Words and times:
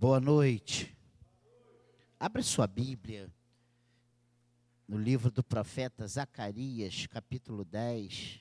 Boa 0.00 0.18
noite. 0.18 0.96
Abra 2.18 2.42
sua 2.42 2.66
Bíblia 2.66 3.30
no 4.88 4.96
livro 4.96 5.30
do 5.30 5.44
profeta 5.44 6.06
Zacarias, 6.06 7.06
capítulo 7.06 7.66
10, 7.66 8.40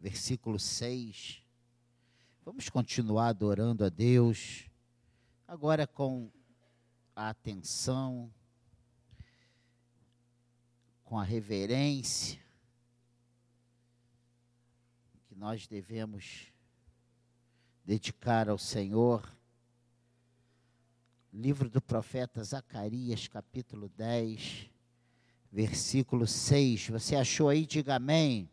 versículo 0.00 0.58
6. 0.58 1.44
Vamos 2.42 2.70
continuar 2.70 3.28
adorando 3.28 3.84
a 3.84 3.90
Deus, 3.90 4.64
agora 5.46 5.86
com 5.86 6.32
a 7.14 7.28
atenção, 7.28 8.32
com 11.04 11.18
a 11.18 11.22
reverência 11.22 12.40
que 15.28 15.34
nós 15.34 15.66
devemos 15.66 16.50
dedicar 17.84 18.48
ao 18.48 18.56
Senhor 18.56 19.36
livro 21.36 21.68
do 21.68 21.82
profeta 21.82 22.42
Zacarias, 22.42 23.28
capítulo 23.28 23.90
10, 23.90 24.70
versículo 25.52 26.26
6. 26.26 26.88
Você 26.88 27.14
achou 27.14 27.50
aí? 27.50 27.66
Diga 27.66 27.96
amém. 27.96 28.48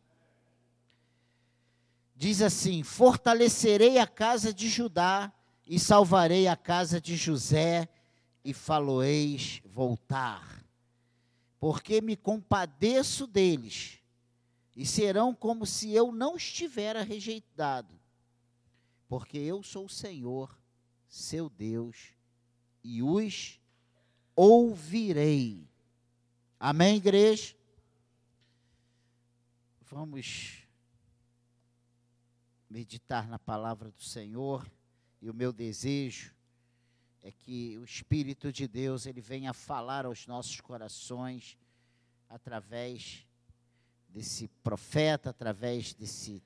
Diz 2.13 2.41
assim: 2.41 2.83
Fortalecerei 2.83 3.99
a 3.99 4.05
casa 4.05 4.53
de 4.53 4.67
Judá 4.67 5.31
e 5.65 5.79
salvarei 5.79 6.45
a 6.45 6.57
casa 6.57 6.99
de 6.99 7.15
José, 7.15 7.87
e 8.43 8.53
faloeis 8.53 9.61
voltar. 9.63 10.61
Porque 11.61 12.01
me 12.01 12.17
compadeço 12.17 13.25
deles, 13.25 13.99
e 14.75 14.85
serão 14.85 15.33
como 15.33 15.65
se 15.65 15.93
eu 15.93 16.11
não 16.11 16.35
estivera 16.35 17.01
rejeitado. 17.01 17.97
Porque 19.07 19.37
eu 19.37 19.63
sou 19.63 19.85
o 19.85 19.89
Senhor, 19.89 20.53
seu 21.07 21.49
Deus, 21.49 22.13
e 22.83 23.01
os 23.01 23.59
ouvirei. 24.35 25.67
Amém, 26.59 26.97
igreja? 26.97 27.55
Vamos 29.81 30.63
meditar 32.69 33.27
na 33.27 33.37
palavra 33.37 33.91
do 33.91 34.01
Senhor 34.01 34.69
e 35.21 35.29
o 35.29 35.33
meu 35.33 35.53
desejo 35.53 36.33
é 37.21 37.31
que 37.31 37.77
o 37.77 37.85
Espírito 37.85 38.51
de 38.51 38.67
Deus 38.67 39.05
ele 39.05 39.21
venha 39.21 39.53
falar 39.53 40.05
aos 40.05 40.27
nossos 40.27 40.59
corações 40.59 41.57
através 42.27 43.25
desse 44.09 44.47
profeta, 44.61 45.29
através 45.29 45.93
desse 45.93 46.43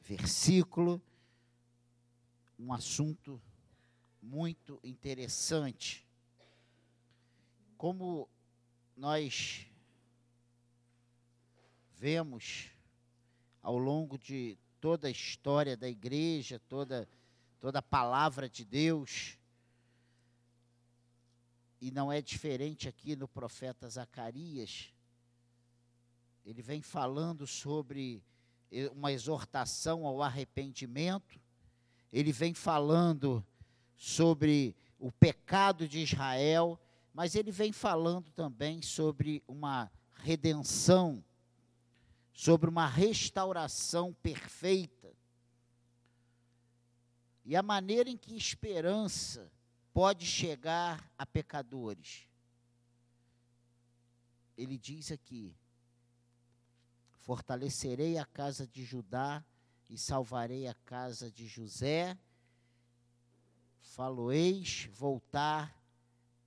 versículo, 0.00 1.00
um 2.58 2.72
assunto 2.72 3.40
muito 4.28 4.78
interessante. 4.84 6.06
Como 7.78 8.28
nós 8.94 9.66
vemos 11.96 12.70
ao 13.62 13.78
longo 13.78 14.18
de 14.18 14.58
toda 14.80 15.08
a 15.08 15.10
história 15.10 15.76
da 15.78 15.88
igreja, 15.88 16.60
toda, 16.68 17.08
toda 17.58 17.78
a 17.78 17.82
palavra 17.82 18.50
de 18.50 18.66
Deus, 18.66 19.38
e 21.80 21.90
não 21.90 22.12
é 22.12 22.20
diferente 22.20 22.86
aqui 22.86 23.16
no 23.16 23.26
profeta 23.26 23.88
Zacarias, 23.88 24.92
ele 26.44 26.60
vem 26.60 26.82
falando 26.82 27.46
sobre 27.46 28.22
eh, 28.70 28.90
uma 28.90 29.10
exortação 29.10 30.06
ao 30.06 30.22
arrependimento, 30.22 31.40
ele 32.12 32.32
vem 32.32 32.52
falando 32.52 33.44
sobre 33.98 34.76
o 34.96 35.10
pecado 35.10 35.88
de 35.88 35.98
Israel, 35.98 36.80
mas 37.12 37.34
ele 37.34 37.50
vem 37.50 37.72
falando 37.72 38.30
também 38.30 38.80
sobre 38.80 39.42
uma 39.48 39.90
redenção, 40.14 41.22
sobre 42.32 42.70
uma 42.70 42.86
restauração 42.86 44.14
perfeita. 44.22 45.12
E 47.44 47.56
a 47.56 47.62
maneira 47.62 48.08
em 48.08 48.16
que 48.16 48.36
esperança 48.36 49.50
pode 49.92 50.24
chegar 50.24 51.10
a 51.18 51.26
pecadores. 51.26 52.28
Ele 54.56 54.78
diz 54.78 55.10
aqui: 55.10 55.56
Fortalecerei 57.16 58.16
a 58.16 58.24
casa 58.24 58.66
de 58.66 58.84
Judá 58.84 59.44
e 59.88 59.98
salvarei 59.98 60.68
a 60.68 60.74
casa 60.74 61.30
de 61.30 61.46
José 61.46 62.16
falo-eis 63.88 64.88
voltar, 64.92 65.74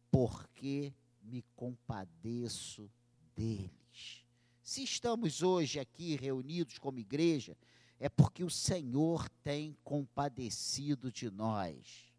porque 0.09 0.94
me 1.22 1.44
compadeço 1.56 2.90
deles. 3.35 4.25
Se 4.62 4.84
estamos 4.84 5.41
hoje 5.41 5.80
aqui 5.80 6.16
reunidos 6.16 6.78
como 6.78 7.00
igreja, 7.00 7.57
é 8.00 8.07
porque 8.09 8.44
o 8.44 8.50
Senhor 8.50 9.28
tem 9.44 9.78
compadecido 9.84 11.12
de 11.12 11.30
nós. 11.30 12.12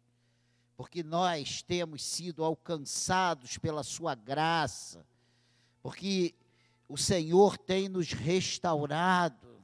Porque 0.75 1.03
nós 1.03 1.61
temos 1.61 2.03
sido 2.03 2.43
alcançados 2.43 3.57
pela 3.57 3.83
Sua 3.83 4.15
graça. 4.15 5.05
Porque 5.81 6.33
o 6.87 6.97
Senhor 6.97 7.57
tem 7.57 7.89
nos 7.89 8.11
restaurado. 8.11 9.61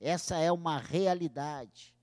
Essa 0.00 0.38
é 0.38 0.50
uma 0.50 0.78
realidade. 0.78 1.94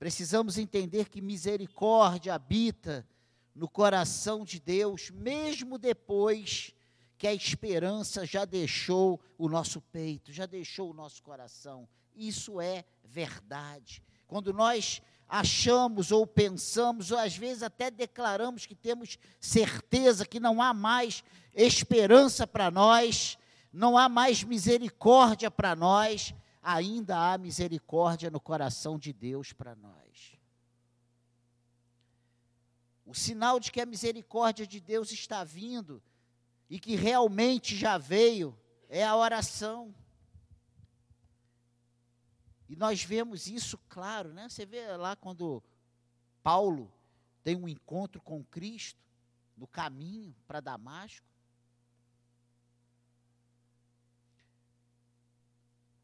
Precisamos 0.00 0.56
entender 0.56 1.10
que 1.10 1.20
misericórdia 1.20 2.32
habita 2.32 3.06
no 3.54 3.68
coração 3.68 4.46
de 4.46 4.58
Deus, 4.58 5.10
mesmo 5.10 5.76
depois 5.76 6.74
que 7.18 7.26
a 7.26 7.34
esperança 7.34 8.24
já 8.24 8.46
deixou 8.46 9.20
o 9.36 9.46
nosso 9.46 9.78
peito, 9.78 10.32
já 10.32 10.46
deixou 10.46 10.88
o 10.90 10.94
nosso 10.94 11.22
coração. 11.22 11.86
Isso 12.16 12.62
é 12.62 12.86
verdade. 13.04 14.02
Quando 14.26 14.54
nós 14.54 15.02
achamos 15.28 16.10
ou 16.10 16.26
pensamos, 16.26 17.10
ou 17.10 17.18
às 17.18 17.36
vezes 17.36 17.62
até 17.62 17.90
declaramos 17.90 18.64
que 18.64 18.74
temos 18.74 19.18
certeza 19.38 20.24
que 20.24 20.40
não 20.40 20.62
há 20.62 20.72
mais 20.72 21.22
esperança 21.54 22.46
para 22.46 22.70
nós, 22.70 23.36
não 23.70 23.98
há 23.98 24.08
mais 24.08 24.42
misericórdia 24.42 25.50
para 25.50 25.76
nós, 25.76 26.32
ainda 26.62 27.32
há 27.32 27.38
misericórdia 27.38 28.30
no 28.30 28.40
coração 28.40 28.98
de 28.98 29.12
Deus 29.12 29.52
para 29.52 29.74
nós. 29.74 30.36
O 33.06 33.14
sinal 33.14 33.58
de 33.58 33.72
que 33.72 33.80
a 33.80 33.86
misericórdia 33.86 34.66
de 34.66 34.80
Deus 34.80 35.10
está 35.10 35.42
vindo 35.42 36.02
e 36.68 36.78
que 36.78 36.94
realmente 36.94 37.76
já 37.76 37.98
veio 37.98 38.56
é 38.88 39.04
a 39.04 39.16
oração. 39.16 39.94
E 42.68 42.76
nós 42.76 43.02
vemos 43.02 43.48
isso 43.48 43.76
claro, 43.88 44.32
né? 44.32 44.48
Você 44.48 44.64
vê 44.64 44.96
lá 44.96 45.16
quando 45.16 45.62
Paulo 46.42 46.92
tem 47.42 47.56
um 47.56 47.68
encontro 47.68 48.20
com 48.20 48.44
Cristo 48.44 49.04
no 49.56 49.66
caminho 49.66 50.34
para 50.46 50.60
Damasco. 50.60 51.26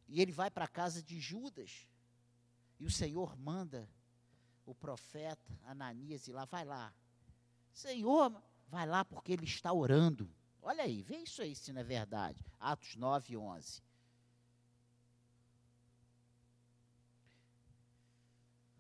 E 0.09 0.21
ele 0.21 0.33
vai 0.33 0.51
para 0.51 0.65
a 0.65 0.69
casa 0.69 1.03
de 1.03 1.19
Judas. 1.19 1.89
E 2.79 2.85
o 2.85 2.91
Senhor 2.91 3.37
manda 3.37 3.89
o 4.65 4.75
profeta 4.75 5.59
Ananias 5.65 6.27
ir 6.27 6.33
lá, 6.33 6.45
vai 6.45 6.65
lá. 6.65 6.93
Senhor, 7.73 8.43
vai 8.69 8.87
lá 8.87 9.05
porque 9.05 9.33
ele 9.33 9.45
está 9.45 9.73
orando. 9.73 10.31
Olha 10.61 10.83
aí, 10.83 11.03
vê 11.03 11.19
isso 11.19 11.43
aí 11.43 11.55
se 11.55 11.73
não 11.73 11.81
é 11.81 11.85
verdade. 11.85 12.45
Atos 12.59 12.97
9, 12.97 13.37
11. 13.37 13.83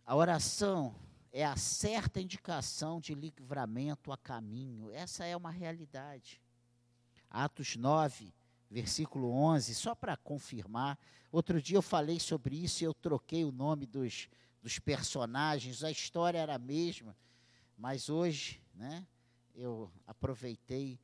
A 0.04 0.14
oração 0.14 0.94
é 1.32 1.44
a 1.44 1.56
certa 1.56 2.20
indicação 2.20 3.00
de 3.00 3.14
livramento 3.14 4.12
a 4.12 4.16
caminho. 4.16 4.90
Essa 4.90 5.24
é 5.24 5.36
uma 5.36 5.50
realidade. 5.50 6.40
Atos 7.28 7.76
9, 7.76 8.32
versículo 8.70 9.30
11, 9.30 9.74
só 9.74 9.94
para 9.94 10.16
confirmar. 10.16 10.98
Outro 11.30 11.60
dia 11.60 11.76
eu 11.76 11.82
falei 11.82 12.18
sobre 12.18 12.56
isso 12.56 12.82
e 12.82 12.86
eu 12.86 12.94
troquei 12.94 13.44
o 13.44 13.52
nome 13.52 13.86
dos, 13.86 14.28
dos 14.62 14.78
personagens, 14.78 15.84
a 15.84 15.90
história 15.90 16.38
era 16.38 16.54
a 16.54 16.58
mesma, 16.58 17.16
mas 17.76 18.08
hoje, 18.08 18.60
né, 18.74 19.06
eu 19.54 19.90
aproveitei 20.06 20.98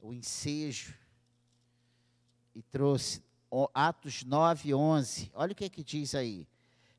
o 0.00 0.12
ensejo 0.12 0.94
e 2.54 2.62
trouxe 2.62 3.22
Atos 3.72 4.24
9, 4.24 4.74
11. 4.74 5.30
Olha 5.34 5.52
o 5.52 5.54
que, 5.54 5.64
é 5.64 5.68
que 5.68 5.82
diz 5.82 6.14
aí. 6.14 6.46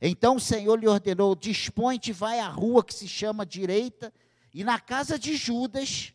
Então 0.02 0.36
o 0.36 0.40
Senhor 0.40 0.80
lhe 0.80 0.88
ordenou: 0.88 1.36
dispõe-te, 1.36 2.12
vai 2.12 2.40
à 2.40 2.48
rua 2.48 2.84
que 2.84 2.94
se 2.94 3.08
chama 3.08 3.46
direita, 3.46 4.14
e 4.54 4.64
na 4.64 4.80
casa 4.80 5.18
de 5.18 5.36
Judas, 5.36 6.14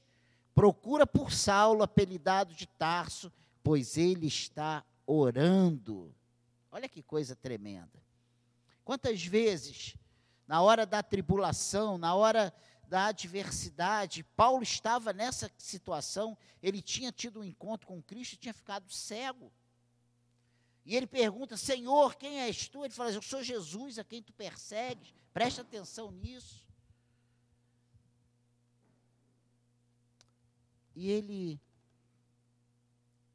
procura 0.54 1.06
por 1.06 1.32
Saulo, 1.32 1.82
apelidado 1.82 2.54
de 2.54 2.66
Tarso, 2.66 3.32
pois 3.62 3.96
ele 3.96 4.26
está 4.26 4.84
orando. 5.06 6.14
Olha 6.70 6.88
que 6.88 7.02
coisa 7.02 7.36
tremenda. 7.36 8.02
Quantas 8.84 9.24
vezes 9.24 9.96
na 10.46 10.60
hora 10.60 10.84
da 10.84 11.02
tribulação, 11.02 11.96
na 11.96 12.14
hora 12.14 12.52
da 12.92 13.06
adversidade. 13.06 14.22
Paulo 14.36 14.62
estava 14.62 15.14
nessa 15.14 15.50
situação, 15.56 16.36
ele 16.62 16.82
tinha 16.82 17.10
tido 17.10 17.40
um 17.40 17.44
encontro 17.44 17.86
com 17.86 18.02
Cristo 18.02 18.34
e 18.34 18.36
tinha 18.36 18.52
ficado 18.52 18.92
cego. 18.92 19.50
E 20.84 20.94
ele 20.94 21.06
pergunta: 21.06 21.56
Senhor, 21.56 22.16
quem 22.16 22.42
és 22.42 22.68
tu? 22.68 22.84
Ele 22.84 22.92
fala: 22.92 23.10
Eu 23.10 23.22
sou 23.22 23.42
Jesus 23.42 23.98
a 23.98 24.04
quem 24.04 24.22
tu 24.22 24.34
persegues. 24.34 25.14
Presta 25.32 25.62
atenção 25.62 26.10
nisso. 26.10 26.66
E 30.94 31.08
ele 31.08 31.58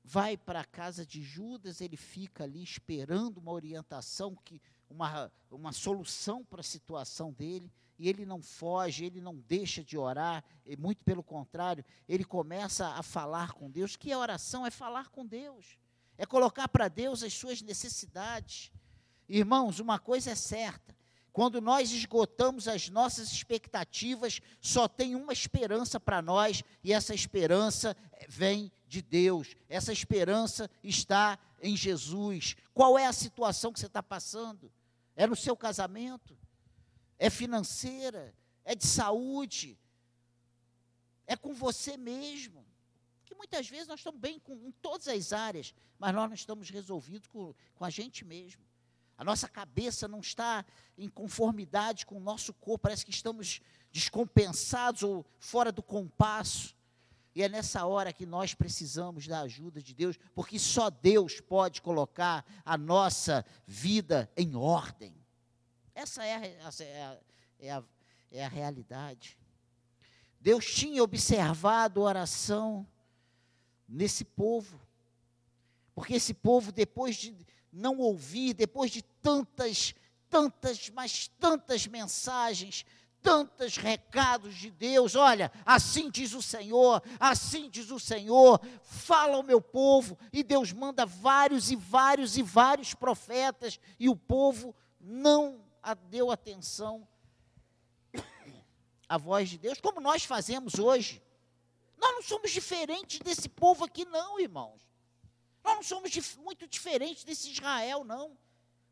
vai 0.07 0.37
para 0.37 0.61
a 0.61 0.65
casa 0.65 1.05
de 1.05 1.21
Judas, 1.21 1.81
ele 1.81 1.97
fica 1.97 2.45
ali 2.45 2.63
esperando 2.63 3.39
uma 3.39 3.51
orientação, 3.51 4.33
que, 4.45 4.61
uma, 4.89 5.29
uma 5.51 5.73
solução 5.73 6.45
para 6.45 6.61
a 6.61 6.63
situação 6.63 7.33
dele, 7.33 7.69
e 7.99 8.07
ele 8.07 8.25
não 8.25 8.41
foge, 8.41 9.03
ele 9.03 9.19
não 9.19 9.35
deixa 9.35 9.83
de 9.83 9.97
orar, 9.97 10.45
muito 10.79 11.03
pelo 11.03 11.21
contrário, 11.21 11.83
ele 12.07 12.23
começa 12.23 12.87
a 12.87 13.03
falar 13.03 13.51
com 13.51 13.69
Deus. 13.69 13.97
Que 13.97 14.15
oração 14.15 14.65
é 14.65 14.71
falar 14.71 15.09
com 15.09 15.25
Deus, 15.25 15.77
é 16.17 16.25
colocar 16.25 16.69
para 16.69 16.87
Deus 16.87 17.21
as 17.21 17.33
suas 17.33 17.61
necessidades. 17.61 18.71
Irmãos, 19.27 19.81
uma 19.81 19.99
coisa 19.99 20.31
é 20.31 20.35
certa: 20.35 20.95
quando 21.37 21.61
nós 21.61 21.91
esgotamos 21.91 22.67
as 22.67 22.89
nossas 22.89 23.31
expectativas, 23.31 24.41
só 24.59 24.87
tem 24.87 25.13
uma 25.13 25.31
esperança 25.31 25.99
para 25.99 26.19
nós, 26.19 26.63
e 26.83 26.91
essa 26.91 27.13
esperança 27.13 27.95
vem 28.27 28.71
de 28.87 29.03
Deus, 29.03 29.55
essa 29.69 29.93
esperança 29.93 30.67
está 30.83 31.37
em 31.61 31.77
Jesus. 31.77 32.55
Qual 32.73 32.97
é 32.97 33.05
a 33.05 33.13
situação 33.13 33.71
que 33.71 33.79
você 33.79 33.85
está 33.85 34.01
passando? 34.01 34.73
É 35.15 35.27
no 35.27 35.35
seu 35.35 35.55
casamento? 35.55 36.35
É 37.19 37.29
financeira? 37.29 38.33
É 38.65 38.73
de 38.73 38.87
saúde? 38.87 39.77
É 41.27 41.35
com 41.35 41.53
você 41.53 41.97
mesmo? 41.97 42.65
Que 43.23 43.35
muitas 43.35 43.69
vezes 43.69 43.87
nós 43.87 43.99
estamos 43.99 44.19
bem 44.19 44.39
com, 44.39 44.55
em 44.55 44.71
todas 44.71 45.07
as 45.07 45.31
áreas, 45.31 45.71
mas 45.99 46.15
nós 46.15 46.27
não 46.27 46.35
estamos 46.35 46.71
resolvidos 46.71 47.27
com, 47.27 47.53
com 47.75 47.85
a 47.85 47.91
gente 47.91 48.25
mesmo. 48.25 48.66
A 49.17 49.23
nossa 49.23 49.47
cabeça 49.47 50.07
não 50.07 50.19
está 50.19 50.63
em 50.97 51.09
conformidade 51.09 52.05
com 52.05 52.17
o 52.17 52.19
nosso 52.19 52.53
corpo, 52.53 52.83
parece 52.83 53.03
que 53.03 53.11
estamos 53.11 53.61
descompensados 53.91 55.01
ou 55.01 55.25
fora 55.39 55.71
do 55.71 55.81
compasso. 55.81 56.75
E 57.33 57.41
é 57.41 57.49
nessa 57.49 57.85
hora 57.85 58.13
que 58.13 58.25
nós 58.25 58.53
precisamos 58.53 59.27
da 59.27 59.41
ajuda 59.41 59.81
de 59.81 59.93
Deus, 59.93 60.17
porque 60.33 60.59
só 60.59 60.89
Deus 60.89 61.39
pode 61.39 61.81
colocar 61.81 62.45
a 62.63 62.77
nossa 62.77 63.45
vida 63.65 64.31
em 64.37 64.55
ordem. 64.55 65.15
Essa 65.93 66.23
é 66.23 66.35
a, 66.35 66.45
é 66.45 67.03
a, 67.03 67.17
é 67.59 67.71
a, 67.71 67.83
é 68.31 68.45
a 68.45 68.49
realidade. 68.49 69.37
Deus 70.39 70.65
tinha 70.65 71.03
observado 71.03 72.01
a 72.01 72.05
oração 72.05 72.87
nesse 73.87 74.23
povo, 74.23 74.79
porque 75.95 76.13
esse 76.13 76.33
povo, 76.33 76.71
depois 76.71 77.15
de 77.15 77.35
não 77.77 77.97
ouvir, 77.99 78.53
depois 78.53 78.91
de 78.91 79.01
tantas, 79.01 79.93
tantas, 80.29 80.89
mas 80.89 81.27
tantas 81.39 81.85
mensagens, 81.85 82.85
tantos 83.21 83.77
recados 83.77 84.55
de 84.55 84.71
Deus. 84.71 85.15
Olha, 85.15 85.51
assim 85.65 86.09
diz 86.09 86.33
o 86.33 86.41
Senhor, 86.41 87.01
assim 87.19 87.69
diz 87.69 87.91
o 87.91 87.99
Senhor, 87.99 88.59
fala 88.81 89.35
ao 89.35 89.43
meu 89.43 89.61
povo. 89.61 90.17
E 90.33 90.43
Deus 90.43 90.71
manda 90.71 91.05
vários 91.05 91.69
e 91.69 91.75
vários 91.75 92.37
e 92.37 92.41
vários 92.41 92.93
profetas, 92.93 93.79
e 93.99 94.09
o 94.09 94.15
povo 94.15 94.75
não 94.99 95.61
deu 96.09 96.31
atenção 96.31 97.07
à 99.07 99.17
voz 99.17 99.49
de 99.49 99.57
Deus, 99.57 99.79
como 99.79 100.01
nós 100.01 100.23
fazemos 100.25 100.79
hoje. 100.79 101.23
Nós 101.97 102.13
não 102.13 102.21
somos 102.21 102.51
diferentes 102.51 103.19
desse 103.19 103.49
povo 103.49 103.85
aqui, 103.85 104.05
não, 104.05 104.39
irmãos. 104.39 104.86
Nós 105.67 105.75
não 105.75 105.83
somos 105.83 106.09
dif 106.09 106.39
muito 106.39 106.65
diferentes 106.65 107.25
desse 107.25 107.51
Israel, 107.51 108.05
não. 108.05 108.37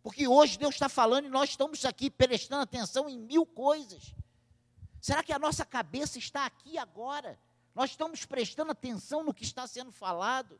Porque 0.03 0.27
hoje 0.27 0.59
Deus 0.59 0.75
está 0.75 0.89
falando 0.89 1.25
e 1.25 1.29
nós 1.29 1.51
estamos 1.51 1.85
aqui 1.85 2.09
prestando 2.09 2.63
atenção 2.63 3.09
em 3.09 3.17
mil 3.17 3.45
coisas. 3.45 4.13
Será 4.99 5.23
que 5.23 5.31
a 5.31 5.39
nossa 5.39 5.63
cabeça 5.63 6.19
está 6.19 6.45
aqui 6.45 6.77
agora? 6.77 7.39
Nós 7.73 7.91
estamos 7.91 8.25
prestando 8.25 8.73
atenção 8.73 9.23
no 9.23 9.33
que 9.33 9.45
está 9.45 9.65
sendo 9.65 9.89
falado? 9.89 10.59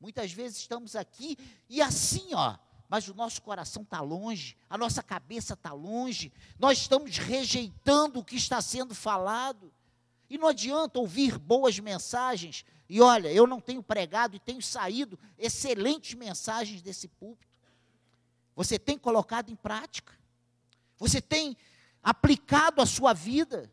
Muitas 0.00 0.32
vezes 0.32 0.58
estamos 0.58 0.96
aqui 0.96 1.38
e 1.68 1.80
assim, 1.80 2.34
ó, 2.34 2.56
mas 2.88 3.06
o 3.06 3.14
nosso 3.14 3.40
coração 3.42 3.84
está 3.84 4.00
longe, 4.00 4.56
a 4.68 4.76
nossa 4.76 5.04
cabeça 5.04 5.54
está 5.54 5.72
longe, 5.72 6.32
nós 6.58 6.78
estamos 6.78 7.16
rejeitando 7.16 8.18
o 8.18 8.24
que 8.24 8.34
está 8.34 8.60
sendo 8.60 8.92
falado. 8.92 9.72
E 10.28 10.36
não 10.36 10.48
adianta 10.48 10.98
ouvir 10.98 11.38
boas 11.38 11.78
mensagens, 11.78 12.64
e 12.88 13.00
olha, 13.00 13.32
eu 13.32 13.46
não 13.46 13.60
tenho 13.60 13.82
pregado 13.82 14.36
e 14.36 14.40
tenho 14.40 14.62
saído 14.62 15.18
excelentes 15.38 16.14
mensagens 16.14 16.80
desse 16.80 17.08
púlpito. 17.08 17.52
Você 18.54 18.78
tem 18.78 18.96
colocado 18.96 19.50
em 19.50 19.56
prática. 19.56 20.16
Você 20.96 21.20
tem 21.20 21.56
aplicado 22.02 22.80
à 22.80 22.86
sua 22.86 23.12
vida. 23.12 23.70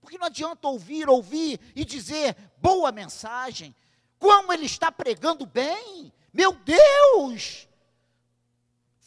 Porque 0.00 0.16
não 0.16 0.26
adianta 0.26 0.68
ouvir, 0.68 1.08
ouvir 1.08 1.60
e 1.74 1.84
dizer 1.84 2.36
boa 2.58 2.92
mensagem. 2.92 3.74
Como 4.18 4.52
ele 4.52 4.66
está 4.66 4.92
pregando 4.92 5.44
bem. 5.44 6.12
Meu 6.32 6.52
Deus! 6.52 7.68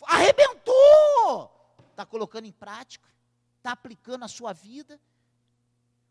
Arrebentou! 0.03 1.51
Está 1.91 2.05
colocando 2.05 2.45
em 2.45 2.51
prática. 2.51 3.07
Está 3.57 3.71
aplicando 3.71 4.25
à 4.25 4.27
sua 4.27 4.53
vida. 4.53 4.99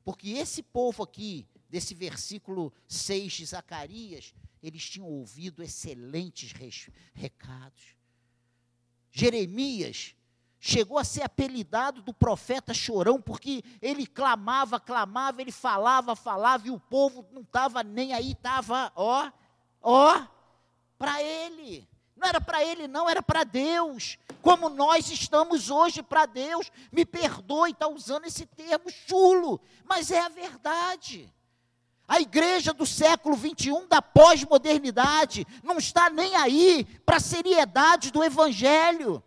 Porque 0.04 0.30
esse 0.30 0.62
povo 0.62 1.02
aqui, 1.02 1.46
desse 1.68 1.94
versículo 1.94 2.72
6 2.88 3.32
de 3.32 3.46
Zacarias, 3.46 4.34
eles 4.62 4.88
tinham 4.88 5.08
ouvido 5.08 5.62
excelentes 5.62 6.52
recados. 7.14 7.96
Jeremias 9.10 10.14
chegou 10.58 10.98
a 10.98 11.04
ser 11.04 11.22
apelidado 11.22 12.02
do 12.02 12.12
profeta 12.12 12.74
chorão, 12.74 13.20
porque 13.20 13.62
ele 13.80 14.06
clamava, 14.06 14.80
clamava, 14.80 15.40
ele 15.40 15.52
falava, 15.52 16.16
falava, 16.16 16.66
e 16.66 16.70
o 16.70 16.80
povo 16.80 17.26
não 17.32 17.42
estava 17.42 17.82
nem 17.82 18.12
aí, 18.12 18.32
estava, 18.32 18.92
ó, 18.96 19.30
ó, 19.80 20.26
para 20.98 21.22
ele. 21.22 21.88
Não 22.16 22.26
era 22.26 22.40
para 22.40 22.64
ele, 22.64 22.88
não, 22.88 23.08
era 23.08 23.22
para 23.22 23.44
Deus. 23.44 24.18
Como 24.40 24.70
nós 24.70 25.10
estamos 25.10 25.70
hoje 25.70 26.02
para 26.02 26.24
Deus. 26.24 26.72
Me 26.90 27.04
perdoe, 27.04 27.72
está 27.72 27.86
usando 27.86 28.24
esse 28.24 28.46
termo 28.46 28.90
chulo, 28.90 29.60
mas 29.84 30.10
é 30.10 30.20
a 30.20 30.28
verdade. 30.30 31.32
A 32.08 32.20
igreja 32.20 32.72
do 32.72 32.86
século 32.86 33.36
21, 33.36 33.88
da 33.88 34.00
pós-modernidade, 34.00 35.46
não 35.62 35.78
está 35.78 36.08
nem 36.08 36.36
aí 36.36 36.84
para 37.04 37.16
a 37.16 37.20
seriedade 37.20 38.10
do 38.12 38.22
evangelho. 38.22 39.22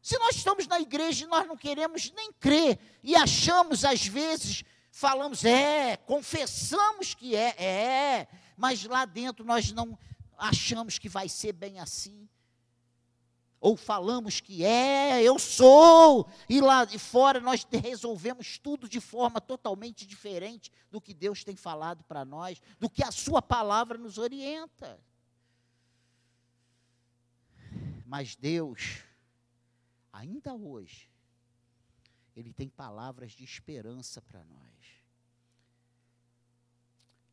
Se 0.00 0.16
nós 0.18 0.36
estamos 0.36 0.66
na 0.66 0.80
igreja 0.80 1.24
e 1.24 1.28
nós 1.28 1.46
não 1.46 1.56
queremos 1.56 2.12
nem 2.12 2.32
crer 2.32 2.78
e 3.02 3.16
achamos 3.16 3.84
às 3.84 4.06
vezes, 4.06 4.64
falamos, 4.90 5.44
é, 5.44 5.96
confessamos 5.96 7.14
que 7.14 7.34
é, 7.34 7.48
é, 7.62 8.28
mas 8.56 8.84
lá 8.84 9.04
dentro 9.04 9.44
nós 9.44 9.72
não 9.72 9.98
achamos 10.38 10.98
que 10.98 11.08
vai 11.08 11.28
ser 11.28 11.52
bem 11.52 11.80
assim. 11.80 12.28
Ou 13.60 13.76
falamos 13.76 14.40
que 14.40 14.64
é, 14.64 15.20
eu 15.22 15.38
sou, 15.38 16.28
e 16.48 16.60
lá 16.60 16.84
de 16.84 16.98
fora 16.98 17.40
nós 17.40 17.66
resolvemos 17.70 18.56
tudo 18.56 18.88
de 18.88 19.00
forma 19.00 19.40
totalmente 19.40 20.06
diferente 20.06 20.70
do 20.90 21.00
que 21.00 21.12
Deus 21.12 21.42
tem 21.42 21.56
falado 21.56 22.04
para 22.04 22.24
nós, 22.24 22.62
do 22.78 22.88
que 22.88 23.02
a 23.02 23.10
Sua 23.10 23.42
palavra 23.42 23.98
nos 23.98 24.16
orienta. 24.16 25.00
Mas 28.06 28.36
Deus, 28.36 29.02
ainda 30.12 30.54
hoje, 30.54 31.10
Ele 32.36 32.52
tem 32.52 32.68
palavras 32.68 33.32
de 33.32 33.42
esperança 33.42 34.22
para 34.22 34.44
nós. 34.44 34.68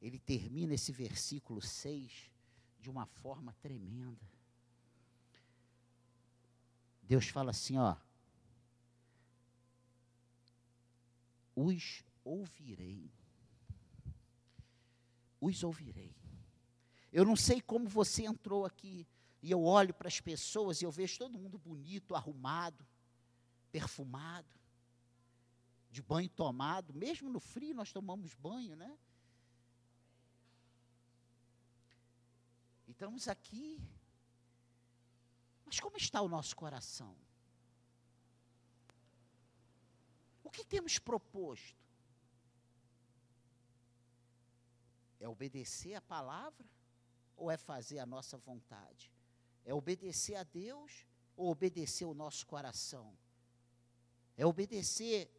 Ele 0.01 0.19
termina 0.19 0.73
esse 0.73 0.91
versículo 0.91 1.61
6 1.61 2.31
de 2.79 2.89
uma 2.89 3.05
forma 3.05 3.53
tremenda. 3.61 4.27
Deus 7.07 7.27
fala 7.27 7.51
assim, 7.51 7.77
ó. 7.77 7.95
Os 11.55 12.03
ouvirei. 12.23 13.11
Os 15.39 15.63
ouvirei. 15.63 16.15
Eu 17.11 17.23
não 17.23 17.35
sei 17.35 17.61
como 17.61 17.87
você 17.87 18.25
entrou 18.25 18.65
aqui 18.65 19.07
e 19.41 19.51
eu 19.51 19.63
olho 19.63 19.93
para 19.93 20.07
as 20.07 20.19
pessoas 20.19 20.81
e 20.81 20.85
eu 20.85 20.91
vejo 20.91 21.19
todo 21.19 21.37
mundo 21.37 21.57
bonito, 21.57 22.15
arrumado, 22.15 22.85
perfumado, 23.71 24.49
de 25.91 26.01
banho 26.01 26.29
tomado, 26.29 26.93
mesmo 26.93 27.29
no 27.29 27.39
frio 27.39 27.75
nós 27.75 27.93
tomamos 27.93 28.33
banho, 28.33 28.75
né? 28.75 28.97
Estamos 32.87 33.27
aqui. 33.27 33.79
Mas 35.65 35.79
como 35.79 35.97
está 35.97 36.21
o 36.21 36.29
nosso 36.29 36.55
coração? 36.55 37.15
O 40.43 40.49
que 40.49 40.63
temos 40.63 40.99
proposto? 40.99 41.83
É 45.19 45.27
obedecer 45.27 45.95
a 45.95 46.01
palavra 46.01 46.65
ou 47.35 47.49
é 47.49 47.57
fazer 47.57 47.99
a 47.99 48.05
nossa 48.05 48.37
vontade? 48.37 49.11
É 49.65 49.73
obedecer 49.73 50.35
a 50.35 50.43
Deus 50.43 51.05
ou 51.35 51.49
obedecer 51.49 52.05
o 52.05 52.13
nosso 52.13 52.45
coração? 52.45 53.17
É 54.37 54.45
obedecer, 54.45 55.29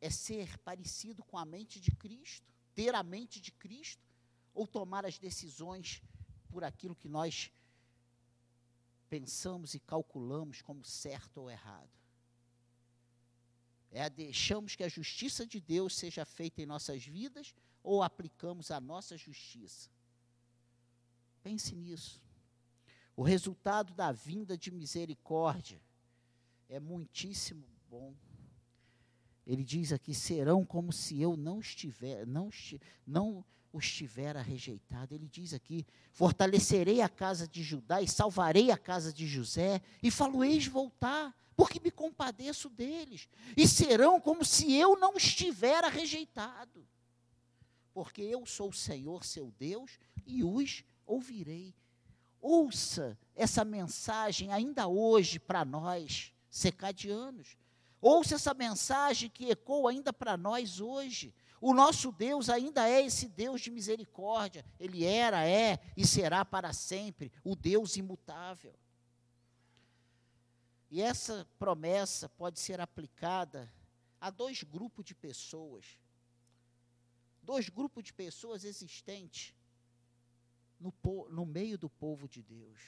é 0.00 0.10
ser 0.10 0.58
parecido 0.58 1.24
com 1.24 1.38
a 1.38 1.44
mente 1.44 1.80
de 1.80 1.90
Cristo, 1.92 2.52
ter 2.74 2.94
a 2.94 3.02
mente 3.02 3.40
de 3.40 3.52
Cristo, 3.52 4.06
ou 4.52 4.66
tomar 4.66 5.06
as 5.06 5.18
decisões 5.18 6.02
por 6.50 6.64
aquilo 6.64 6.94
que 6.94 7.08
nós 7.08 7.50
pensamos 9.10 9.74
e 9.74 9.80
calculamos 9.80 10.62
como 10.62 10.84
certo 10.84 11.38
ou 11.38 11.50
errado. 11.50 11.90
É 13.90 14.08
deixamos 14.08 14.76
que 14.76 14.84
a 14.84 14.88
justiça 14.88 15.44
de 15.44 15.60
Deus 15.60 15.96
seja 15.96 16.24
feita 16.24 16.62
em 16.62 16.66
nossas 16.66 17.04
vidas 17.04 17.52
ou 17.82 18.04
aplicamos 18.04 18.70
a 18.70 18.80
nossa 18.80 19.16
justiça? 19.18 19.90
Pense 21.42 21.74
nisso. 21.74 22.22
O 23.16 23.22
resultado 23.24 23.92
da 23.92 24.12
vinda 24.12 24.56
de 24.56 24.70
misericórdia 24.70 25.82
é 26.68 26.78
muitíssimo 26.78 27.66
bom. 27.88 28.14
Ele 29.44 29.64
diz 29.64 29.92
aqui: 29.92 30.14
serão 30.14 30.64
como 30.64 30.92
se 30.92 31.20
eu 31.20 31.36
não 31.36 31.58
estiver, 31.58 32.24
não, 32.24 32.48
não 33.04 33.44
os 33.72 33.90
tivera 33.90 34.42
rejeitado. 34.42 35.14
Ele 35.14 35.28
diz 35.28 35.54
aqui: 35.54 35.86
fortalecerei 36.12 37.00
a 37.00 37.08
casa 37.08 37.46
de 37.46 37.62
Judá 37.62 38.02
e 38.02 38.08
salvarei 38.08 38.70
a 38.70 38.78
casa 38.78 39.12
de 39.12 39.26
José, 39.26 39.80
e 40.02 40.10
falo-eis 40.10 40.66
voltar, 40.66 41.34
porque 41.56 41.80
me 41.80 41.90
compadeço 41.90 42.68
deles, 42.68 43.28
e 43.56 43.68
serão 43.68 44.20
como 44.20 44.44
se 44.44 44.72
eu 44.72 44.98
não 44.98 45.16
estivera 45.16 45.88
rejeitado, 45.88 46.86
porque 47.92 48.22
eu 48.22 48.46
sou 48.46 48.70
o 48.70 48.74
Senhor 48.74 49.24
seu 49.24 49.52
Deus 49.58 49.98
e 50.26 50.42
os 50.42 50.84
ouvirei. 51.06 51.74
Ouça 52.40 53.18
essa 53.34 53.64
mensagem 53.64 54.52
ainda 54.52 54.88
hoje 54.88 55.38
para 55.38 55.64
nós, 55.64 56.32
secadianos. 56.48 57.56
Ouça 58.00 58.36
essa 58.36 58.54
mensagem 58.54 59.28
que 59.28 59.50
ecoa 59.50 59.90
ainda 59.90 60.10
para 60.10 60.36
nós 60.36 60.80
hoje. 60.80 61.34
O 61.60 61.74
nosso 61.74 62.10
Deus 62.10 62.48
ainda 62.48 62.88
é 62.88 63.04
esse 63.04 63.28
Deus 63.28 63.60
de 63.60 63.70
misericórdia. 63.70 64.64
Ele 64.78 65.04
era, 65.04 65.46
é 65.46 65.78
e 65.94 66.06
será 66.06 66.42
para 66.42 66.72
sempre 66.72 67.30
o 67.44 67.54
Deus 67.54 67.96
imutável. 67.96 68.74
E 70.90 71.02
essa 71.02 71.46
promessa 71.58 72.28
pode 72.30 72.58
ser 72.58 72.80
aplicada 72.80 73.70
a 74.18 74.30
dois 74.30 74.62
grupos 74.62 75.04
de 75.04 75.14
pessoas. 75.14 75.98
Dois 77.42 77.68
grupos 77.68 78.04
de 78.04 78.12
pessoas 78.12 78.64
existentes 78.64 79.54
no, 80.78 80.94
no 81.28 81.44
meio 81.44 81.76
do 81.76 81.90
povo 81.90 82.26
de 82.26 82.42
Deus. 82.42 82.80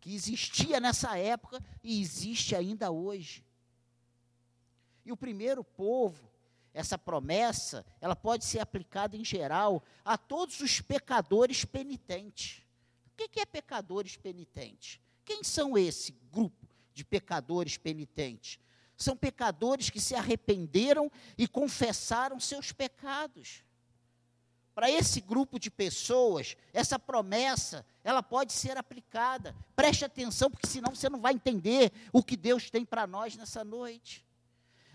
Que 0.00 0.14
existia 0.14 0.80
nessa 0.80 1.16
época 1.16 1.62
e 1.82 2.00
existe 2.00 2.56
ainda 2.56 2.90
hoje. 2.90 3.46
E 5.04 5.12
o 5.12 5.16
primeiro 5.16 5.62
povo 5.62 6.29
essa 6.72 6.96
promessa, 6.96 7.84
ela 8.00 8.14
pode 8.14 8.44
ser 8.44 8.60
aplicada 8.60 9.16
em 9.16 9.24
geral 9.24 9.82
a 10.04 10.16
todos 10.16 10.60
os 10.60 10.80
pecadores 10.80 11.64
penitentes. 11.64 12.62
O 13.06 13.28
que 13.28 13.40
é 13.40 13.44
pecadores 13.44 14.16
penitentes? 14.16 15.00
Quem 15.24 15.44
são 15.44 15.76
esse 15.76 16.12
grupo 16.32 16.68
de 16.94 17.04
pecadores 17.04 17.76
penitentes? 17.76 18.58
São 18.96 19.16
pecadores 19.16 19.90
que 19.90 20.00
se 20.00 20.14
arrependeram 20.14 21.10
e 21.36 21.48
confessaram 21.48 22.38
seus 22.38 22.72
pecados. 22.72 23.62
Para 24.74 24.90
esse 24.90 25.20
grupo 25.20 25.58
de 25.58 25.70
pessoas, 25.70 26.56
essa 26.72 26.98
promessa, 26.98 27.84
ela 28.04 28.22
pode 28.22 28.52
ser 28.52 28.78
aplicada. 28.78 29.54
Preste 29.74 30.04
atenção, 30.04 30.50
porque 30.50 30.66
senão 30.66 30.94
você 30.94 31.08
não 31.08 31.20
vai 31.20 31.34
entender 31.34 31.92
o 32.12 32.22
que 32.22 32.36
Deus 32.36 32.70
tem 32.70 32.84
para 32.84 33.06
nós 33.06 33.36
nessa 33.36 33.64
noite. 33.64 34.24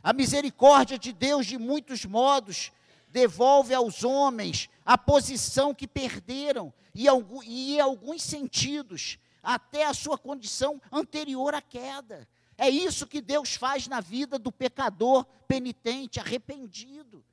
A 0.06 0.14
misericórdia 0.14 1.00
de 1.00 1.12
Deus, 1.12 1.48
de 1.48 1.58
muitos 1.58 2.06
modos, 2.06 2.72
devolve 3.10 3.74
aos 3.74 4.04
homens 4.04 4.70
a 4.86 5.00
posição 5.00 5.74
que 5.74 5.88
perderam, 5.88 6.72
e, 6.94 7.08
em 7.08 7.80
alguns 7.80 8.22
sentidos, 8.22 9.18
até 9.42 9.84
a 9.84 9.96
sua 9.96 10.16
condição 10.16 10.80
anterior 10.92 11.56
à 11.56 11.62
queda. 11.62 12.28
É 12.56 12.70
isso 12.70 13.08
que 13.08 13.20
Deus 13.20 13.56
faz 13.56 13.88
na 13.88 14.00
vida 14.00 14.38
do 14.38 14.52
pecador 14.52 15.26
penitente, 15.48 16.20
arrependido. 16.20 17.26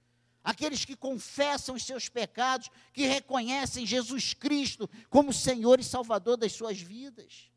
Aqueles 0.42 0.82
que 0.82 0.96
confessam 0.96 1.74
os 1.74 1.84
seus 1.84 2.08
pecados, 2.08 2.70
que 2.94 3.04
reconhecem 3.04 3.84
Jesus 3.84 4.32
Cristo 4.32 4.88
como 5.10 5.30
Senhor 5.30 5.78
e 5.78 5.84
Salvador 5.84 6.38
das 6.38 6.52
suas 6.52 6.80
vidas. 6.80 7.51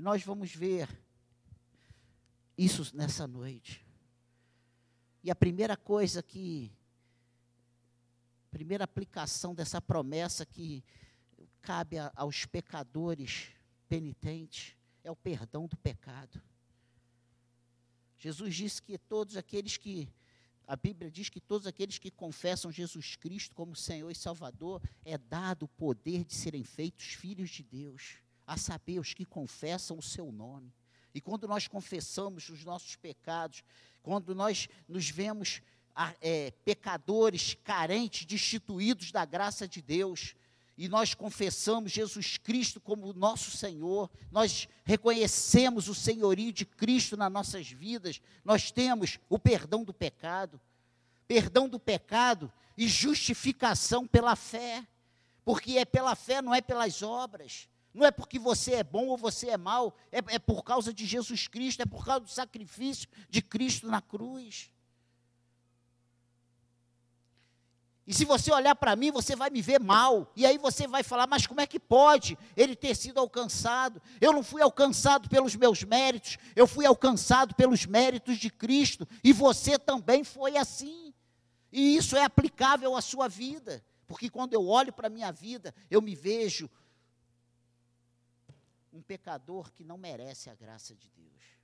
E 0.00 0.02
nós 0.02 0.22
vamos 0.22 0.54
ver 0.54 0.88
isso 2.56 2.96
nessa 2.96 3.26
noite. 3.26 3.86
E 5.22 5.30
a 5.30 5.34
primeira 5.34 5.76
coisa 5.76 6.22
que, 6.22 6.72
primeira 8.50 8.84
aplicação 8.84 9.54
dessa 9.54 9.78
promessa 9.78 10.46
que 10.46 10.82
cabe 11.60 11.98
a, 11.98 12.10
aos 12.16 12.46
pecadores 12.46 13.48
penitentes 13.90 14.74
é 15.04 15.10
o 15.10 15.16
perdão 15.16 15.66
do 15.66 15.76
pecado. 15.76 16.40
Jesus 18.16 18.56
disse 18.56 18.80
que 18.80 18.96
todos 18.96 19.36
aqueles 19.36 19.76
que, 19.76 20.08
a 20.66 20.76
Bíblia 20.76 21.10
diz 21.10 21.28
que 21.28 21.42
todos 21.42 21.66
aqueles 21.66 21.98
que 21.98 22.10
confessam 22.10 22.72
Jesus 22.72 23.16
Cristo 23.16 23.54
como 23.54 23.76
Senhor 23.76 24.10
e 24.10 24.14
Salvador, 24.14 24.80
é 25.04 25.18
dado 25.18 25.64
o 25.64 25.68
poder 25.68 26.24
de 26.24 26.34
serem 26.34 26.64
feitos 26.64 27.08
filhos 27.08 27.50
de 27.50 27.62
Deus 27.62 28.22
a 28.50 28.56
saber, 28.56 28.98
os 28.98 29.14
que 29.14 29.24
confessam 29.24 29.96
o 29.96 30.02
seu 30.02 30.32
nome. 30.32 30.74
E 31.14 31.20
quando 31.20 31.46
nós 31.46 31.68
confessamos 31.68 32.48
os 32.48 32.64
nossos 32.64 32.96
pecados, 32.96 33.62
quando 34.02 34.34
nós 34.34 34.68
nos 34.88 35.08
vemos 35.08 35.62
é, 36.20 36.50
pecadores, 36.64 37.56
carentes, 37.62 38.26
destituídos 38.26 39.12
da 39.12 39.24
graça 39.24 39.68
de 39.68 39.80
Deus, 39.80 40.34
e 40.76 40.88
nós 40.88 41.14
confessamos 41.14 41.92
Jesus 41.92 42.38
Cristo 42.38 42.80
como 42.80 43.12
nosso 43.12 43.52
Senhor, 43.52 44.10
nós 44.32 44.68
reconhecemos 44.82 45.86
o 45.86 45.94
senhorio 45.94 46.52
de 46.52 46.66
Cristo 46.66 47.16
nas 47.16 47.30
nossas 47.30 47.70
vidas, 47.70 48.20
nós 48.44 48.72
temos 48.72 49.20
o 49.28 49.38
perdão 49.38 49.84
do 49.84 49.94
pecado, 49.94 50.60
perdão 51.28 51.68
do 51.68 51.78
pecado 51.78 52.52
e 52.76 52.88
justificação 52.88 54.08
pela 54.08 54.34
fé, 54.34 54.84
porque 55.44 55.78
é 55.78 55.84
pela 55.84 56.16
fé, 56.16 56.42
não 56.42 56.52
é 56.52 56.60
pelas 56.60 57.00
obras. 57.00 57.68
Não 57.92 58.06
é 58.06 58.10
porque 58.10 58.38
você 58.38 58.74
é 58.74 58.84
bom 58.84 59.06
ou 59.08 59.16
você 59.16 59.48
é 59.48 59.56
mau, 59.56 59.94
é, 60.12 60.18
é 60.34 60.38
por 60.38 60.62
causa 60.62 60.92
de 60.92 61.04
Jesus 61.04 61.48
Cristo, 61.48 61.82
é 61.82 61.86
por 61.86 62.04
causa 62.04 62.20
do 62.20 62.30
sacrifício 62.30 63.08
de 63.28 63.42
Cristo 63.42 63.88
na 63.88 64.00
cruz. 64.00 64.70
E 68.10 68.12
se 68.14 68.24
você 68.24 68.52
olhar 68.52 68.74
para 68.74 68.96
mim, 68.96 69.12
você 69.12 69.36
vai 69.36 69.50
me 69.50 69.62
ver 69.62 69.78
mal. 69.78 70.32
E 70.34 70.44
aí 70.44 70.58
você 70.58 70.84
vai 70.86 71.02
falar: 71.04 71.28
mas 71.28 71.46
como 71.46 71.60
é 71.60 71.66
que 71.66 71.78
pode 71.78 72.36
ele 72.56 72.74
ter 72.74 72.96
sido 72.96 73.18
alcançado? 73.20 74.02
Eu 74.20 74.32
não 74.32 74.42
fui 74.42 74.60
alcançado 74.60 75.28
pelos 75.28 75.54
meus 75.54 75.84
méritos, 75.84 76.36
eu 76.56 76.66
fui 76.66 76.84
alcançado 76.84 77.54
pelos 77.54 77.86
méritos 77.86 78.36
de 78.36 78.50
Cristo. 78.50 79.06
E 79.22 79.32
você 79.32 79.78
também 79.78 80.24
foi 80.24 80.56
assim. 80.56 81.14
E 81.70 81.96
isso 81.96 82.16
é 82.16 82.24
aplicável 82.24 82.96
à 82.96 83.00
sua 83.00 83.28
vida. 83.28 83.80
Porque 84.08 84.28
quando 84.28 84.54
eu 84.54 84.66
olho 84.66 84.92
para 84.92 85.06
a 85.06 85.10
minha 85.10 85.30
vida, 85.30 85.72
eu 85.88 86.02
me 86.02 86.16
vejo 86.16 86.68
um 88.92 89.02
pecador 89.02 89.72
que 89.72 89.84
não 89.84 89.96
merece 89.96 90.50
a 90.50 90.54
graça 90.54 90.94
de 90.94 91.08
Deus. 91.10 91.60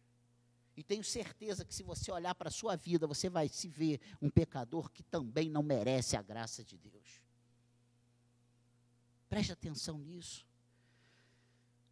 E 0.77 0.83
tenho 0.83 1.03
certeza 1.03 1.65
que 1.65 1.75
se 1.75 1.83
você 1.83 2.13
olhar 2.13 2.35
para 2.35 2.49
a 2.49 2.53
sua 2.53 2.77
vida, 2.77 3.07
você 3.07 3.31
vai 3.31 3.49
se 3.49 3.67
ver 3.67 4.01
um 4.21 4.29
pecador 4.29 4.91
que 4.91 5.03
também 5.03 5.49
não 5.49 5.63
merece 5.63 6.17
a 6.17 6.23
graça 6.23 6.63
de 6.63 6.77
Deus. 6.77 7.23
Preste 9.29 9.53
atenção 9.53 9.99
nisso. 9.99 10.47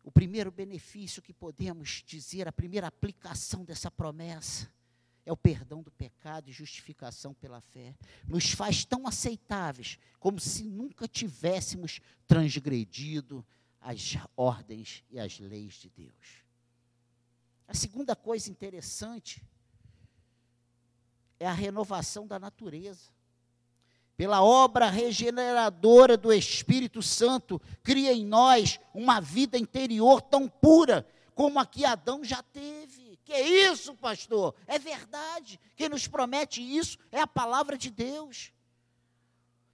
O 0.02 0.12
primeiro 0.12 0.50
benefício 0.50 1.22
que 1.22 1.32
podemos 1.32 2.02
dizer, 2.06 2.46
a 2.46 2.52
primeira 2.52 2.86
aplicação 2.86 3.64
dessa 3.64 3.90
promessa, 3.90 4.70
é 5.24 5.32
o 5.32 5.36
perdão 5.36 5.82
do 5.82 5.90
pecado 5.90 6.50
e 6.50 6.52
justificação 6.52 7.32
pela 7.32 7.62
fé. 7.62 7.94
Nos 8.28 8.50
faz 8.50 8.84
tão 8.84 9.06
aceitáveis 9.06 9.98
como 10.20 10.38
se 10.38 10.64
nunca 10.64 11.08
tivéssemos 11.08 12.00
transgredido, 12.26 13.44
as 13.84 14.16
ordens 14.34 15.04
e 15.10 15.20
as 15.20 15.38
leis 15.38 15.74
de 15.74 15.90
Deus. 15.90 16.42
A 17.68 17.74
segunda 17.74 18.16
coisa 18.16 18.50
interessante 18.50 19.44
é 21.38 21.46
a 21.46 21.52
renovação 21.52 22.26
da 22.26 22.38
natureza. 22.38 23.12
Pela 24.16 24.42
obra 24.42 24.88
regeneradora 24.88 26.16
do 26.16 26.32
Espírito 26.32 27.02
Santo, 27.02 27.60
cria 27.82 28.12
em 28.12 28.24
nós 28.24 28.80
uma 28.94 29.20
vida 29.20 29.58
interior 29.58 30.22
tão 30.22 30.48
pura 30.48 31.06
como 31.34 31.58
a 31.58 31.66
que 31.66 31.84
Adão 31.84 32.24
já 32.24 32.42
teve. 32.42 33.18
Que 33.22 33.32
é 33.34 33.70
isso, 33.70 33.94
pastor? 33.94 34.54
É 34.66 34.78
verdade. 34.78 35.60
Quem 35.76 35.90
nos 35.90 36.06
promete 36.06 36.62
isso 36.62 36.96
é 37.12 37.20
a 37.20 37.26
palavra 37.26 37.76
de 37.76 37.90
Deus. 37.90 38.53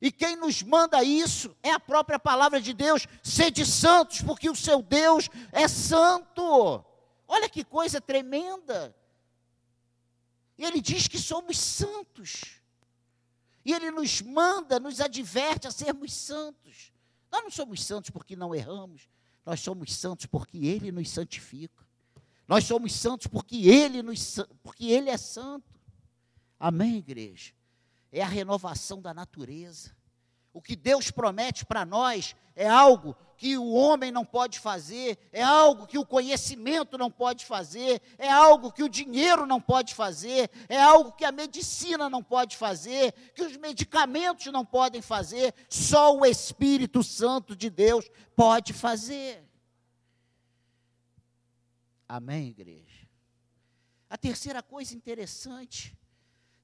E 0.01 0.11
quem 0.11 0.35
nos 0.35 0.63
manda 0.63 1.05
isso 1.05 1.55
é 1.63 1.71
a 1.71 1.79
própria 1.79 2.19
palavra 2.19 2.61
de 2.61 2.73
Deus. 2.73 3.07
Sede 3.23 3.67
santos, 3.67 4.23
porque 4.23 4.49
o 4.49 4.57
seu 4.57 4.81
Deus 4.81 5.29
é 5.53 5.69
santo. 5.69 6.83
Olha 7.29 7.49
que 7.49 7.63
coisa 7.63 8.01
tremenda. 8.01 8.97
E 10.57 10.65
ele 10.65 10.81
diz 10.81 11.07
que 11.07 11.19
somos 11.19 11.59
santos. 11.59 12.61
E 13.63 13.75
ele 13.75 13.91
nos 13.91 14.23
manda, 14.23 14.81
nos 14.81 15.03
adverte 15.03 15.69
a 15.69 15.71
sermos 15.71 16.15
santos. 16.15 16.91
Nós 17.31 17.43
não 17.43 17.51
somos 17.51 17.85
santos 17.85 18.09
porque 18.09 18.35
não 18.35 18.55
erramos. 18.55 19.07
Nós 19.45 19.61
somos 19.61 19.95
santos 19.95 20.25
porque 20.25 20.57
ele 20.67 20.91
nos 20.91 21.11
santifica. 21.11 21.87
Nós 22.49 22.65
somos 22.65 22.95
santos 22.95 23.27
porque 23.27 23.69
ele 23.69 24.03
nos 24.03 24.39
porque 24.63 24.87
ele 24.87 25.11
é 25.11 25.19
santo. 25.19 25.79
Amém, 26.59 26.97
igreja 26.97 27.53
é 28.13 28.23
a 28.23 28.27
renovação 28.27 29.01
da 29.01 29.15
natureza. 29.15 29.95
O 30.53 30.61
que 30.61 30.75
Deus 30.75 31.11
promete 31.11 31.65
para 31.65 31.85
nós 31.85 32.35
é 32.57 32.69
algo 32.69 33.17
que 33.37 33.57
o 33.57 33.71
homem 33.71 34.11
não 34.11 34.25
pode 34.25 34.59
fazer, 34.59 35.17
é 35.33 35.43
algo 35.43 35.87
que 35.87 35.97
o 35.97 36.05
conhecimento 36.05 36.99
não 36.99 37.11
pode 37.11 37.47
fazer, 37.47 38.03
é 38.19 38.29
algo 38.29 38.73
que 38.73 38.83
o 38.83 38.89
dinheiro 38.89 39.47
não 39.47 39.61
pode 39.61 39.95
fazer, 39.95 40.51
é 40.69 40.79
algo 40.79 41.13
que 41.13 41.25
a 41.25 41.33
medicina 41.33 42.11
não 42.11 42.23
pode 42.23 42.57
fazer, 42.57 43.13
que 43.35 43.43
os 43.43 43.57
medicamentos 43.57 44.47
não 44.47 44.67
podem 44.67 45.01
fazer, 45.01 45.55
só 45.71 46.15
o 46.15 46.27
Espírito 46.27 47.03
Santo 47.03 47.57
de 47.57 47.71
Deus 47.71 48.11
pode 48.37 48.73
fazer. 48.73 49.43
Amém, 52.09 52.49
igreja? 52.49 53.09
A 54.11 54.19
terceira 54.19 54.63
coisa 54.63 54.95
interessante 54.97 55.97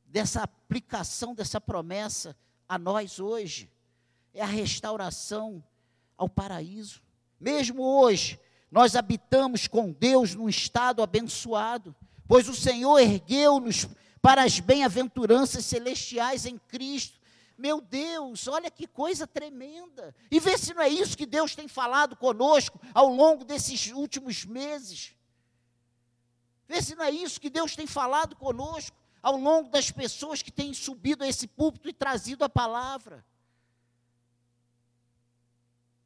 dessa 0.07 0.43
aplicação 0.43 1.35
dessa 1.35 1.61
promessa 1.61 2.37
a 2.69 2.79
nós 2.79 3.19
hoje 3.21 3.71
é 4.33 4.43
a 4.43 4.47
restauração 4.47 5.63
ao 6.17 6.29
paraíso. 6.29 7.03
Mesmo 7.41 7.83
hoje, 7.83 8.41
nós 8.71 8.97
habitamos 8.97 9.67
com 9.67 9.93
Deus 9.93 10.35
num 10.35 10.49
estado 10.49 11.03
abençoado, 11.03 11.95
pois 12.27 12.49
o 12.49 12.55
Senhor 12.55 12.99
ergueu-nos 12.99 13.87
para 14.21 14.43
as 14.43 14.59
bem-aventuranças 14.59 15.65
celestiais 15.65 16.47
em 16.47 16.59
Cristo. 16.59 17.21
Meu 17.57 17.81
Deus, 17.81 18.49
olha 18.49 18.71
que 18.71 18.87
coisa 18.87 19.27
tremenda. 19.27 20.15
E 20.31 20.39
vê 20.39 20.59
se 20.59 20.75
não 20.75 20.83
é 20.83 20.89
isso 20.89 21.17
que 21.17 21.25
Deus 21.25 21.55
tem 21.55 21.69
falado 21.69 22.17
conosco 22.17 22.81
ao 22.93 23.09
longo 23.09 23.45
desses 23.45 23.91
últimos 23.93 24.45
meses. 24.45 25.15
Vê 26.69 26.83
se 26.83 26.95
não 26.95 27.05
é 27.05 27.11
isso 27.11 27.41
que 27.41 27.49
Deus 27.49 27.77
tem 27.77 27.87
falado 27.87 28.35
conosco 28.37 28.97
ao 29.23 29.37
longo 29.37 29.71
das 29.71 29.91
pessoas 29.91 30.43
que 30.43 30.53
têm 30.53 30.73
subido 30.73 31.25
a 31.25 31.29
esse 31.29 31.47
púlpito 31.47 31.89
e 31.89 31.93
trazido 31.93 32.45
a 32.45 32.49
palavra. 32.49 33.25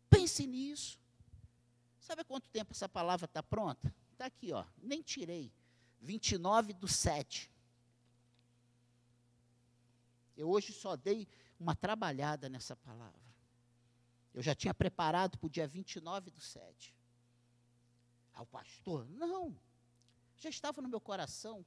Pense 0.09 0.47
nisso. 0.47 0.99
Sabe 2.00 2.23
há 2.23 2.25
quanto 2.25 2.49
tempo 2.49 2.73
essa 2.73 2.88
palavra 2.88 3.26
está 3.26 3.43
pronta? 3.43 3.95
Está 4.12 4.26
aqui, 4.26 4.52
ó. 4.52 4.64
Nem 4.83 5.02
tirei. 5.02 5.52
29 6.00 6.73
do 6.73 6.88
7. 6.88 7.50
Eu 10.37 10.49
hoje 10.49 10.73
só 10.73 10.97
dei 10.97 11.29
uma 11.59 11.76
trabalhada 11.76 12.49
nessa 12.49 12.75
palavra. 12.75 13.21
Eu 14.33 14.43
já 14.43 14.55
tinha 14.55 14.73
preparado 14.73 15.38
para 15.38 15.47
o 15.47 15.50
dia 15.50 15.67
29 15.67 16.31
do 16.31 16.40
7. 16.40 16.95
Ao 18.33 18.47
pastor? 18.47 19.07
Não. 19.11 19.55
Já 20.37 20.49
estava 20.49 20.81
no 20.81 20.88
meu 20.88 21.00
coração 21.00 21.64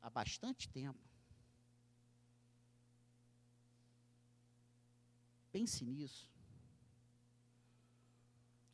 há 0.00 0.10
bastante 0.10 0.68
tempo. 0.68 0.98
Pense 5.50 5.84
nisso. 5.84 6.30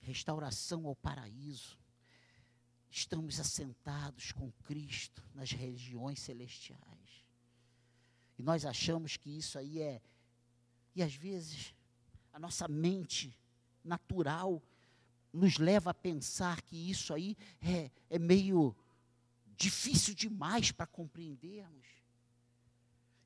Restauração 0.00 0.86
ao 0.86 0.94
paraíso. 0.94 1.78
Estamos 2.90 3.40
assentados 3.40 4.32
com 4.32 4.52
Cristo 4.64 5.22
nas 5.34 5.50
regiões 5.50 6.20
celestiais. 6.20 7.24
E 8.38 8.42
nós 8.42 8.64
achamos 8.64 9.16
que 9.16 9.30
isso 9.30 9.58
aí 9.58 9.80
é. 9.80 10.02
E 10.94 11.02
às 11.02 11.14
vezes 11.14 11.74
a 12.32 12.38
nossa 12.38 12.68
mente 12.68 13.36
natural 13.82 14.62
nos 15.32 15.58
leva 15.58 15.90
a 15.90 15.94
pensar 15.94 16.62
que 16.62 16.90
isso 16.90 17.12
aí 17.12 17.36
é, 17.60 17.90
é 18.08 18.18
meio 18.18 18.76
difícil 19.56 20.14
demais 20.14 20.70
para 20.70 20.86
compreendermos. 20.86 21.86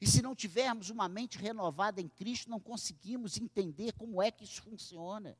E 0.01 0.07
se 0.07 0.23
não 0.23 0.35
tivermos 0.35 0.91
uma 0.91 1.09
mente 1.09 1.39
renovada 1.39 2.01
em 2.01 2.09
Cristo, 2.09 2.51
não 2.51 2.61
conseguimos 2.61 3.37
entender 3.39 3.93
como 3.93 4.23
é 4.23 4.31
que 4.31 4.45
isso 4.45 4.63
funciona. 4.63 5.37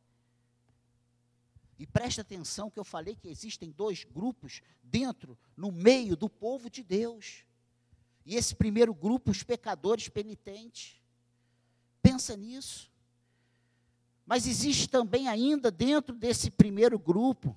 E 1.79 1.87
preste 1.87 2.21
atenção 2.21 2.69
que 2.69 2.79
eu 2.79 2.85
falei 2.85 3.15
que 3.15 3.29
existem 3.29 3.71
dois 3.71 4.03
grupos 4.03 4.61
dentro, 4.83 5.39
no 5.57 5.71
meio 5.71 6.17
do 6.17 6.29
povo 6.29 6.69
de 6.69 6.83
Deus. 6.83 7.45
E 8.27 8.35
esse 8.35 8.55
primeiro 8.57 8.93
grupo, 8.93 9.31
os 9.31 9.45
pecadores 9.45 10.09
penitentes. 10.09 11.01
Pensa 12.03 12.37
nisso. 12.37 12.91
Mas 14.27 14.47
existe 14.47 14.89
também 14.89 15.29
ainda 15.29 15.71
dentro 15.71 16.15
desse 16.17 16.51
primeiro 16.51 16.99
grupo, 16.99 17.57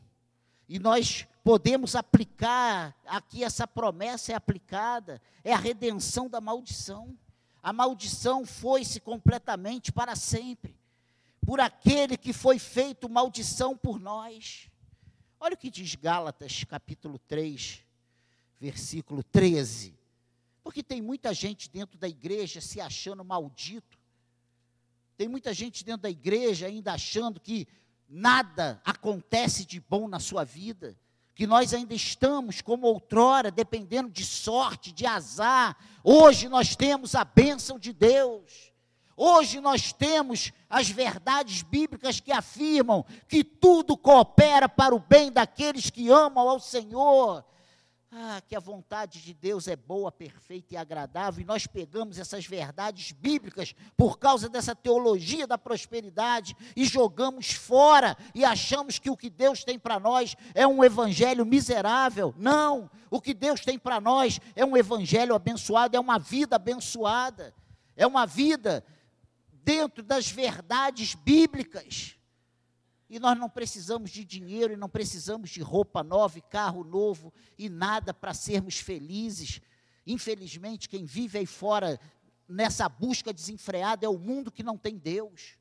e 0.71 0.79
nós 0.79 1.27
podemos 1.43 1.97
aplicar, 1.97 2.95
aqui 3.05 3.43
essa 3.43 3.67
promessa 3.67 4.31
é 4.31 4.35
aplicada, 4.35 5.21
é 5.43 5.51
a 5.51 5.57
redenção 5.57 6.29
da 6.29 6.39
maldição. 6.39 7.13
A 7.61 7.73
maldição 7.73 8.45
foi-se 8.45 9.01
completamente 9.01 9.91
para 9.91 10.15
sempre, 10.15 10.73
por 11.45 11.59
aquele 11.59 12.15
que 12.15 12.31
foi 12.31 12.57
feito 12.57 13.09
maldição 13.09 13.75
por 13.75 13.99
nós. 13.99 14.69
Olha 15.41 15.55
o 15.55 15.57
que 15.57 15.69
diz 15.69 15.93
Gálatas, 15.95 16.63
capítulo 16.63 17.19
3, 17.19 17.83
versículo 18.57 19.23
13. 19.23 19.93
Porque 20.63 20.81
tem 20.81 21.01
muita 21.01 21.33
gente 21.33 21.69
dentro 21.69 21.99
da 21.99 22.07
igreja 22.07 22.61
se 22.61 22.79
achando 22.79 23.25
maldito. 23.25 23.99
Tem 25.17 25.27
muita 25.27 25.53
gente 25.53 25.83
dentro 25.83 26.03
da 26.03 26.09
igreja 26.09 26.67
ainda 26.67 26.93
achando 26.93 27.41
que 27.41 27.67
nada 28.11 28.81
acontece 28.83 29.65
de 29.65 29.79
bom 29.79 30.07
na 30.07 30.19
sua 30.19 30.43
vida 30.43 30.97
que 31.33 31.47
nós 31.47 31.73
ainda 31.73 31.95
estamos 31.95 32.61
como 32.61 32.85
outrora, 32.85 33.49
dependendo 33.49 34.11
de 34.11 34.23
sorte, 34.23 34.91
de 34.91 35.07
azar. 35.07 35.75
Hoje 36.03 36.47
nós 36.47 36.75
temos 36.75 37.15
a 37.15 37.23
bênção 37.23 37.79
de 37.79 37.93
Deus. 37.93 38.71
Hoje 39.15 39.59
nós 39.59 39.93
temos 39.93 40.51
as 40.69 40.89
verdades 40.89 41.61
bíblicas 41.63 42.19
que 42.19 42.31
afirmam 42.31 43.05
que 43.27 43.43
tudo 43.43 43.97
coopera 43.97 44.67
para 44.67 44.93
o 44.93 44.99
bem 44.99 45.31
daqueles 45.31 45.89
que 45.89 46.09
amam 46.09 46.47
ao 46.47 46.59
Senhor. 46.59 47.43
Ah, 48.13 48.41
que 48.45 48.57
a 48.57 48.59
vontade 48.59 49.21
de 49.21 49.33
Deus 49.33 49.69
é 49.69 49.75
boa, 49.77 50.11
perfeita 50.11 50.73
e 50.73 50.77
agradável, 50.77 51.41
e 51.41 51.45
nós 51.45 51.65
pegamos 51.65 52.19
essas 52.19 52.45
verdades 52.45 53.13
bíblicas 53.13 53.73
por 53.95 54.19
causa 54.19 54.49
dessa 54.49 54.75
teologia 54.75 55.47
da 55.47 55.57
prosperidade 55.57 56.53
e 56.75 56.83
jogamos 56.83 57.53
fora 57.53 58.17
e 58.35 58.43
achamos 58.43 58.99
que 58.99 59.09
o 59.09 59.15
que 59.15 59.29
Deus 59.29 59.63
tem 59.63 59.79
para 59.79 59.97
nós 59.97 60.35
é 60.53 60.67
um 60.67 60.83
evangelho 60.83 61.45
miserável. 61.45 62.35
Não, 62.37 62.91
o 63.09 63.21
que 63.21 63.33
Deus 63.33 63.61
tem 63.61 63.79
para 63.79 64.01
nós 64.01 64.41
é 64.57 64.65
um 64.65 64.75
evangelho 64.75 65.33
abençoado, 65.33 65.95
é 65.95 65.99
uma 65.99 66.19
vida 66.19 66.57
abençoada, 66.57 67.55
é 67.95 68.05
uma 68.05 68.25
vida 68.25 68.83
dentro 69.63 70.03
das 70.03 70.29
verdades 70.29 71.15
bíblicas. 71.15 72.17
E 73.11 73.19
nós 73.19 73.37
não 73.37 73.49
precisamos 73.49 74.09
de 74.09 74.23
dinheiro, 74.23 74.71
e 74.71 74.77
não 74.77 74.87
precisamos 74.87 75.49
de 75.49 75.61
roupa 75.61 76.01
nova, 76.01 76.37
e 76.37 76.41
carro 76.41 76.81
novo, 76.81 77.33
e 77.57 77.67
nada 77.67 78.13
para 78.13 78.33
sermos 78.33 78.77
felizes. 78.77 79.59
Infelizmente, 80.07 80.87
quem 80.87 81.03
vive 81.03 81.37
aí 81.37 81.45
fora 81.45 81.99
nessa 82.47 82.87
busca 82.87 83.33
desenfreada 83.33 84.05
é 84.05 84.09
o 84.09 84.17
mundo 84.17 84.49
que 84.49 84.63
não 84.63 84.77
tem 84.77 84.97
Deus. 84.97 85.57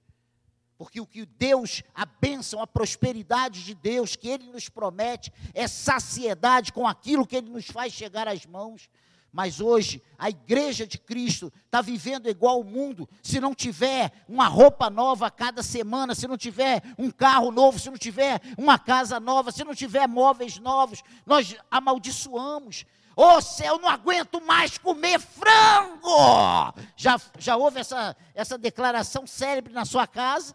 Porque 0.79 1.01
o 1.01 1.07
que 1.07 1.27
Deus, 1.27 1.83
a 1.93 2.07
bênção, 2.07 2.63
a 2.63 2.69
prosperidade 2.69 3.65
de 3.65 3.75
Deus 3.75 4.15
que 4.15 4.29
Ele 4.29 4.45
nos 4.53 4.69
promete 4.69 5.33
é 5.53 5.67
saciedade 5.67 6.73
com 6.73 6.87
aquilo 6.87 7.27
que 7.27 7.35
Ele 7.35 7.51
nos 7.51 7.67
faz 7.67 7.93
chegar 7.93 8.29
às 8.29 8.47
mãos. 8.47 8.89
Mas 9.33 9.61
hoje 9.61 10.03
a 10.19 10.29
igreja 10.29 10.87
de 10.87 10.99
Cristo 10.99 11.53
está 11.65 11.81
vivendo 11.81 12.29
igual 12.29 12.61
o 12.61 12.65
mundo. 12.65 13.09
Se 13.23 13.41
não 13.41 13.55
tiver 13.55 14.13
uma 14.29 14.49
roupa 14.49 14.91
nova 14.91 15.27
a 15.27 15.31
cada 15.31 15.63
semana, 15.63 16.15
se 16.15 16.27
não 16.27 16.37
tiver 16.37 16.83
um 16.99 17.11
carro 17.11 17.53
novo, 17.53 17.79
se 17.79 17.89
não 17.91 17.97
tiver 17.97 18.41
uma 18.59 18.79
casa 18.79 19.21
nova, 19.21 19.53
se 19.53 19.63
não 19.63 19.75
tiver 19.75 20.09
móveis 20.09 20.59
novos, 20.59 21.03
nós 21.25 21.57
amaldiçoamos. 21.71 22.85
Ô 23.17 23.37
oh, 23.37 23.41
céu, 23.41 23.79
não 23.79 23.89
aguento 23.89 24.41
mais 24.41 24.79
comer 24.79 25.21
frango! 25.21 26.73
Já, 26.97 27.21
já 27.39 27.57
houve 27.57 27.81
essa, 27.81 28.17
essa 28.35 28.57
declaração 28.57 29.27
célebre 29.27 29.73
na 29.73 29.85
sua 29.85 30.07
casa? 30.07 30.55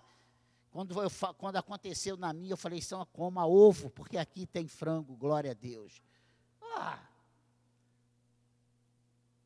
Quando, 0.71 1.01
eu, 1.01 1.09
quando 1.37 1.55
aconteceu 1.55 2.17
na 2.17 2.33
minha, 2.33 2.51
eu 2.53 2.57
falei, 2.57 2.81
são 2.81 3.05
coma 3.13 3.45
ovo, 3.45 3.89
porque 3.89 4.17
aqui 4.17 4.45
tem 4.45 4.67
frango, 4.67 5.15
glória 5.15 5.51
a 5.51 5.53
Deus. 5.53 6.01
Ah, 6.75 6.99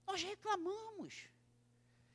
nós 0.10 0.24
reclamamos. 0.24 1.14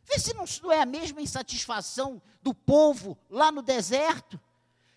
Vê 0.03 0.19
se 0.19 0.35
não, 0.35 0.45
não 0.63 0.73
é 0.73 0.81
a 0.83 0.87
mesma 0.87 1.23
insatisfação 1.23 2.21
do 2.43 2.53
povo 2.53 3.17
lá 3.31 3.53
no 3.53 3.63
deserto. 3.63 4.39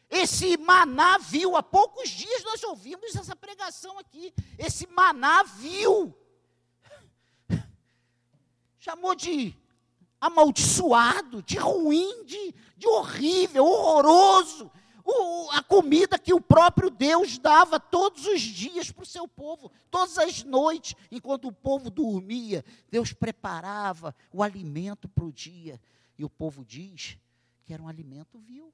Esse 0.10 0.58
maná 0.58 1.18
viu, 1.20 1.56
há 1.56 1.62
poucos 1.62 2.10
dias 2.10 2.44
nós 2.44 2.64
ouvimos 2.64 3.16
essa 3.16 3.36
pregação 3.36 4.00
aqui. 4.00 4.34
Esse 4.58 4.88
maná 4.88 5.44
viu. 5.44 6.18
Chamou 8.80 9.14
de 9.14 9.56
amaldiçoado, 10.20 11.44
de 11.44 11.58
ruim, 11.58 12.26
de, 12.26 12.56
de 12.76 12.88
horrível, 12.88 13.66
horroroso. 13.66 14.72
O, 15.10 15.50
a 15.52 15.64
comida 15.64 16.20
que 16.20 16.34
o 16.34 16.42
próprio 16.42 16.90
Deus 16.90 17.38
dava 17.38 17.80
todos 17.80 18.26
os 18.26 18.42
dias 18.42 18.92
para 18.92 19.04
o 19.04 19.06
seu 19.06 19.26
povo, 19.26 19.72
todas 19.90 20.18
as 20.18 20.44
noites, 20.44 20.96
enquanto 21.10 21.48
o 21.48 21.54
povo 21.54 21.90
dormia, 21.90 22.66
Deus 22.92 23.14
preparava 23.14 24.14
o 24.34 24.44
alimento 24.44 25.08
para 25.08 25.24
o 25.24 25.32
dia. 25.32 25.80
E 26.18 26.26
o 26.26 26.30
povo 26.30 26.66
diz 26.66 27.18
que 27.64 27.74
era 27.74 27.82
um 27.82 27.88
alimento 27.88 28.38
vil. 28.38 28.74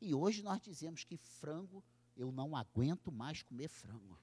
E 0.00 0.12
hoje 0.12 0.42
nós 0.42 0.60
dizemos 0.60 1.04
que 1.04 1.16
frango, 1.16 1.80
eu 2.16 2.32
não 2.32 2.56
aguento 2.56 3.12
mais 3.12 3.40
comer 3.40 3.68
frango. 3.68 4.18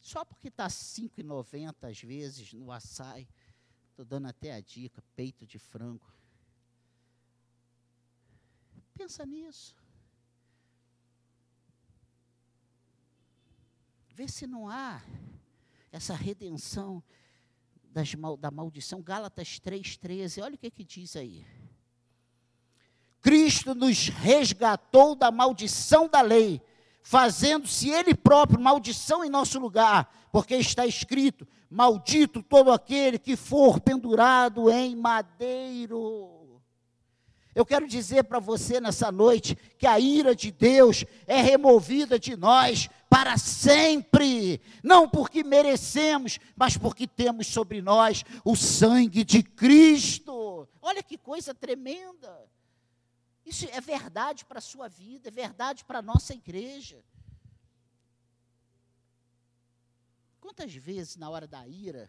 Só 0.00 0.24
porque 0.24 0.48
está 0.48 0.64
R$ 0.64 0.70
5,90 0.70 1.90
às 1.90 2.00
vezes 2.00 2.54
no 2.54 2.72
açaí, 2.72 3.28
estou 3.90 4.06
dando 4.06 4.28
até 4.28 4.54
a 4.54 4.62
dica, 4.62 5.04
peito 5.14 5.46
de 5.46 5.58
frango. 5.58 6.06
Pensa 8.98 9.24
nisso. 9.24 9.76
Vê 14.08 14.26
se 14.26 14.44
não 14.44 14.68
há 14.68 15.00
essa 15.92 16.14
redenção 16.14 17.00
das, 17.84 18.12
da 18.40 18.50
maldição. 18.50 19.00
Gálatas 19.00 19.60
3,13, 19.60 20.42
olha 20.42 20.56
o 20.56 20.58
que, 20.58 20.68
que 20.68 20.82
diz 20.82 21.14
aí. 21.14 21.46
Cristo 23.20 23.72
nos 23.72 24.08
resgatou 24.08 25.14
da 25.14 25.30
maldição 25.30 26.08
da 26.08 26.20
lei, 26.20 26.60
fazendo-se 27.00 27.88
Ele 27.88 28.16
próprio 28.16 28.60
maldição 28.60 29.24
em 29.24 29.30
nosso 29.30 29.60
lugar, 29.60 30.12
porque 30.32 30.56
está 30.56 30.84
escrito: 30.84 31.46
Maldito 31.70 32.42
todo 32.42 32.72
aquele 32.72 33.16
que 33.16 33.36
for 33.36 33.80
pendurado 33.80 34.68
em 34.68 34.96
madeiro. 34.96 36.37
Eu 37.58 37.66
quero 37.66 37.88
dizer 37.88 38.22
para 38.22 38.38
você 38.38 38.80
nessa 38.80 39.10
noite 39.10 39.56
que 39.76 39.84
a 39.84 39.98
ira 39.98 40.32
de 40.32 40.52
Deus 40.52 41.04
é 41.26 41.42
removida 41.42 42.16
de 42.16 42.36
nós 42.36 42.88
para 43.10 43.36
sempre, 43.36 44.60
não 44.80 45.08
porque 45.08 45.42
merecemos, 45.42 46.38
mas 46.54 46.76
porque 46.76 47.04
temos 47.04 47.48
sobre 47.48 47.82
nós 47.82 48.24
o 48.44 48.54
sangue 48.54 49.24
de 49.24 49.42
Cristo. 49.42 50.68
Olha 50.80 51.02
que 51.02 51.18
coisa 51.18 51.52
tremenda. 51.52 52.48
Isso 53.44 53.66
é 53.72 53.80
verdade 53.80 54.44
para 54.44 54.58
a 54.58 54.62
sua 54.62 54.86
vida, 54.86 55.26
é 55.26 55.32
verdade 55.32 55.84
para 55.84 55.98
a 55.98 56.02
nossa 56.02 56.32
igreja. 56.32 57.02
Quantas 60.38 60.72
vezes, 60.72 61.16
na 61.16 61.28
hora 61.28 61.48
da 61.48 61.66
ira, 61.66 62.08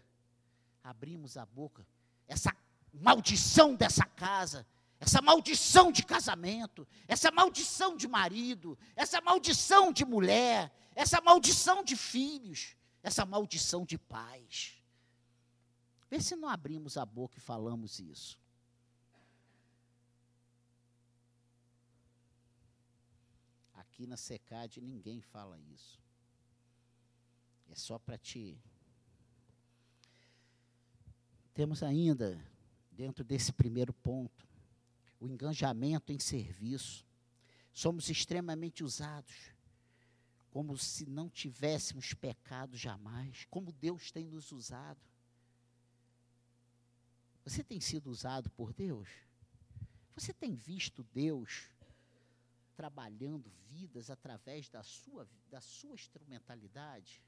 abrimos 0.84 1.38
a 1.38 1.46
boca, 1.48 1.88
essa 2.28 2.56
maldição 2.94 3.74
dessa 3.74 4.06
casa, 4.06 4.64
essa 5.00 5.22
maldição 5.22 5.92
de 5.92 6.04
casamento, 6.04 6.88
essa 7.08 7.32
maldição 7.32 7.96
de 7.96 8.08
marido, 8.08 8.78
essa 8.96 9.22
maldição 9.22 9.94
de 9.94 10.04
mulher, 10.04 10.72
essa 10.94 11.22
maldição 11.22 11.84
de 11.84 11.96
filhos, 11.96 12.76
essa 13.02 13.26
maldição 13.26 13.86
de 13.86 13.98
pais. 13.98 14.76
Vê 16.10 16.20
se 16.22 16.36
não 16.36 16.50
abrimos 16.50 16.98
a 16.98 17.06
boca 17.06 17.38
e 17.38 17.42
falamos 17.42 18.00
isso. 18.00 18.38
Aqui 23.76 24.06
na 24.06 24.18
SECAD 24.18 24.82
ninguém 24.82 25.22
fala 25.22 25.58
isso. 25.60 26.02
É 27.70 27.76
só 27.76 27.98
para 27.98 28.18
te. 28.18 28.60
Temos 31.54 31.84
ainda, 31.84 32.38
dentro 32.92 33.24
desse 33.24 33.54
primeiro 33.54 33.94
ponto, 33.94 34.49
o 35.20 35.28
engajamento 35.28 36.12
em 36.12 36.20
serviço. 36.20 37.06
Somos 37.74 38.10
extremamente 38.10 38.84
usados, 38.84 39.52
como 40.52 40.78
se 40.78 41.06
não 41.06 41.30
tivéssemos 41.30 42.14
pecado 42.14 42.76
jamais, 42.76 43.46
como 43.50 43.72
Deus 43.72 44.12
tem 44.12 44.26
nos 44.26 44.52
usado. 44.52 45.00
Você 47.44 47.64
tem 47.64 47.80
sido 47.80 48.10
usado 48.10 48.50
por 48.52 48.74
Deus? 48.74 49.08
Você 50.16 50.34
tem 50.34 50.56
visto 50.56 51.04
Deus 51.14 51.70
trabalhando 52.76 53.50
vidas 53.70 54.10
através 54.10 54.70
da 54.70 54.84
sua, 54.84 55.28
da 55.50 55.62
sua 55.62 55.96
instrumentalidade? 55.96 57.22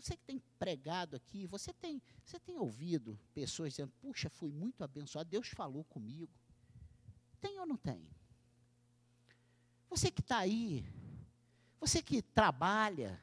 Você 0.00 0.16
que 0.16 0.24
tem 0.24 0.38
pregado 0.58 1.14
aqui, 1.14 1.46
você 1.46 1.74
tem, 1.74 2.02
você 2.24 2.40
tem 2.40 2.56
ouvido 2.56 3.20
pessoas 3.34 3.72
dizendo: 3.72 3.92
Puxa, 4.00 4.30
fui 4.30 4.50
muito 4.50 4.82
abençoado, 4.82 5.28
Deus 5.28 5.48
falou 5.48 5.84
comigo. 5.84 6.32
Tem 7.38 7.58
ou 7.60 7.66
não 7.66 7.76
tem? 7.76 8.08
Você 9.90 10.10
que 10.10 10.22
está 10.22 10.38
aí, 10.38 10.86
você 11.78 12.02
que 12.02 12.22
trabalha, 12.22 13.22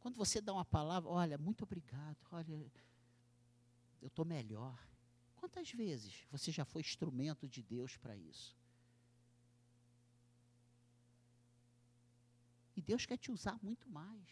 quando 0.00 0.16
você 0.16 0.40
dá 0.40 0.54
uma 0.54 0.64
palavra, 0.64 1.10
olha, 1.10 1.36
muito 1.36 1.64
obrigado, 1.64 2.16
olha, 2.30 2.72
eu 4.00 4.08
estou 4.08 4.24
melhor. 4.24 4.78
Quantas 5.36 5.70
vezes 5.72 6.26
você 6.30 6.50
já 6.50 6.64
foi 6.64 6.80
instrumento 6.80 7.46
de 7.46 7.62
Deus 7.62 7.98
para 7.98 8.16
isso? 8.16 8.56
E 12.78 12.80
Deus 12.80 13.04
quer 13.04 13.18
te 13.18 13.32
usar 13.32 13.58
muito 13.60 13.90
mais. 13.90 14.22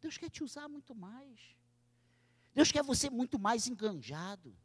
Deus 0.00 0.16
quer 0.16 0.30
te 0.30 0.42
usar 0.42 0.70
muito 0.70 0.94
mais. 0.94 1.38
Deus 2.54 2.72
quer 2.72 2.82
você 2.82 3.10
muito 3.10 3.38
mais 3.38 3.66
enganjado. 3.66 4.56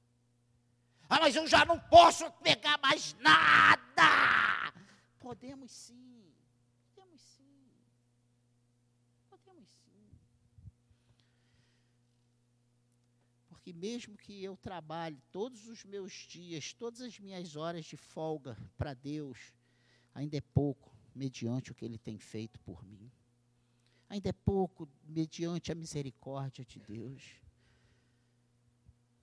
Ah, 1.09 1.19
mas 1.19 1.35
eu 1.35 1.45
já 1.45 1.65
não 1.65 1.77
posso 1.77 2.31
pegar 2.41 2.77
mais 2.77 3.13
nada. 3.15 4.71
Podemos 5.19 5.69
sim. 5.69 6.15
que 13.61 13.73
mesmo 13.73 14.15
que 14.15 14.43
eu 14.43 14.55
trabalhe 14.55 15.19
todos 15.31 15.67
os 15.67 15.83
meus 15.83 16.13
dias, 16.27 16.71
todas 16.71 17.01
as 17.01 17.19
minhas 17.19 17.55
horas 17.55 17.83
de 17.83 17.97
folga 17.97 18.55
para 18.77 18.93
Deus, 18.93 19.55
ainda 20.13 20.37
é 20.37 20.41
pouco 20.41 20.94
mediante 21.15 21.71
o 21.71 21.75
que 21.75 21.85
Ele 21.85 21.97
tem 21.97 22.19
feito 22.19 22.59
por 22.59 22.83
mim. 22.83 23.09
Ainda 24.09 24.29
é 24.29 24.33
pouco 24.33 24.87
mediante 25.07 25.71
a 25.71 25.75
misericórdia 25.75 26.65
de 26.65 26.79
Deus. 26.79 27.23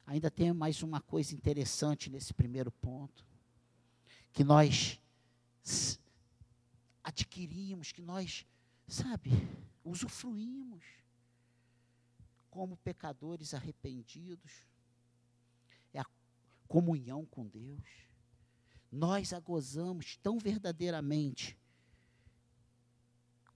Ainda 0.07 0.31
tem 0.31 0.53
mais 0.53 0.83
uma 0.83 1.01
coisa 1.01 1.35
interessante 1.35 2.11
nesse 2.11 2.35
primeiro 2.35 2.73
ponto, 2.73 3.25
que 4.33 4.43
nós 4.43 5.01
adquirimos, 7.05 7.93
que 7.93 8.03
nós, 8.03 8.45
sabe, 8.89 9.31
usufruímos 9.85 10.85
como 12.51 12.77
pecadores 12.79 13.55
arrependidos, 13.55 14.67
é 15.93 16.01
a 16.01 16.07
comunhão 16.67 17.25
com 17.27 17.47
Deus. 17.47 17.89
Nós 18.91 19.33
a 19.33 19.41
gozamos 19.41 20.17
tão 20.17 20.39
verdadeiramente 20.39 21.57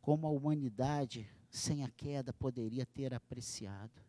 como 0.06 0.24
a 0.28 0.30
humanidade 0.30 1.28
sem 1.50 1.82
a 1.82 1.90
queda 1.90 2.32
poderia 2.32 2.86
ter 2.86 3.12
apreciado. 3.12 4.00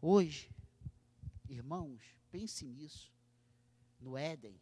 Hoje, 0.00 0.48
irmãos, 1.48 2.00
pense 2.30 2.64
nisso. 2.64 3.12
No 3.98 4.16
Éden, 4.16 4.60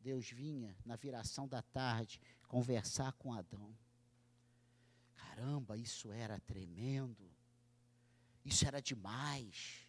Deus 0.00 0.28
vinha 0.28 0.76
na 0.84 0.96
viração 0.96 1.46
da 1.46 1.62
tarde 1.62 2.20
conversar 2.48 3.12
com 3.12 3.32
Adão. 3.32 3.72
Caramba, 5.14 5.78
isso 5.78 6.10
era 6.10 6.40
tremendo. 6.40 7.30
Isso 8.44 8.66
era 8.66 8.82
demais. 8.82 9.86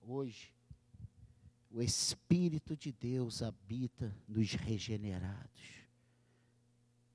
Hoje, 0.00 0.54
o 1.68 1.82
Espírito 1.82 2.76
de 2.76 2.92
Deus 2.92 3.42
habita 3.42 4.16
nos 4.28 4.52
regenerados. 4.52 5.83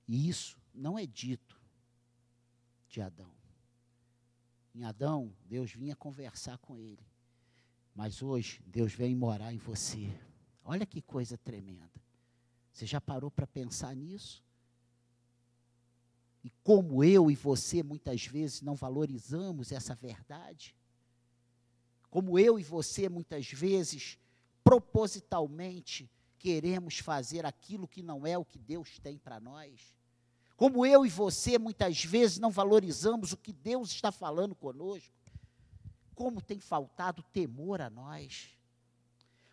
E 0.09 0.27
isso 0.27 0.57
não 0.73 0.97
é 0.97 1.05
dito 1.05 1.55
de 2.87 2.99
Adão. 2.99 3.31
Em 4.73 4.83
Adão, 4.83 5.31
Deus 5.45 5.71
vinha 5.71 5.95
conversar 5.95 6.57
com 6.57 6.75
ele. 6.75 7.05
Mas 7.93 8.23
hoje, 8.23 8.59
Deus 8.65 8.91
vem 8.91 9.15
morar 9.15 9.53
em 9.53 9.59
você. 9.59 10.09
Olha 10.65 10.83
que 10.83 10.99
coisa 10.99 11.37
tremenda. 11.37 12.01
Você 12.73 12.87
já 12.87 12.99
parou 12.99 13.29
para 13.29 13.45
pensar 13.45 13.95
nisso? 13.95 14.43
E 16.43 16.49
como 16.63 17.03
eu 17.03 17.29
e 17.29 17.35
você 17.35 17.83
muitas 17.83 18.25
vezes 18.25 18.63
não 18.63 18.73
valorizamos 18.73 19.71
essa 19.71 19.93
verdade? 19.93 20.75
Como 22.09 22.39
eu 22.39 22.57
e 22.57 22.63
você 22.63 23.07
muitas 23.07 23.51
vezes 23.51 24.17
propositalmente 24.63 26.09
queremos 26.39 26.97
fazer 26.97 27.45
aquilo 27.45 27.87
que 27.87 28.01
não 28.01 28.25
é 28.25 28.35
o 28.35 28.45
que 28.45 28.57
Deus 28.57 28.97
tem 28.97 29.15
para 29.15 29.39
nós? 29.39 29.98
Como 30.59 30.85
eu 30.85 31.05
e 31.05 31.09
você 31.09 31.57
muitas 31.57 32.03
vezes 32.03 32.37
não 32.37 32.51
valorizamos 32.51 33.31
o 33.31 33.37
que 33.37 33.53
Deus 33.53 33.91
está 33.91 34.11
falando 34.11 34.53
conosco? 34.53 35.15
Como 36.13 36.41
tem 36.41 36.59
faltado 36.59 37.23
temor 37.23 37.79
a 37.79 37.89
nós? 37.89 38.49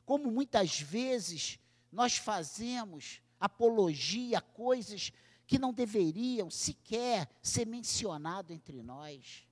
Como 0.04 0.28
muitas 0.32 0.80
vezes 0.80 1.60
nós 1.92 2.16
fazemos 2.16 3.22
apologia 3.38 4.38
a 4.38 4.40
coisas 4.40 5.12
que 5.46 5.60
não 5.60 5.72
deveriam 5.72 6.50
sequer 6.50 7.30
ser 7.40 7.68
mencionado 7.68 8.52
entre 8.52 8.82
nós. 8.82 9.46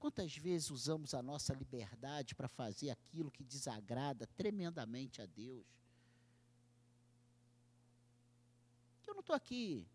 Quantas 0.00 0.36
vezes 0.36 0.72
usamos 0.72 1.14
a 1.14 1.22
nossa 1.22 1.54
liberdade 1.54 2.34
para 2.34 2.48
fazer 2.48 2.90
aquilo 2.90 3.30
que 3.30 3.44
desagrada 3.44 4.26
tremendamente 4.36 5.22
a 5.22 5.26
Deus? 5.26 5.83
Eu 9.14 9.18
não 9.18 9.20
estou 9.20 9.36
aqui 9.36 9.86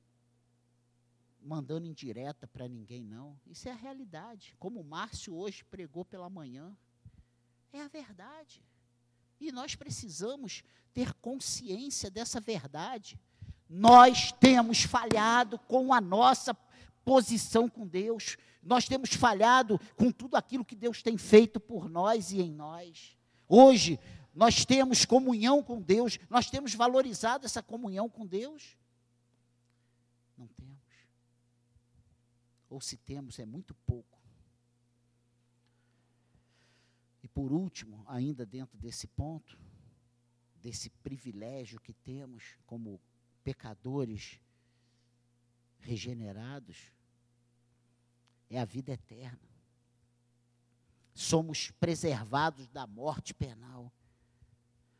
mandando 1.41 1.85
indireta 1.85 2.47
para 2.47 2.69
ninguém, 2.69 3.03
não. 3.03 3.37
Isso 3.45 3.67
é 3.67 3.71
a 3.71 3.75
realidade. 3.75 4.55
Como 4.57 4.79
o 4.79 4.83
Márcio 4.83 5.35
hoje 5.35 5.65
pregou 5.65 6.05
pela 6.05 6.29
manhã. 6.29 6.73
É 7.73 7.81
a 7.81 7.89
verdade. 7.89 8.63
E 9.37 9.51
nós 9.51 9.75
precisamos 9.75 10.63
ter 10.93 11.13
consciência 11.15 12.09
dessa 12.09 12.39
verdade. 12.39 13.19
Nós 13.69 14.31
temos 14.31 14.83
falhado 14.83 15.59
com 15.59 15.93
a 15.93 15.99
nossa 15.99 16.53
posição 17.03 17.67
com 17.67 17.85
Deus. 17.85 18.37
Nós 18.63 18.87
temos 18.87 19.13
falhado 19.13 19.77
com 19.97 20.13
tudo 20.13 20.37
aquilo 20.37 20.63
que 20.63 20.77
Deus 20.77 21.03
tem 21.03 21.17
feito 21.17 21.59
por 21.59 21.89
nós 21.89 22.31
e 22.31 22.39
em 22.39 22.53
nós. 22.53 23.17
Hoje, 23.49 23.99
nós 24.33 24.63
temos 24.63 25.03
comunhão 25.03 25.61
com 25.61 25.81
Deus, 25.81 26.17
nós 26.29 26.49
temos 26.49 26.73
valorizado 26.73 27.45
essa 27.45 27.61
comunhão 27.61 28.07
com 28.07 28.25
Deus. 28.25 28.79
Não 30.39 30.47
temos. 30.47 30.79
Ou 32.69 32.79
se 32.79 32.97
temos, 32.97 33.39
é 33.39 33.45
muito 33.45 33.73
pouco. 33.85 34.19
por 37.39 37.53
último, 37.53 38.03
ainda 38.07 38.45
dentro 38.45 38.77
desse 38.77 39.07
ponto, 39.07 39.57
desse 40.61 40.89
privilégio 40.89 41.79
que 41.79 41.93
temos 41.93 42.57
como 42.65 42.99
pecadores 43.45 44.41
regenerados, 45.79 46.91
é 48.49 48.59
a 48.59 48.65
vida 48.65 48.91
eterna. 48.91 49.39
Somos 51.13 51.71
preservados 51.71 52.67
da 52.67 52.85
morte 52.85 53.33
penal. 53.33 53.89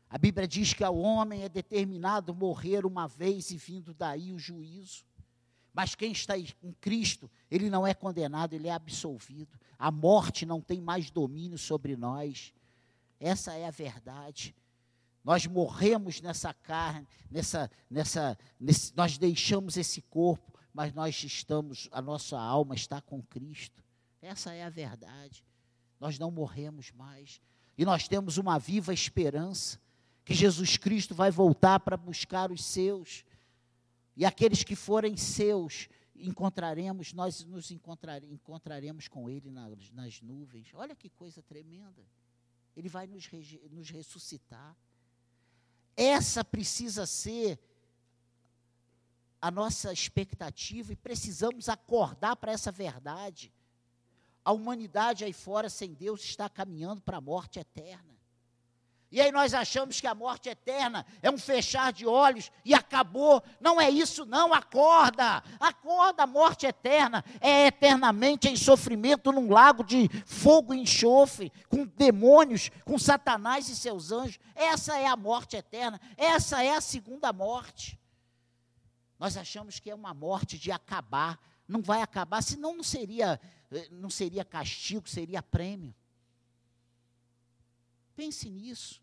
A 0.08 0.16
Bíblia 0.16 0.48
diz 0.48 0.72
que 0.72 0.82
ao 0.82 0.96
homem 0.96 1.42
é 1.42 1.48
determinado 1.48 2.34
morrer 2.34 2.86
uma 2.86 3.06
vez 3.06 3.50
e 3.50 3.58
vindo 3.58 3.92
daí 3.92 4.32
o 4.32 4.38
juízo. 4.38 5.04
Mas 5.72 5.94
quem 5.94 6.12
está 6.12 6.36
em 6.36 6.46
Cristo, 6.80 7.30
ele 7.50 7.70
não 7.70 7.86
é 7.86 7.94
condenado, 7.94 8.54
ele 8.54 8.68
é 8.68 8.72
absolvido. 8.72 9.58
A 9.78 9.90
morte 9.90 10.44
não 10.44 10.60
tem 10.60 10.80
mais 10.80 11.10
domínio 11.10 11.58
sobre 11.58 11.96
nós. 11.96 12.52
Essa 13.18 13.54
é 13.54 13.66
a 13.66 13.70
verdade. 13.70 14.54
Nós 15.22 15.46
morremos 15.46 16.20
nessa 16.20 16.52
carne, 16.52 17.06
nessa, 17.30 17.70
nessa, 17.88 18.38
nesse, 18.58 18.96
nós 18.96 19.18
deixamos 19.18 19.76
esse 19.76 20.00
corpo, 20.02 20.58
mas 20.72 20.92
nós 20.92 21.22
estamos, 21.22 21.88
a 21.92 22.00
nossa 22.00 22.38
alma 22.38 22.74
está 22.74 23.00
com 23.00 23.22
Cristo. 23.22 23.84
Essa 24.22 24.52
é 24.52 24.64
a 24.64 24.70
verdade. 24.70 25.44
Nós 25.98 26.18
não 26.18 26.30
morremos 26.30 26.90
mais. 26.92 27.40
E 27.76 27.84
nós 27.84 28.08
temos 28.08 28.38
uma 28.38 28.58
viva 28.58 28.92
esperança 28.92 29.78
que 30.24 30.34
Jesus 30.34 30.76
Cristo 30.76 31.14
vai 31.14 31.30
voltar 31.30 31.80
para 31.80 31.96
buscar 31.96 32.50
os 32.50 32.64
seus. 32.64 33.24
E 34.20 34.26
aqueles 34.26 34.62
que 34.62 34.76
forem 34.76 35.16
seus, 35.16 35.88
encontraremos, 36.14 37.14
nós 37.14 37.42
nos 37.42 37.70
encontrar, 37.70 38.22
encontraremos 38.22 39.08
com 39.08 39.30
Ele 39.30 39.50
nas, 39.50 39.90
nas, 39.92 40.20
nuvens. 40.20 40.68
Olha 40.74 40.94
que 40.94 41.08
coisa 41.08 41.42
tremenda. 41.42 42.06
Ele 42.76 42.86
vai 42.86 43.06
nos, 43.06 43.26
nos 43.70 43.88
ressuscitar. 43.88 44.76
Essa 45.96 46.44
precisa 46.44 47.06
ser 47.06 47.58
a 49.40 49.50
nossa 49.50 49.90
expectativa 49.90 50.92
e 50.92 50.96
precisamos 50.96 51.70
acordar 51.70 52.36
para 52.36 52.52
essa 52.52 52.70
verdade. 52.70 53.50
A 54.44 54.52
humanidade 54.52 55.24
aí 55.24 55.32
fora 55.32 55.70
sem 55.70 55.94
Deus 55.94 56.22
está 56.22 56.46
caminhando 56.46 57.00
para 57.00 57.16
a 57.16 57.22
morte 57.22 57.58
eterna. 57.58 58.19
E 59.12 59.20
aí 59.20 59.32
nós 59.32 59.54
achamos 59.54 60.00
que 60.00 60.06
a 60.06 60.14
morte 60.14 60.48
eterna 60.48 61.04
é 61.20 61.28
um 61.28 61.36
fechar 61.36 61.92
de 61.92 62.06
olhos 62.06 62.52
e 62.64 62.72
acabou. 62.72 63.42
Não 63.60 63.80
é 63.80 63.90
isso, 63.90 64.24
não. 64.24 64.54
Acorda, 64.54 65.42
acorda. 65.58 66.22
A 66.22 66.26
morte 66.28 66.64
eterna 66.64 67.24
é 67.40 67.66
eternamente 67.66 68.48
em 68.48 68.54
sofrimento 68.54 69.32
num 69.32 69.50
lago 69.50 69.82
de 69.82 70.08
fogo 70.24 70.72
e 70.72 70.78
enxofre, 70.78 71.52
com 71.68 71.84
demônios, 71.84 72.70
com 72.84 72.96
Satanás 72.96 73.68
e 73.68 73.74
seus 73.74 74.12
anjos. 74.12 74.38
Essa 74.54 74.96
é 74.96 75.06
a 75.06 75.16
morte 75.16 75.56
eterna. 75.56 76.00
Essa 76.16 76.62
é 76.62 76.76
a 76.76 76.80
segunda 76.80 77.32
morte. 77.32 77.98
Nós 79.18 79.36
achamos 79.36 79.80
que 79.80 79.90
é 79.90 79.94
uma 79.94 80.14
morte 80.14 80.56
de 80.56 80.70
acabar. 80.70 81.36
Não 81.66 81.82
vai 81.82 82.00
acabar, 82.00 82.42
senão 82.42 82.76
não 82.76 82.84
seria, 82.84 83.40
eh, 83.72 83.88
não 83.90 84.08
seria 84.08 84.44
castigo, 84.44 85.08
seria 85.08 85.42
prêmio. 85.42 85.94
Pense 88.20 88.50
nisso. 88.50 89.02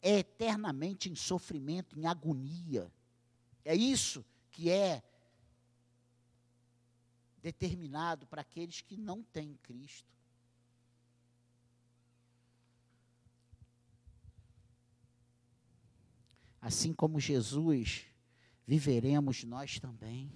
É 0.00 0.20
eternamente 0.20 1.10
em 1.10 1.16
sofrimento, 1.16 1.98
em 1.98 2.06
agonia. 2.06 2.88
É 3.64 3.74
isso 3.74 4.24
que 4.52 4.70
é 4.70 5.02
determinado 7.42 8.24
para 8.28 8.42
aqueles 8.42 8.80
que 8.80 8.96
não 8.96 9.24
têm 9.24 9.58
Cristo. 9.60 10.14
Assim 16.60 16.94
como 16.94 17.18
Jesus, 17.18 18.04
viveremos 18.64 19.42
nós 19.42 19.80
também. 19.80 20.30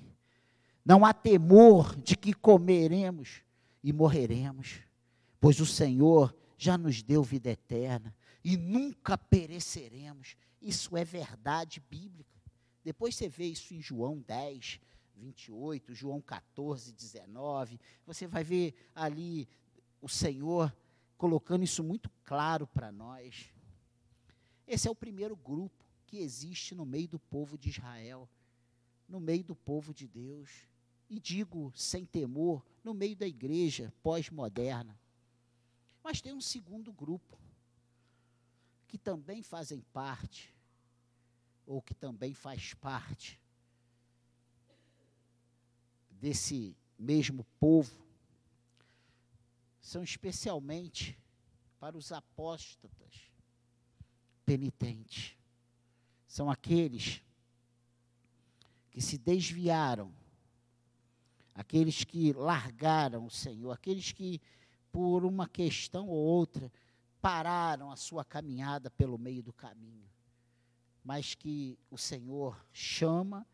Não 0.85 1.05
há 1.05 1.15
temor 1.15 1.95
de 1.95 2.17
que 2.17 2.35
comeremos 2.35 3.45
e 3.81 3.93
morreremos, 3.93 4.81
pois 5.39 5.61
o 5.61 5.67
Senhor 5.67 6.35
já 6.61 6.77
nos 6.77 7.03
deu 7.03 7.23
vida 7.23 7.51
eterna 7.51 8.15
e 8.45 8.55
nunca 8.55 9.17
pereceremos. 9.17 10.37
Isso 10.61 10.95
é 10.95 11.03
verdade 11.03 11.81
bíblica. 11.89 12.39
Depois 12.85 13.17
você 13.17 13.31
vê 13.31 13.47
isso 13.47 13.73
em 13.73 13.81
João 13.81 14.21
10, 14.21 14.79
28, 15.17 15.95
João 15.95 16.21
14, 16.21 16.93
19. 16.93 17.81
Você 18.05 18.27
vai 18.27 18.45
ver 18.45 18.75
ali 18.95 19.49
o 20.03 20.09
Senhor 20.09 20.75
colocando 21.17 21.65
isso 21.65 21.83
muito 21.83 22.11
claro 22.25 22.67
para 22.67 22.93
nós. 22.93 23.51
Esse 24.67 24.87
é 24.87 24.91
o 24.91 24.95
primeiro 24.95 25.35
grupo 25.35 25.83
que 26.07 26.19
existe 26.19 26.75
no 26.75 26.85
meio 26.85 27.09
do 27.09 27.19
povo 27.19 27.57
de 27.57 27.71
Israel, 27.71 28.29
no 29.09 29.19
meio 29.19 29.45
do 29.45 29.57
povo 29.57 29.95
de 29.95 30.07
Deus. 30.07 30.69
E 31.09 31.19
digo 31.19 31.73
sem 31.75 32.05
temor, 32.05 32.63
no 32.85 32.93
meio 32.93 33.17
da 33.17 33.27
igreja 33.27 33.91
pós-moderna. 34.03 35.00
Mas 36.03 36.21
tem 36.21 36.33
um 36.33 36.41
segundo 36.41 36.93
grupo, 36.93 37.39
que 38.89 38.99
também 38.99 39.43
fazem 39.43 39.81
parte, 39.93 40.55
ou 41.67 41.81
que 41.81 41.95
também 41.95 42.35
faz 42.35 42.75
parte 42.75 43.41
desse 46.11 46.77
mesmo 46.99 47.45
povo, 47.59 48.05
são 49.81 50.03
especialmente 50.03 51.19
para 51.79 51.97
os 51.97 52.13
apóstatas 52.13 53.31
penitentes. 54.45 55.37
São 56.27 56.51
aqueles 56.51 57.23
que 58.91 59.01
se 59.01 59.17
desviaram, 59.17 60.13
aqueles 61.55 62.05
que 62.05 62.33
largaram 62.33 63.25
o 63.25 63.31
Senhor, 63.31 63.73
aqueles 63.73 64.13
que 64.13 64.41
por 64.93 65.25
uma 65.25 65.49
questão 65.49 66.09
ou 66.09 66.17
outra, 66.17 66.73
pararam 67.21 67.91
a 67.91 67.97
sua 67.97 68.25
caminhada 68.25 68.91
pelo 68.91 69.19
meio 69.19 69.43
do 69.43 69.53
caminho. 69.53 70.09
Mas 71.05 71.35
que 71.35 71.79
o 71.91 71.97
Senhor 71.97 72.65
chama 72.73 73.47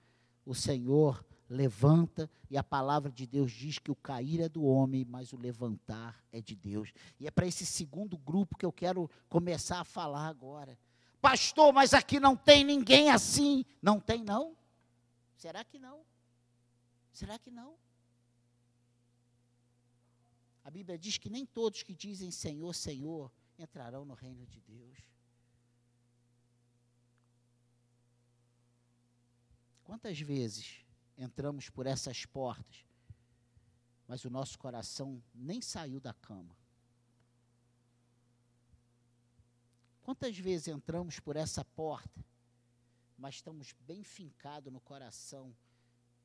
o 0.46 0.54
Senhor 0.54 1.26
levanta, 1.50 2.30
e 2.48 2.56
a 2.56 2.62
palavra 2.62 3.10
de 3.10 3.26
Deus 3.26 3.50
diz 3.50 3.78
que 3.80 3.90
o 3.90 3.96
cair 3.96 4.40
é 4.40 4.48
do 4.48 4.64
homem, 4.64 5.04
mas 5.04 5.32
o 5.32 5.36
levantar 5.36 6.24
é 6.32 6.40
de 6.40 6.54
Deus. 6.54 6.92
E 7.18 7.26
é 7.26 7.30
para 7.30 7.46
esse 7.46 7.66
segundo 7.66 8.16
grupo 8.16 8.56
que 8.56 8.64
eu 8.64 8.72
quero 8.72 9.10
começar 9.28 9.80
a 9.80 9.84
falar 9.84 10.28
agora. 10.28 10.78
Pastor, 11.20 11.72
mas 11.72 11.92
aqui 11.92 12.20
não 12.20 12.36
tem 12.36 12.62
ninguém 12.62 13.10
assim. 13.10 13.64
Não 13.82 13.98
tem, 13.98 14.22
não? 14.22 14.56
Será 15.36 15.64
que 15.64 15.78
não? 15.78 16.00
Será 17.12 17.38
que 17.38 17.50
não? 17.50 17.74
A 20.66 20.70
Bíblia 20.70 20.98
diz 20.98 21.16
que 21.16 21.30
nem 21.30 21.46
todos 21.46 21.84
que 21.84 21.94
dizem 21.94 22.32
Senhor, 22.32 22.74
Senhor 22.74 23.32
entrarão 23.56 24.04
no 24.04 24.14
reino 24.14 24.44
de 24.48 24.60
Deus. 24.62 24.98
Quantas 29.84 30.18
vezes 30.18 30.84
entramos 31.16 31.70
por 31.70 31.86
essas 31.86 32.26
portas, 32.26 32.84
mas 34.08 34.24
o 34.24 34.28
nosso 34.28 34.58
coração 34.58 35.22
nem 35.32 35.62
saiu 35.62 36.00
da 36.00 36.12
cama? 36.12 36.58
Quantas 40.02 40.36
vezes 40.36 40.66
entramos 40.66 41.20
por 41.20 41.36
essa 41.36 41.64
porta, 41.64 42.26
mas 43.16 43.36
estamos 43.36 43.72
bem 43.86 44.02
fincados 44.02 44.72
no 44.72 44.80
coração 44.80 45.56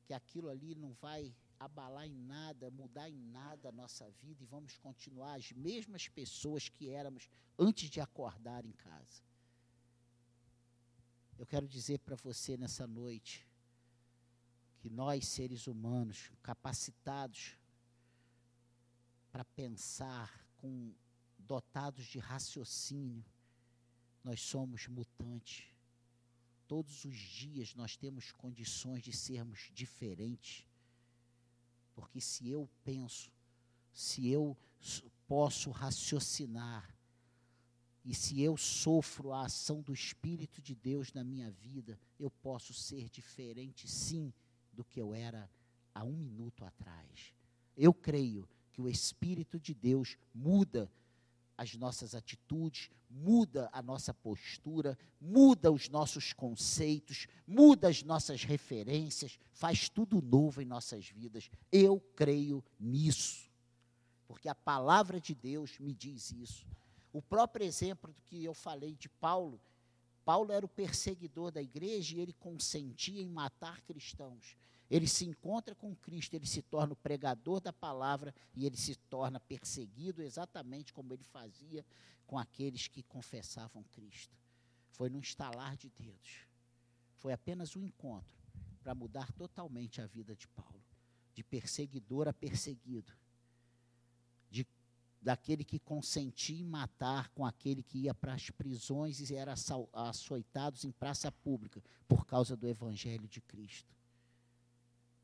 que 0.04 0.12
aquilo 0.12 0.48
ali 0.48 0.74
não 0.74 0.94
vai 0.94 1.32
abalar 1.64 2.06
em 2.06 2.14
nada, 2.14 2.70
mudar 2.70 3.08
em 3.08 3.18
nada 3.18 3.68
a 3.68 3.72
nossa 3.72 4.10
vida 4.10 4.42
e 4.42 4.46
vamos 4.46 4.76
continuar 4.78 5.34
as 5.34 5.52
mesmas 5.52 6.08
pessoas 6.08 6.68
que 6.68 6.90
éramos 6.90 7.28
antes 7.58 7.88
de 7.88 8.00
acordar 8.00 8.64
em 8.64 8.72
casa. 8.72 9.22
Eu 11.38 11.46
quero 11.46 11.66
dizer 11.66 11.98
para 11.98 12.16
você 12.16 12.56
nessa 12.56 12.86
noite 12.86 13.46
que 14.78 14.90
nós, 14.90 15.26
seres 15.28 15.66
humanos, 15.66 16.30
capacitados 16.42 17.56
para 19.30 19.44
pensar, 19.44 20.44
com 20.58 20.94
dotados 21.38 22.04
de 22.06 22.18
raciocínio, 22.18 23.24
nós 24.22 24.40
somos 24.40 24.86
mutantes. 24.86 25.66
Todos 26.68 27.04
os 27.04 27.16
dias 27.16 27.74
nós 27.74 27.96
temos 27.96 28.30
condições 28.32 29.02
de 29.02 29.12
sermos 29.12 29.70
diferentes. 29.72 30.66
Porque 31.94 32.20
se 32.20 32.48
eu 32.48 32.68
penso, 32.84 33.30
se 33.92 34.28
eu 34.28 34.56
posso 35.26 35.70
raciocinar, 35.70 36.92
e 38.04 38.14
se 38.14 38.40
eu 38.40 38.56
sofro 38.56 39.32
a 39.32 39.44
ação 39.46 39.80
do 39.80 39.92
Espírito 39.92 40.60
de 40.60 40.74
Deus 40.74 41.12
na 41.12 41.22
minha 41.22 41.50
vida, 41.50 41.98
eu 42.18 42.30
posso 42.30 42.74
ser 42.74 43.08
diferente, 43.08 43.88
sim, 43.88 44.32
do 44.72 44.84
que 44.84 45.00
eu 45.00 45.14
era 45.14 45.48
há 45.94 46.02
um 46.02 46.16
minuto 46.16 46.64
atrás. 46.64 47.32
Eu 47.76 47.94
creio 47.94 48.48
que 48.72 48.80
o 48.80 48.88
Espírito 48.88 49.60
de 49.60 49.72
Deus 49.72 50.16
muda 50.34 50.90
as 51.56 51.74
nossas 51.74 52.14
atitudes, 52.14 52.90
muda 53.08 53.68
a 53.72 53.82
nossa 53.82 54.12
postura, 54.12 54.98
muda 55.20 55.70
os 55.70 55.88
nossos 55.88 56.32
conceitos, 56.32 57.26
muda 57.46 57.88
as 57.88 58.02
nossas 58.02 58.44
referências, 58.44 59.38
faz 59.52 59.88
tudo 59.88 60.20
novo 60.22 60.62
em 60.62 60.64
nossas 60.64 61.08
vidas. 61.08 61.50
Eu 61.70 62.00
creio 62.16 62.64
nisso, 62.78 63.50
porque 64.26 64.48
a 64.48 64.54
palavra 64.54 65.20
de 65.20 65.34
Deus 65.34 65.78
me 65.78 65.94
diz 65.94 66.30
isso. 66.32 66.66
O 67.12 67.20
próprio 67.20 67.66
exemplo 67.66 68.12
do 68.12 68.22
que 68.22 68.42
eu 68.42 68.54
falei 68.54 68.94
de 68.96 69.08
Paulo, 69.08 69.60
Paulo 70.24 70.52
era 70.52 70.64
o 70.64 70.68
perseguidor 70.68 71.50
da 71.50 71.60
igreja 71.60 72.16
e 72.16 72.20
ele 72.20 72.32
consentia 72.32 73.20
em 73.20 73.28
matar 73.28 73.82
cristãos 73.82 74.56
ele 74.92 75.08
se 75.08 75.24
encontra 75.24 75.74
com 75.74 75.96
Cristo, 75.96 76.34
ele 76.34 76.46
se 76.46 76.60
torna 76.60 76.92
o 76.92 76.96
pregador 76.96 77.62
da 77.62 77.72
palavra 77.72 78.34
e 78.54 78.66
ele 78.66 78.76
se 78.76 78.94
torna 78.94 79.40
perseguido 79.40 80.22
exatamente 80.22 80.92
como 80.92 81.14
ele 81.14 81.24
fazia 81.24 81.82
com 82.26 82.38
aqueles 82.38 82.88
que 82.88 83.02
confessavam 83.02 83.82
Cristo. 83.84 84.36
Foi 84.90 85.08
no 85.08 85.18
estalar 85.18 85.78
de 85.78 85.88
dedos. 85.88 86.46
Foi 87.16 87.32
apenas 87.32 87.74
um 87.74 87.82
encontro 87.82 88.38
para 88.82 88.94
mudar 88.94 89.32
totalmente 89.32 90.02
a 90.02 90.06
vida 90.06 90.36
de 90.36 90.46
Paulo, 90.48 90.84
de 91.32 91.42
perseguidor 91.42 92.28
a 92.28 92.34
perseguido, 92.34 93.14
de 94.50 94.66
daquele 95.22 95.64
que 95.64 95.78
consentia 95.78 96.60
em 96.60 96.66
matar 96.66 97.30
com 97.30 97.46
aquele 97.46 97.82
que 97.82 98.00
ia 98.00 98.12
para 98.12 98.34
as 98.34 98.50
prisões 98.50 99.30
e 99.30 99.34
era 99.34 99.54
açoitados 99.94 100.84
em 100.84 100.92
praça 100.92 101.32
pública 101.32 101.82
por 102.06 102.26
causa 102.26 102.54
do 102.54 102.68
evangelho 102.68 103.26
de 103.26 103.40
Cristo. 103.40 104.01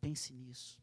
Pense 0.00 0.32
nisso. 0.32 0.78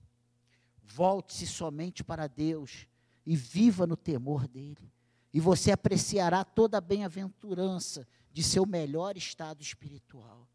Volte-se 0.83 1.47
somente 1.47 2.03
para 2.03 2.27
Deus 2.27 2.87
e 3.25 3.35
viva 3.35 3.87
no 3.87 3.97
temor 3.97 4.47
dEle. 4.47 4.91
E 5.33 5.39
você 5.39 5.71
apreciará 5.71 6.43
toda 6.43 6.77
a 6.77 6.81
bem-aventurança 6.81 8.07
de 8.31 8.43
seu 8.43 8.65
melhor 8.65 9.17
estado 9.17 9.61
espiritual. 9.61 10.47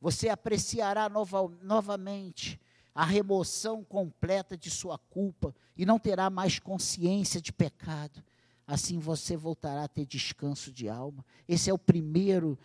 Você 0.00 0.28
apreciará 0.28 1.08
nova, 1.08 1.48
novamente 1.62 2.60
a 2.94 3.04
remoção 3.04 3.82
completa 3.82 4.56
de 4.56 4.70
sua 4.70 4.98
culpa 4.98 5.54
e 5.76 5.86
não 5.86 5.98
terá 5.98 6.28
mais 6.28 6.58
consciência 6.58 7.40
de 7.40 7.52
pecado. 7.52 8.22
Assim 8.66 8.98
você 8.98 9.36
voltará 9.36 9.84
a 9.84 9.88
ter 9.88 10.06
descanso 10.06 10.72
de 10.72 10.88
alma. 10.88 11.24
Esse 11.48 11.70
é 11.70 11.72
o 11.72 11.78
primeiro 11.78 12.58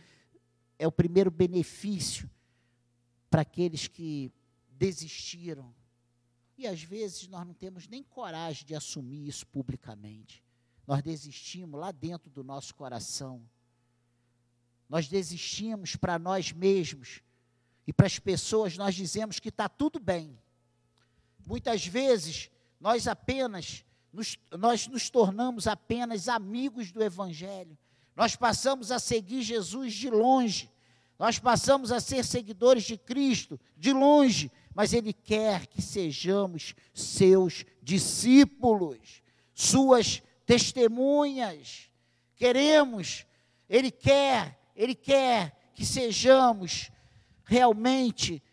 é 0.79 0.87
o 0.87 0.91
primeiro 0.91 1.31
benefício 1.31 2.29
para 3.31 3.41
aqueles 3.41 3.87
que 3.87 4.31
desistiram. 4.77 5.73
E 6.57 6.67
às 6.67 6.81
vezes 6.81 7.27
nós 7.27 7.45
não 7.45 7.53
temos 7.53 7.87
nem 7.87 8.03
coragem 8.03 8.65
de 8.65 8.75
assumir 8.75 9.27
isso 9.27 9.45
publicamente. 9.47 10.43
Nós 10.85 11.03
desistimos 11.03 11.79
lá 11.79 11.91
dentro 11.91 12.29
do 12.29 12.43
nosso 12.43 12.73
coração. 12.73 13.41
Nós 14.89 15.07
desistimos 15.07 15.95
para 15.95 16.17
nós 16.17 16.51
mesmos. 16.51 17.21
E 17.85 17.93
para 17.93 18.07
as 18.07 18.19
pessoas 18.19 18.77
nós 18.77 18.95
dizemos 18.95 19.39
que 19.39 19.49
está 19.49 19.67
tudo 19.67 19.99
bem. 19.99 20.37
Muitas 21.45 21.85
vezes 21.85 22.49
nós 22.79 23.07
apenas 23.07 23.83
nos, 24.11 24.37
nós 24.51 24.87
nos 24.87 25.09
tornamos 25.09 25.67
apenas 25.67 26.27
amigos 26.27 26.91
do 26.91 27.03
Evangelho. 27.03 27.77
Nós 28.15 28.35
passamos 28.35 28.91
a 28.91 28.97
seguir 28.97 29.43
Jesus 29.43 29.93
de 29.93 30.09
longe. 30.09 30.71
Nós 31.19 31.37
passamos 31.39 31.91
a 31.91 31.99
ser 31.99 32.23
seguidores 32.23 32.83
de 32.83 32.97
Cristo 32.97 33.59
de 33.75 33.91
longe, 33.91 34.51
mas 34.77 34.93
Ele 34.93 35.11
quer 35.11 35.65
que 35.65 35.81
sejamos 35.81 36.75
seus 36.93 37.65
discípulos, 37.81 39.23
suas 39.51 40.21
testemunhas. 40.45 41.89
Queremos, 42.35 43.25
Ele 43.67 43.89
quer, 43.89 44.71
Ele 44.75 44.93
quer 44.93 45.71
que 45.73 45.83
sejamos 45.83 46.91
realmente 47.43 48.43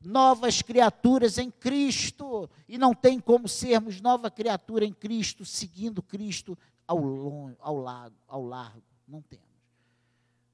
novas 0.00 0.62
criaturas 0.62 1.36
em 1.36 1.50
Cristo. 1.50 2.48
E 2.66 2.78
não 2.78 2.94
tem 2.94 3.20
como 3.20 3.46
sermos 3.46 4.00
nova 4.00 4.30
criatura 4.30 4.86
em 4.86 4.94
Cristo, 4.94 5.44
seguindo 5.44 6.02
Cristo 6.02 6.56
ao, 6.86 6.96
longo, 6.96 7.54
ao, 7.60 7.76
lago, 7.76 8.16
ao 8.26 8.42
largo. 8.42 8.82
Não 9.06 9.20
temos. 9.20 9.44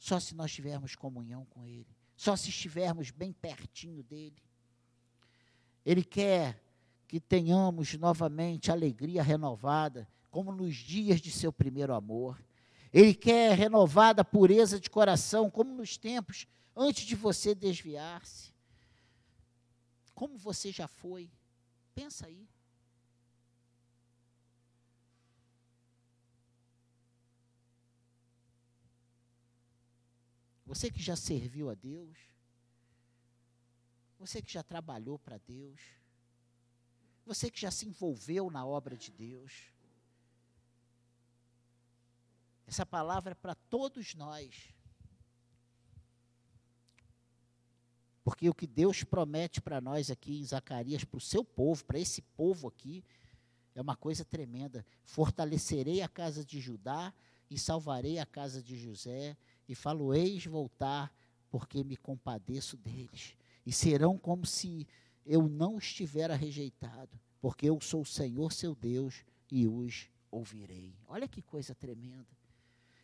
Só 0.01 0.19
se 0.19 0.35
nós 0.35 0.53
tivermos 0.53 0.97
comunhão 0.97 1.45
com 1.45 1.64
Ele. 1.64 1.87
Só 2.16 2.35
se 2.35 2.49
estivermos 2.49 3.12
bem 3.12 3.33
pertinho 3.33 4.03
dEle. 4.03 4.45
Ele 5.87 6.03
quer 6.03 6.61
que 7.07 7.20
tenhamos 7.20 7.94
novamente 7.94 8.72
alegria 8.72 9.22
renovada, 9.22 10.09
como 10.33 10.51
nos 10.51 10.75
dias 10.75 11.20
de 11.20 11.31
seu 11.31 11.53
primeiro 11.53 11.94
amor. 11.94 12.44
Ele 12.92 13.14
quer 13.14 13.57
renovada 13.57 14.25
pureza 14.25 14.81
de 14.81 14.90
coração, 14.90 15.49
como 15.49 15.72
nos 15.72 15.96
tempos 15.96 16.49
antes 16.75 17.07
de 17.07 17.14
você 17.14 17.55
desviar-se. 17.55 18.53
Como 20.12 20.37
você 20.37 20.72
já 20.72 20.89
foi. 20.89 21.30
Pensa 21.95 22.26
aí. 22.26 22.49
Você 30.66 30.91
que 30.91 31.01
já 31.01 31.14
serviu 31.14 31.70
a 31.70 31.74
Deus, 31.74 32.18
você 34.19 34.41
que 34.41 34.53
já 34.53 34.62
trabalhou 34.62 35.19
para 35.19 35.39
Deus. 35.39 35.81
Você 37.25 37.51
que 37.51 37.61
já 37.61 37.71
se 37.71 37.87
envolveu 37.87 38.51
na 38.51 38.64
obra 38.64 38.97
de 38.97 39.11
Deus. 39.11 39.73
Essa 42.67 42.87
palavra 42.87 43.33
é 43.33 43.35
para 43.35 43.55
todos 43.55 44.14
nós. 44.14 44.75
Porque 48.25 48.49
o 48.49 48.55
que 48.55 48.67
Deus 48.67 49.05
promete 49.05 49.61
para 49.61 49.81
nós 49.81 50.11
aqui 50.11 50.41
em 50.41 50.45
Zacarias, 50.45 51.05
para 51.05 51.19
o 51.19 51.21
seu 51.21 51.45
povo, 51.45 51.85
para 51.85 51.99
esse 51.99 52.23
povo 52.23 52.67
aqui, 52.67 53.05
é 53.75 53.81
uma 53.81 53.97
coisa 53.97 54.25
tremenda. 54.25 54.85
Fortalecerei 55.05 56.03
a 56.03 56.09
casa 56.09 56.45
de 56.45 56.61
Judá 56.61 57.14
e 57.49 57.57
salvarei 57.57 58.19
a 58.19 58.27
casa 58.27 58.61
de 58.61 58.77
José, 58.77 59.37
e 59.69 59.75
falo-eis 59.75 60.45
voltar, 60.45 61.14
porque 61.49 61.85
me 61.85 61.97
compadeço 61.97 62.77
deles 62.77 63.37
e 63.67 63.73
serão 63.73 64.17
como 64.17 64.47
se 64.47 64.87
eu 65.27 65.49
não 65.49 65.77
estivera 65.77 66.37
rejeitado, 66.37 67.19
porque 67.41 67.69
eu 67.69 67.81
sou 67.81 68.03
o 68.03 68.07
Senhor 68.07 68.53
seu 68.53 68.75
Deus 68.75 69.25
e 69.51 69.67
os 69.67 70.09
ouvirei. 70.31 70.95
Olha 71.09 71.27
que 71.27 71.43
coisa 71.43 71.75
tremenda. 71.75 72.29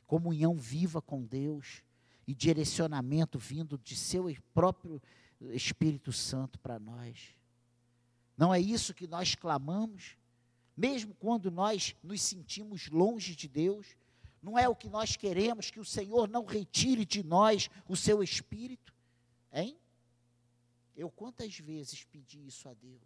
Comunhão 0.06 0.56
viva 0.56 1.02
com 1.02 1.24
Deus 1.24 1.82
e 2.26 2.34
direcionamento 2.34 3.38
vindo 3.38 3.76
de 3.76 3.96
seu 3.96 4.32
próprio 4.54 5.02
Espírito 5.40 6.12
Santo 6.12 6.58
para 6.60 6.78
nós. 6.78 7.34
Não 8.36 8.54
é 8.54 8.60
isso 8.60 8.94
que 8.94 9.06
nós 9.06 9.34
clamamos? 9.34 10.16
Mesmo 10.76 11.14
quando 11.14 11.50
nós 11.50 11.96
nos 12.02 12.22
sentimos 12.22 12.88
longe 12.88 13.34
de 13.34 13.48
Deus, 13.48 13.96
não 14.42 14.58
é 14.58 14.68
o 14.68 14.76
que 14.76 14.88
nós 14.88 15.16
queremos 15.16 15.70
que 15.70 15.80
o 15.80 15.84
Senhor 15.84 16.28
não 16.28 16.44
retire 16.44 17.04
de 17.04 17.22
nós 17.22 17.68
o 17.88 17.96
seu 17.96 18.22
espírito? 18.22 18.94
Hein? 19.52 19.76
Eu 20.96 21.10
quantas 21.10 21.58
vezes 21.58 22.04
pedi 22.04 22.46
isso 22.46 22.68
a 22.68 22.74
Deus? 22.74 23.00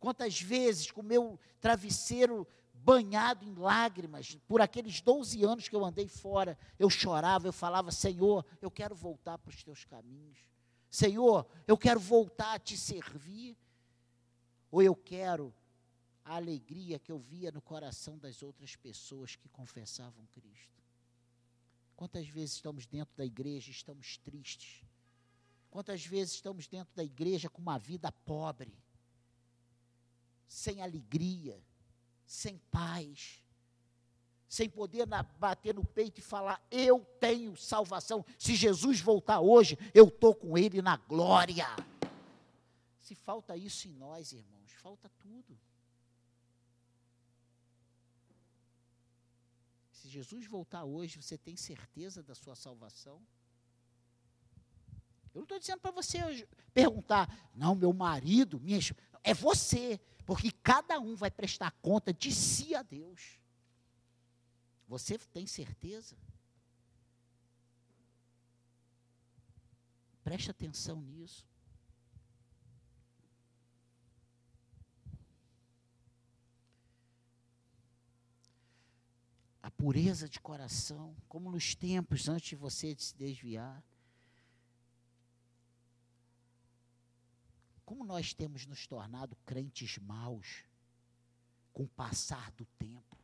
Quantas 0.00 0.40
vezes 0.40 0.90
com 0.90 1.00
o 1.00 1.04
meu 1.04 1.38
travesseiro 1.60 2.46
banhado 2.72 3.44
em 3.44 3.54
lágrimas, 3.54 4.36
por 4.46 4.60
aqueles 4.60 5.00
12 5.00 5.42
anos 5.44 5.68
que 5.68 5.74
eu 5.74 5.84
andei 5.84 6.08
fora, 6.08 6.56
eu 6.78 6.88
chorava, 6.88 7.48
eu 7.48 7.52
falava: 7.52 7.90
Senhor, 7.90 8.44
eu 8.60 8.70
quero 8.70 8.94
voltar 8.94 9.38
para 9.38 9.50
os 9.50 9.62
teus 9.62 9.84
caminhos. 9.84 10.38
Senhor, 10.90 11.46
eu 11.66 11.76
quero 11.76 12.00
voltar 12.00 12.54
a 12.54 12.58
te 12.58 12.76
servir. 12.76 13.56
Ou 14.70 14.82
eu 14.82 14.94
quero 14.94 15.54
a 16.24 16.36
alegria 16.36 16.98
que 16.98 17.10
eu 17.10 17.18
via 17.18 17.50
no 17.50 17.60
coração 17.60 18.18
das 18.18 18.42
outras 18.42 18.76
pessoas 18.76 19.34
que 19.34 19.48
confessavam 19.48 20.26
Cristo. 20.26 20.82
Quantas 21.96 22.28
vezes 22.28 22.56
estamos 22.56 22.86
dentro 22.86 23.16
da 23.16 23.24
igreja 23.24 23.70
e 23.70 23.72
estamos 23.72 24.18
tristes? 24.18 24.84
Quantas 25.70 26.04
vezes 26.04 26.34
estamos 26.34 26.66
dentro 26.66 26.94
da 26.94 27.04
igreja 27.04 27.48
com 27.48 27.60
uma 27.60 27.78
vida 27.78 28.10
pobre, 28.10 28.72
sem 30.46 30.80
alegria, 30.80 31.62
sem 32.26 32.58
paz, 32.70 33.42
sem 34.48 34.68
poder 34.68 35.06
na, 35.06 35.22
bater 35.22 35.74
no 35.74 35.84
peito 35.84 36.18
e 36.18 36.22
falar: 36.22 36.64
Eu 36.70 37.04
tenho 37.20 37.56
salvação. 37.56 38.24
Se 38.38 38.54
Jesus 38.54 39.00
voltar 39.00 39.40
hoje, 39.40 39.78
eu 39.92 40.08
estou 40.08 40.34
com 40.34 40.56
Ele 40.56 40.80
na 40.80 40.96
glória. 40.96 41.66
Se 43.00 43.14
falta 43.14 43.56
isso 43.56 43.88
em 43.88 43.92
nós, 43.92 44.32
irmãos, 44.32 44.72
falta 44.72 45.10
tudo. 45.18 45.58
Se 49.92 50.08
Jesus 50.08 50.46
voltar 50.46 50.84
hoje, 50.84 51.20
você 51.20 51.36
tem 51.36 51.56
certeza 51.56 52.22
da 52.22 52.34
sua 52.34 52.54
salvação? 52.54 53.20
Eu 55.34 55.40
não 55.40 55.44
estou 55.44 55.58
dizendo 55.58 55.80
para 55.80 55.90
você 55.90 56.46
perguntar, 56.72 57.50
não, 57.54 57.74
meu 57.74 57.92
marido, 57.92 58.60
minha 58.60 58.78
é 59.22 59.34
você, 59.34 60.00
porque 60.24 60.50
cada 60.50 60.98
um 60.98 61.14
vai 61.14 61.30
prestar 61.30 61.70
conta 61.82 62.12
de 62.12 62.32
si 62.32 62.74
a 62.74 62.82
Deus. 62.82 63.38
Você 64.86 65.18
tem 65.18 65.46
certeza? 65.46 66.16
Preste 70.24 70.50
atenção 70.50 71.00
nisso. 71.00 71.46
A 79.62 79.70
pureza 79.70 80.28
de 80.28 80.40
coração, 80.40 81.14
como 81.28 81.50
nos 81.50 81.74
tempos 81.74 82.28
antes 82.28 82.48
de 82.48 82.56
você 82.56 82.94
se 82.98 83.14
desviar. 83.16 83.82
Como 87.88 88.04
nós 88.04 88.34
temos 88.34 88.66
nos 88.66 88.86
tornado 88.86 89.34
crentes 89.46 89.96
maus 89.96 90.62
com 91.72 91.84
o 91.84 91.88
passar 91.88 92.52
do 92.52 92.66
tempo. 92.78 93.16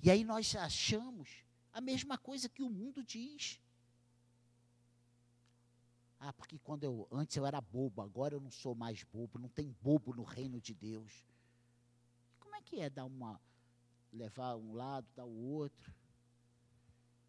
E 0.00 0.10
aí 0.10 0.24
nós 0.24 0.56
achamos 0.56 1.44
a 1.74 1.82
mesma 1.82 2.16
coisa 2.16 2.48
que 2.48 2.62
o 2.62 2.70
mundo 2.70 3.04
diz. 3.04 3.60
Ah, 6.18 6.32
porque 6.32 6.58
quando 6.58 6.84
eu 6.84 7.06
antes 7.12 7.36
eu 7.36 7.44
era 7.44 7.60
bobo, 7.60 8.00
agora 8.00 8.34
eu 8.34 8.40
não 8.40 8.50
sou 8.50 8.74
mais 8.74 9.02
bobo, 9.02 9.38
não 9.38 9.50
tem 9.50 9.76
bobo 9.82 10.14
no 10.14 10.22
reino 10.22 10.58
de 10.58 10.72
Deus. 10.72 11.12
Como 12.40 12.56
é 12.56 12.62
que 12.62 12.80
é 12.80 12.88
dar 12.88 13.04
uma 13.04 13.38
levar 14.10 14.56
um 14.56 14.72
lado, 14.72 15.06
dar 15.14 15.26
o 15.26 15.52
outro? 15.52 15.94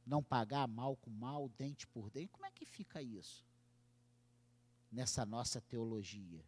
Não 0.05 0.23
pagar 0.23 0.65
mal 0.65 0.95
com 0.95 1.09
mal, 1.09 1.49
dente 1.57 1.85
por 1.87 2.09
dente. 2.09 2.31
Como 2.31 2.45
é 2.45 2.51
que 2.51 2.65
fica 2.65 3.01
isso? 3.01 3.45
Nessa 4.95 5.25
nossa 5.25 5.59
teologia. 5.59 6.41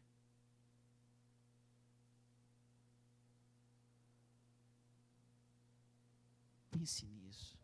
Pense 6.72 7.06
nisso. 7.08 7.60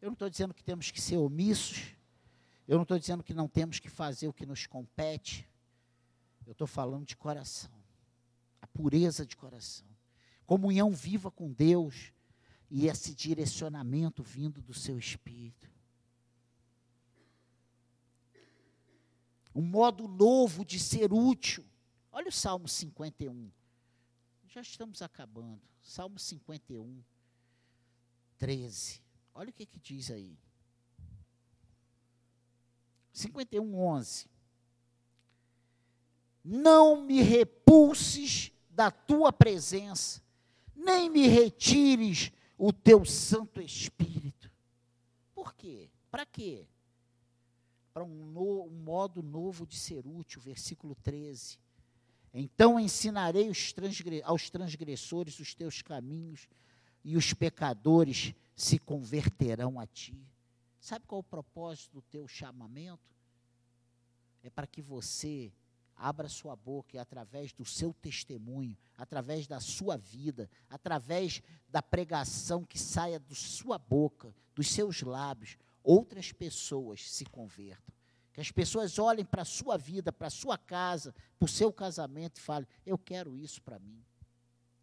Eu 0.00 0.06
não 0.06 0.14
estou 0.14 0.30
dizendo 0.30 0.54
que 0.54 0.64
temos 0.64 0.90
que 0.90 1.02
ser 1.02 1.18
omissos. 1.18 1.94
Eu 2.66 2.76
não 2.76 2.84
estou 2.84 2.98
dizendo 2.98 3.22
que 3.22 3.34
não 3.34 3.46
temos 3.46 3.78
que 3.78 3.90
fazer 3.90 4.26
o 4.26 4.32
que 4.32 4.46
nos 4.46 4.66
compete. 4.66 5.46
Eu 6.46 6.52
estou 6.52 6.66
falando 6.66 7.04
de 7.04 7.14
coração. 7.14 7.78
A 8.62 8.66
pureza 8.66 9.26
de 9.26 9.36
coração. 9.36 9.86
Comunhão 10.46 10.92
viva 10.92 11.30
com 11.30 11.52
Deus. 11.52 12.10
E 12.70 12.86
esse 12.86 13.14
direcionamento 13.14 14.22
vindo 14.22 14.62
do 14.62 14.72
seu 14.72 14.98
espírito. 14.98 15.75
Um 19.56 19.62
modo 19.62 20.06
novo 20.06 20.66
de 20.66 20.78
ser 20.78 21.14
útil. 21.14 21.64
Olha 22.12 22.28
o 22.28 22.32
Salmo 22.32 22.68
51. 22.68 23.50
Já 24.46 24.60
estamos 24.60 25.00
acabando. 25.00 25.62
Salmo 25.80 26.18
51. 26.18 27.02
13. 28.36 29.00
Olha 29.34 29.48
o 29.48 29.52
que, 29.54 29.64
que 29.64 29.80
diz 29.80 30.10
aí. 30.10 30.38
51, 33.14 33.74
11. 33.74 34.26
Não 36.44 37.00
me 37.00 37.22
repulses 37.22 38.52
da 38.68 38.90
tua 38.90 39.32
presença, 39.32 40.22
nem 40.74 41.08
me 41.08 41.26
retires 41.28 42.30
o 42.58 42.74
teu 42.74 43.06
Santo 43.06 43.62
Espírito. 43.62 44.50
Por 45.34 45.54
quê? 45.54 45.90
Para 46.10 46.26
quê? 46.26 46.68
Para 47.96 48.04
um, 48.04 48.26
no, 48.26 48.64
um, 48.64 48.82
modo 48.84 49.22
novo 49.22 49.66
de 49.66 49.74
ser 49.74 50.06
útil, 50.06 50.38
versículo 50.38 50.94
13. 50.96 51.58
Então 52.34 52.78
ensinarei 52.78 53.50
aos 54.22 54.50
transgressores 54.50 55.40
os 55.40 55.54
teus 55.54 55.80
caminhos, 55.80 56.46
e 57.02 57.16
os 57.16 57.32
pecadores 57.32 58.34
se 58.54 58.78
converterão 58.78 59.80
a 59.80 59.86
ti. 59.86 60.14
Sabe 60.78 61.06
qual 61.06 61.20
é 61.20 61.24
o 61.24 61.24
propósito 61.24 61.94
do 61.94 62.02
teu 62.02 62.28
chamamento? 62.28 63.16
É 64.42 64.50
para 64.50 64.66
que 64.66 64.82
você 64.82 65.50
abra 65.96 66.28
sua 66.28 66.54
boca 66.54 66.96
e 66.96 66.98
através 66.98 67.50
do 67.50 67.64
seu 67.64 67.94
testemunho, 67.94 68.76
através 68.98 69.46
da 69.46 69.58
sua 69.58 69.96
vida, 69.96 70.50
através 70.68 71.42
da 71.66 71.80
pregação 71.80 72.62
que 72.62 72.78
saia 72.78 73.18
da 73.18 73.34
sua 73.34 73.78
boca, 73.78 74.34
dos 74.54 74.68
seus 74.68 75.00
lábios, 75.00 75.56
outras 75.86 76.32
pessoas 76.32 77.08
se 77.08 77.24
convertam. 77.24 77.94
Que 78.32 78.40
as 78.40 78.50
pessoas 78.50 78.98
olhem 78.98 79.24
para 79.24 79.42
a 79.42 79.46
sua 79.46 79.78
vida, 79.78 80.12
para 80.12 80.26
a 80.26 80.30
sua 80.30 80.58
casa, 80.58 81.14
para 81.38 81.46
o 81.46 81.48
seu 81.48 81.72
casamento 81.72 82.36
e 82.36 82.40
falem: 82.40 82.68
Eu 82.84 82.98
quero 82.98 83.38
isso 83.38 83.62
para 83.62 83.78
mim. 83.78 84.04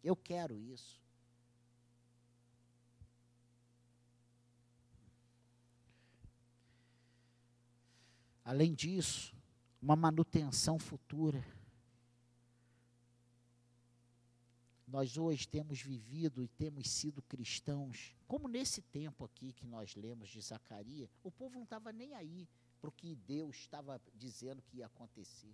Eu 0.02 0.16
quero 0.16 0.58
isso. 0.58 1.00
Além 8.44 8.74
disso, 8.74 9.34
uma 9.80 9.94
manutenção 9.94 10.78
futura. 10.78 11.44
Nós 14.94 15.18
hoje 15.18 15.48
temos 15.48 15.80
vivido 15.80 16.40
e 16.40 16.46
temos 16.46 16.88
sido 16.88 17.20
cristãos, 17.20 18.14
como 18.28 18.46
nesse 18.46 18.80
tempo 18.80 19.24
aqui 19.24 19.52
que 19.52 19.66
nós 19.66 19.96
lemos 19.96 20.28
de 20.28 20.40
Zacarias, 20.40 21.10
o 21.24 21.32
povo 21.32 21.56
não 21.56 21.64
estava 21.64 21.92
nem 21.92 22.14
aí 22.14 22.48
para 22.80 22.90
o 22.90 22.92
que 22.92 23.16
Deus 23.16 23.56
estava 23.56 24.00
dizendo 24.14 24.62
que 24.62 24.76
ia 24.76 24.86
acontecer. 24.86 25.52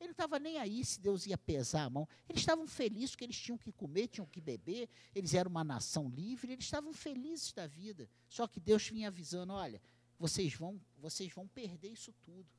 Ele 0.00 0.08
não 0.08 0.10
estava 0.10 0.40
nem 0.40 0.58
aí 0.58 0.84
se 0.84 0.98
Deus 1.00 1.26
ia 1.26 1.38
pesar 1.38 1.84
a 1.84 1.90
mão. 1.90 2.08
Eles 2.28 2.42
estavam 2.42 2.66
felizes 2.66 3.14
que 3.14 3.22
eles 3.22 3.38
tinham 3.40 3.56
que 3.56 3.70
comer, 3.70 4.08
tinham 4.08 4.26
que 4.26 4.40
beber, 4.40 4.88
eles 5.14 5.32
eram 5.32 5.48
uma 5.48 5.62
nação 5.62 6.08
livre, 6.08 6.52
eles 6.52 6.64
estavam 6.64 6.92
felizes 6.92 7.52
da 7.52 7.68
vida. 7.68 8.10
Só 8.28 8.48
que 8.48 8.58
Deus 8.58 8.88
vinha 8.88 9.06
avisando: 9.06 9.52
olha, 9.52 9.80
vocês 10.18 10.54
vão, 10.54 10.80
vocês 10.98 11.32
vão 11.32 11.46
perder 11.46 11.90
isso 11.90 12.12
tudo. 12.20 12.50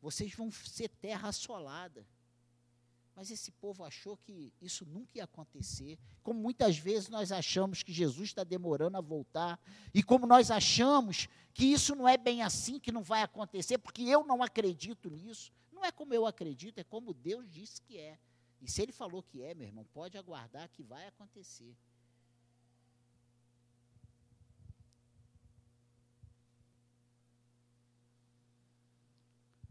Vocês 0.00 0.34
vão 0.34 0.50
ser 0.50 0.88
terra 0.88 1.28
assolada. 1.28 2.06
Mas 3.16 3.30
esse 3.30 3.52
povo 3.52 3.84
achou 3.84 4.16
que 4.16 4.52
isso 4.60 4.84
nunca 4.84 5.18
ia 5.18 5.24
acontecer. 5.24 5.98
Como 6.22 6.40
muitas 6.40 6.76
vezes 6.76 7.08
nós 7.08 7.30
achamos 7.30 7.82
que 7.82 7.92
Jesus 7.92 8.30
está 8.30 8.42
demorando 8.42 8.96
a 8.96 9.00
voltar. 9.00 9.60
E 9.94 10.02
como 10.02 10.26
nós 10.26 10.50
achamos 10.50 11.28
que 11.52 11.64
isso 11.64 11.94
não 11.94 12.08
é 12.08 12.16
bem 12.16 12.42
assim, 12.42 12.80
que 12.80 12.90
não 12.90 13.02
vai 13.02 13.22
acontecer, 13.22 13.78
porque 13.78 14.02
eu 14.02 14.24
não 14.24 14.42
acredito 14.42 15.08
nisso. 15.08 15.52
Não 15.72 15.84
é 15.84 15.92
como 15.92 16.12
eu 16.12 16.26
acredito, 16.26 16.78
é 16.78 16.84
como 16.84 17.14
Deus 17.14 17.48
disse 17.48 17.80
que 17.80 17.98
é. 17.98 18.18
E 18.60 18.68
se 18.68 18.82
Ele 18.82 18.92
falou 18.92 19.22
que 19.22 19.42
é, 19.42 19.54
meu 19.54 19.66
irmão, 19.66 19.86
pode 19.92 20.18
aguardar 20.18 20.68
que 20.70 20.82
vai 20.82 21.06
acontecer. 21.06 21.76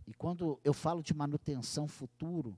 E 0.05 0.13
quando 0.13 0.59
eu 0.63 0.73
falo 0.73 1.01
de 1.01 1.13
manutenção 1.13 1.87
futuro, 1.87 2.57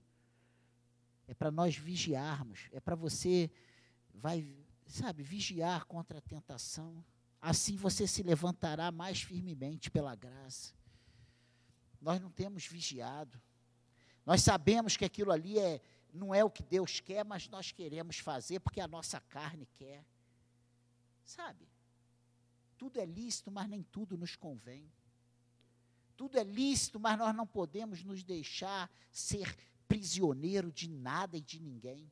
é 1.28 1.34
para 1.34 1.52
nós 1.52 1.76
vigiarmos, 1.76 2.68
é 2.72 2.80
para 2.80 2.96
você 2.96 3.50
vai, 4.14 4.48
sabe, 4.86 5.24
vigiar 5.24 5.86
contra 5.86 6.20
a 6.20 6.22
tentação. 6.22 7.04
Assim 7.42 7.76
você 7.76 8.08
se 8.08 8.24
levantará 8.24 8.92
mais 8.92 9.22
firmemente 9.22 9.90
pela 9.90 10.16
graça. 10.16 10.74
Nós 12.02 12.20
não 12.20 12.32
temos 12.32 12.66
vigiado. 12.66 13.42
Nós 14.26 14.42
sabemos 14.42 14.98
que 14.98 15.06
aquilo 15.06 15.32
ali 15.32 15.60
é 15.60 15.82
não 16.14 16.34
é 16.34 16.44
o 16.44 16.50
que 16.50 16.64
Deus 16.64 17.00
quer, 17.00 17.26
mas 17.26 17.50
nós 17.50 17.72
queremos 17.72 18.20
fazer 18.20 18.60
porque 18.60 18.80
a 18.80 18.88
nossa 18.88 19.20
carne 19.20 19.68
quer. 19.76 20.06
Sabe? 21.26 21.68
Tudo 22.78 23.00
é 23.00 23.06
lícito, 23.06 23.52
mas 23.52 23.68
nem 23.68 23.84
tudo 23.84 24.18
nos 24.18 24.36
convém. 24.36 24.90
Tudo 26.16 26.38
é 26.38 26.44
lícito, 26.44 27.00
mas 27.00 27.18
nós 27.18 27.36
não 27.36 27.46
podemos 27.46 28.04
nos 28.04 28.24
deixar 28.24 28.90
ser 29.12 29.54
prisioneiro 29.88 30.72
de 30.72 30.90
nada 30.90 31.38
e 31.38 31.42
de 31.42 31.60
ninguém. 31.60 32.12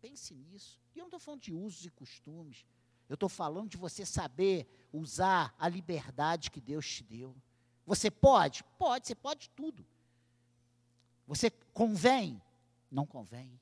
Pense 0.00 0.34
nisso. 0.34 0.80
E 0.94 0.98
eu 0.98 1.02
não 1.02 1.08
estou 1.08 1.20
falando 1.20 1.40
de 1.40 1.52
usos 1.52 1.84
e 1.84 1.90
costumes. 1.90 2.66
Eu 3.08 3.14
estou 3.14 3.28
falando 3.28 3.70
de 3.70 3.76
você 3.76 4.04
saber 4.04 4.88
usar 4.92 5.54
a 5.58 5.68
liberdade 5.68 6.50
que 6.50 6.60
Deus 6.60 6.86
te 6.86 7.04
deu. 7.04 7.36
Você 7.86 8.10
pode? 8.10 8.64
Pode, 8.78 9.06
você 9.06 9.14
pode 9.14 9.50
tudo. 9.50 9.86
Você 11.26 11.50
convém? 11.50 12.40
Não 12.90 13.06
convém. 13.06 13.60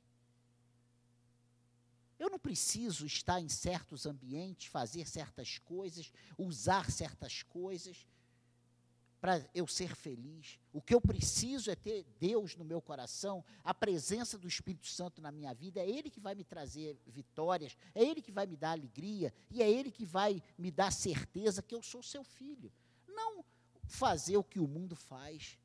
Eu 2.18 2.28
não 2.28 2.38
preciso 2.38 3.06
estar 3.06 3.40
em 3.40 3.48
certos 3.48 4.04
ambientes, 4.04 4.66
fazer 4.66 5.08
certas 5.08 5.58
coisas, 5.58 6.12
usar 6.36 6.90
certas 6.90 7.42
coisas 7.42 8.06
para 9.20 9.46
eu 9.54 9.66
ser 9.66 9.94
feliz. 9.94 10.58
O 10.72 10.80
que 10.80 10.94
eu 10.94 11.00
preciso 11.00 11.70
é 11.70 11.76
ter 11.76 12.04
Deus 12.18 12.56
no 12.56 12.64
meu 12.64 12.80
coração, 12.80 13.44
a 13.62 13.74
presença 13.74 14.38
do 14.38 14.48
Espírito 14.48 14.86
Santo 14.86 15.20
na 15.20 15.30
minha 15.30 15.52
vida. 15.52 15.80
É 15.80 15.88
Ele 15.88 16.10
que 16.10 16.20
vai 16.20 16.34
me 16.34 16.42
trazer 16.42 16.98
vitórias, 17.06 17.76
é 17.94 18.02
Ele 18.02 18.22
que 18.22 18.32
vai 18.32 18.46
me 18.46 18.56
dar 18.56 18.72
alegria, 18.72 19.32
e 19.50 19.62
é 19.62 19.70
Ele 19.70 19.90
que 19.90 20.06
vai 20.06 20.42
me 20.56 20.70
dar 20.70 20.90
certeza 20.90 21.62
que 21.62 21.74
eu 21.74 21.82
sou 21.82 22.02
seu 22.02 22.24
filho. 22.24 22.72
Não 23.06 23.44
fazer 23.86 24.38
o 24.38 24.44
que 24.44 24.58
o 24.58 24.66
mundo 24.66 24.96
faz. 24.96 25.58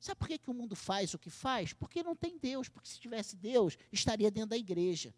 Sabe 0.00 0.18
por 0.18 0.28
que, 0.28 0.38
que 0.38 0.50
o 0.50 0.54
mundo 0.54 0.74
faz 0.74 1.14
o 1.14 1.18
que 1.18 1.30
faz? 1.30 1.72
Porque 1.72 2.02
não 2.02 2.16
tem 2.16 2.38
Deus. 2.38 2.68
Porque 2.68 2.88
se 2.88 2.98
tivesse 2.98 3.36
Deus, 3.36 3.78
estaria 3.92 4.30
dentro 4.30 4.50
da 4.50 4.56
igreja, 4.56 5.14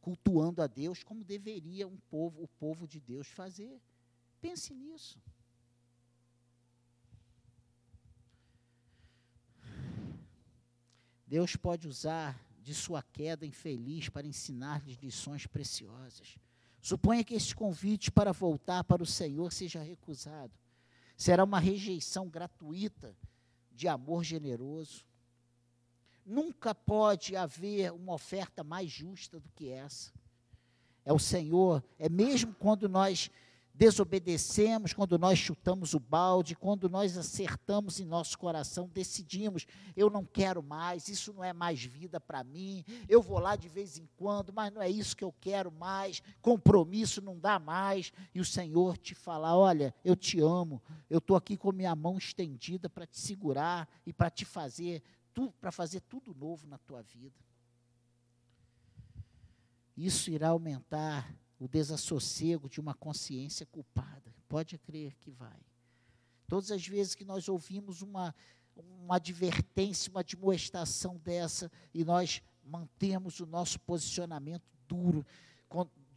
cultuando 0.00 0.60
a 0.60 0.66
Deus 0.66 1.04
como 1.04 1.22
deveria 1.22 1.86
um 1.86 1.96
povo, 2.10 2.42
o 2.42 2.48
povo 2.48 2.86
de 2.86 3.00
Deus 3.00 3.28
fazer. 3.28 3.80
Pense 4.40 4.74
nisso. 4.74 5.20
Deus 11.28 11.54
pode 11.56 11.86
usar 11.86 12.42
de 12.62 12.74
sua 12.74 13.02
queda 13.02 13.44
infeliz 13.44 14.08
para 14.08 14.26
ensinar-lhes 14.26 14.96
lições 14.96 15.46
preciosas. 15.46 16.38
Suponha 16.80 17.22
que 17.22 17.34
esse 17.34 17.54
convite 17.54 18.10
para 18.10 18.32
voltar 18.32 18.82
para 18.84 19.02
o 19.02 19.06
Senhor 19.06 19.52
seja 19.52 19.82
recusado. 19.82 20.52
Será 21.18 21.44
uma 21.44 21.60
rejeição 21.60 22.28
gratuita 22.28 23.14
de 23.70 23.86
amor 23.86 24.24
generoso. 24.24 25.04
Nunca 26.24 26.74
pode 26.74 27.36
haver 27.36 27.92
uma 27.92 28.14
oferta 28.14 28.64
mais 28.64 28.90
justa 28.90 29.38
do 29.38 29.50
que 29.50 29.68
essa. 29.68 30.10
É 31.04 31.12
o 31.12 31.18
Senhor, 31.18 31.84
é 31.98 32.08
mesmo 32.08 32.54
quando 32.54 32.88
nós 32.88 33.30
desobedecemos, 33.78 34.92
quando 34.92 35.16
nós 35.16 35.38
chutamos 35.38 35.94
o 35.94 36.00
balde, 36.00 36.56
quando 36.56 36.88
nós 36.88 37.16
acertamos 37.16 38.00
em 38.00 38.04
nosso 38.04 38.36
coração, 38.36 38.90
decidimos, 38.92 39.66
eu 39.96 40.10
não 40.10 40.24
quero 40.24 40.60
mais, 40.60 41.06
isso 41.06 41.32
não 41.32 41.44
é 41.44 41.52
mais 41.52 41.84
vida 41.84 42.18
para 42.18 42.42
mim, 42.42 42.84
eu 43.08 43.22
vou 43.22 43.38
lá 43.38 43.54
de 43.54 43.68
vez 43.68 43.96
em 43.96 44.08
quando, 44.16 44.52
mas 44.52 44.72
não 44.72 44.82
é 44.82 44.90
isso 44.90 45.16
que 45.16 45.22
eu 45.22 45.32
quero 45.40 45.70
mais, 45.70 46.20
compromisso 46.42 47.22
não 47.22 47.38
dá 47.38 47.60
mais, 47.60 48.12
e 48.34 48.40
o 48.40 48.44
Senhor 48.44 48.98
te 48.98 49.14
fala: 49.14 49.56
olha, 49.56 49.94
eu 50.04 50.16
te 50.16 50.40
amo, 50.40 50.82
eu 51.08 51.18
estou 51.18 51.36
aqui 51.36 51.56
com 51.56 51.70
minha 51.70 51.94
mão 51.94 52.18
estendida 52.18 52.90
para 52.90 53.06
te 53.06 53.20
segurar 53.20 53.88
e 54.04 54.12
para 54.12 54.28
te 54.28 54.44
fazer, 54.44 55.04
para 55.60 55.70
fazer 55.70 56.00
tudo 56.00 56.34
novo 56.34 56.66
na 56.66 56.78
tua 56.78 57.00
vida. 57.00 57.38
Isso 59.96 60.30
irá 60.32 60.48
aumentar 60.48 61.32
o 61.58 61.66
desassossego 61.66 62.68
de 62.68 62.80
uma 62.80 62.94
consciência 62.94 63.66
culpada. 63.66 64.34
Pode 64.48 64.78
crer 64.78 65.14
que 65.16 65.30
vai. 65.30 65.60
Todas 66.46 66.70
as 66.70 66.86
vezes 66.86 67.14
que 67.14 67.24
nós 67.24 67.48
ouvimos 67.48 68.00
uma, 68.00 68.34
uma 68.76 69.16
advertência, 69.16 70.10
uma 70.10 70.20
admoestação 70.20 71.18
dessa, 71.18 71.70
e 71.92 72.04
nós 72.04 72.42
mantemos 72.64 73.40
o 73.40 73.46
nosso 73.46 73.78
posicionamento 73.80 74.64
duro 74.86 75.24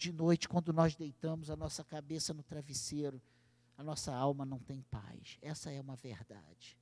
de 0.02 0.12
noite, 0.12 0.50
quando 0.50 0.74
nós 0.74 0.96
deitamos 0.96 1.52
a 1.52 1.56
nossa 1.56 1.84
cabeça 1.84 2.34
no 2.34 2.42
travesseiro, 2.42 3.22
a 3.78 3.84
nossa 3.84 4.12
alma 4.12 4.44
não 4.44 4.58
tem 4.58 4.82
paz. 4.90 5.38
Essa 5.44 5.72
é 5.72 5.80
uma 5.80 5.96
verdade. 5.96 6.76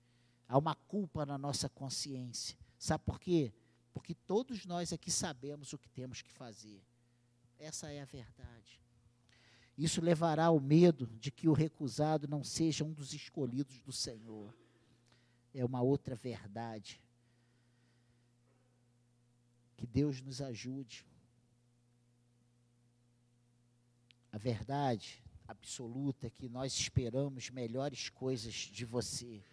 Há 0.47 0.57
uma 0.57 0.73
culpa 0.73 1.25
na 1.25 1.37
nossa 1.37 1.67
consciência. 1.67 2.57
Sabe 2.77 3.03
por 3.03 3.19
quê? 3.19 3.53
Porque 3.93 4.15
todos 4.15 4.65
nós 4.65 4.93
aqui 4.93 5.11
sabemos 5.11 5.73
o 5.73 5.77
que 5.77 5.89
temos 5.89 6.21
que 6.21 6.31
fazer. 6.31 6.81
Essa 7.59 7.91
é 7.91 8.01
a 8.01 8.05
verdade. 8.05 8.79
Isso 9.77 10.01
levará 10.01 10.45
ao 10.45 10.59
medo 10.59 11.07
de 11.19 11.29
que 11.29 11.47
o 11.47 11.53
recusado 11.53 12.27
não 12.27 12.43
seja 12.43 12.83
um 12.83 12.91
dos 12.91 13.13
escolhidos 13.13 13.79
do 13.81 13.91
Senhor. 13.91 14.53
É 15.53 15.63
uma 15.63 15.81
outra 15.81 16.15
verdade. 16.15 17.01
Que 19.77 19.85
Deus 19.85 20.21
nos 20.21 20.41
ajude. 20.41 21.05
A 24.31 24.37
verdade 24.37 25.23
absoluta 25.47 26.27
é 26.27 26.29
que 26.29 26.47
nós 26.47 26.73
esperamos 26.73 27.49
melhores 27.49 28.09
coisas 28.09 28.53
de 28.53 28.85
você 28.85 29.43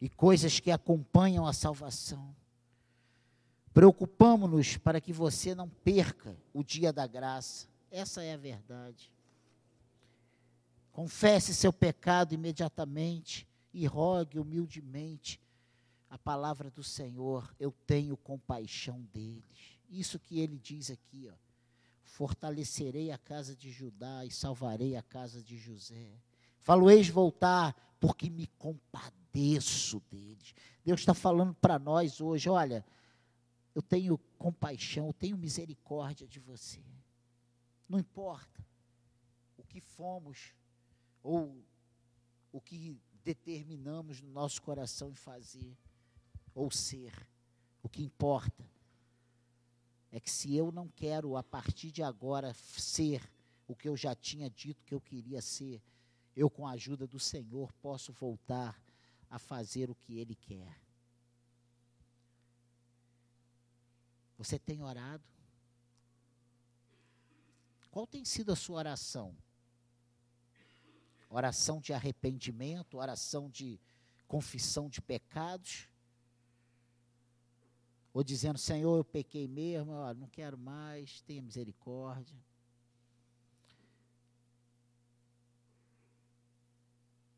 e 0.00 0.08
coisas 0.08 0.58
que 0.58 0.70
acompanham 0.70 1.46
a 1.46 1.52
salvação. 1.52 2.34
Preocupamos-nos 3.74 4.76
para 4.76 5.00
que 5.00 5.12
você 5.12 5.52
não 5.52 5.68
perca 5.68 6.36
o 6.52 6.62
dia 6.62 6.92
da 6.92 7.08
graça. 7.08 7.66
Essa 7.90 8.22
é 8.22 8.32
a 8.32 8.36
verdade. 8.36 9.10
Confesse 10.92 11.52
seu 11.52 11.72
pecado 11.72 12.32
imediatamente 12.32 13.48
e 13.72 13.84
rogue 13.84 14.38
humildemente 14.38 15.40
a 16.08 16.16
palavra 16.16 16.70
do 16.70 16.84
Senhor. 16.84 17.52
Eu 17.58 17.74
tenho 17.84 18.16
compaixão 18.16 19.00
deles. 19.12 19.80
Isso 19.90 20.20
que 20.20 20.38
ele 20.38 20.56
diz 20.56 20.88
aqui, 20.88 21.28
ó. 21.28 21.34
Fortalecerei 22.04 23.10
a 23.10 23.18
casa 23.18 23.56
de 23.56 23.72
Judá 23.72 24.24
e 24.24 24.30
salvarei 24.30 24.94
a 24.94 25.02
casa 25.02 25.42
de 25.42 25.58
José. 25.58 26.12
Falo, 26.60 26.88
eis 26.88 27.08
voltar, 27.08 27.74
porque 27.98 28.30
me 28.30 28.46
compadeço 28.56 30.00
deles. 30.12 30.54
Deus 30.84 31.00
está 31.00 31.12
falando 31.12 31.54
para 31.54 31.76
nós 31.76 32.20
hoje, 32.20 32.48
olha, 32.48 32.84
eu 33.74 33.82
tenho 33.82 34.16
compaixão, 34.38 35.08
eu 35.08 35.12
tenho 35.12 35.36
misericórdia 35.36 36.26
de 36.26 36.38
você. 36.38 36.82
Não 37.88 37.98
importa 37.98 38.64
o 39.56 39.64
que 39.64 39.80
fomos 39.80 40.54
ou 41.22 41.64
o 42.52 42.60
que 42.60 42.96
determinamos 43.24 44.20
no 44.20 44.30
nosso 44.30 44.62
coração 44.62 45.10
em 45.10 45.14
fazer 45.14 45.76
ou 46.54 46.70
ser. 46.70 47.12
O 47.82 47.88
que 47.88 48.02
importa 48.02 48.64
é 50.12 50.20
que 50.20 50.30
se 50.30 50.54
eu 50.54 50.70
não 50.70 50.88
quero 50.88 51.36
a 51.36 51.42
partir 51.42 51.90
de 51.90 52.02
agora 52.02 52.54
ser 52.54 53.28
o 53.66 53.74
que 53.74 53.88
eu 53.88 53.96
já 53.96 54.14
tinha 54.14 54.48
dito 54.48 54.84
que 54.84 54.94
eu 54.94 55.00
queria 55.00 55.42
ser, 55.42 55.82
eu 56.36 56.48
com 56.48 56.66
a 56.66 56.72
ajuda 56.72 57.06
do 57.06 57.18
Senhor 57.18 57.72
posso 57.74 58.12
voltar 58.12 58.80
a 59.28 59.38
fazer 59.38 59.90
o 59.90 59.94
que 59.94 60.18
ele 60.18 60.34
quer. 60.34 60.83
Você 64.36 64.58
tem 64.58 64.82
orado? 64.82 65.24
Qual 67.90 68.06
tem 68.06 68.24
sido 68.24 68.52
a 68.52 68.56
sua 68.56 68.78
oração? 68.78 69.36
Oração 71.30 71.80
de 71.80 71.92
arrependimento, 71.92 72.98
oração 72.98 73.48
de 73.48 73.80
confissão 74.26 74.88
de 74.88 75.00
pecados? 75.00 75.88
ou 78.14 78.22
dizendo: 78.22 78.56
Senhor, 78.56 78.96
eu 78.96 79.04
pequei 79.04 79.48
mesmo, 79.48 79.90
ó, 79.90 80.14
não 80.14 80.28
quero 80.28 80.56
mais, 80.56 81.20
tenha 81.22 81.42
misericórdia. 81.42 82.38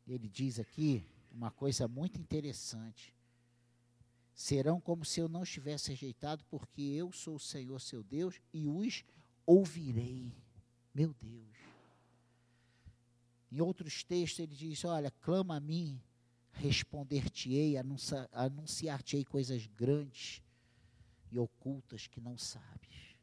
Ele 0.07 0.29
diz 0.29 0.59
aqui 0.59 1.03
uma 1.31 1.51
coisa 1.51 1.87
muito 1.87 2.21
interessante. 2.21 3.13
Serão 4.37 4.79
como 4.79 5.03
se 5.03 5.19
eu 5.19 5.27
não 5.27 5.41
estivesse 5.41 5.89
rejeitado, 5.89 6.45
porque 6.47 6.83
eu 6.83 7.11
sou 7.11 7.37
o 7.37 7.39
Senhor 7.39 7.81
seu 7.81 8.03
Deus 8.03 8.39
e 8.53 8.67
os 8.67 9.03
ouvirei. 9.47 10.31
Meu 10.93 11.11
Deus. 11.19 11.57
Em 13.51 13.59
outros 13.59 14.03
textos 14.03 14.37
ele 14.41 14.53
diz: 14.55 14.85
Olha, 14.85 15.09
clama 15.09 15.55
a 15.55 15.59
mim, 15.59 15.99
responder-te-ei, 16.51 17.77
anunciar-te-ei 18.31 19.25
coisas 19.25 19.65
grandes 19.65 20.43
e 21.31 21.39
ocultas 21.39 22.05
que 22.05 22.21
não 22.21 22.37
sabes. 22.37 23.17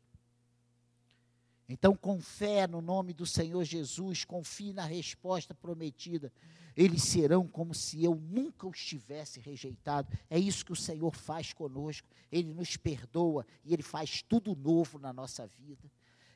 Então, 1.68 1.94
com 1.96 2.20
fé 2.20 2.66
no 2.66 2.82
nome 2.82 3.14
do 3.14 3.24
Senhor 3.24 3.62
Jesus, 3.62 4.24
confie 4.24 4.72
na 4.72 4.84
resposta 4.84 5.54
prometida. 5.54 6.32
Eles 6.76 7.02
serão 7.02 7.46
como 7.46 7.72
se 7.72 8.02
eu 8.02 8.14
nunca 8.14 8.66
os 8.66 8.84
tivesse 8.84 9.38
rejeitado. 9.38 10.08
É 10.28 10.38
isso 10.38 10.64
que 10.64 10.72
o 10.72 10.76
Senhor 10.76 11.14
faz 11.14 11.52
conosco. 11.52 12.08
Ele 12.32 12.52
nos 12.52 12.76
perdoa 12.76 13.46
e 13.64 13.72
Ele 13.72 13.82
faz 13.82 14.22
tudo 14.22 14.56
novo 14.56 14.98
na 14.98 15.12
nossa 15.12 15.46
vida. 15.46 15.88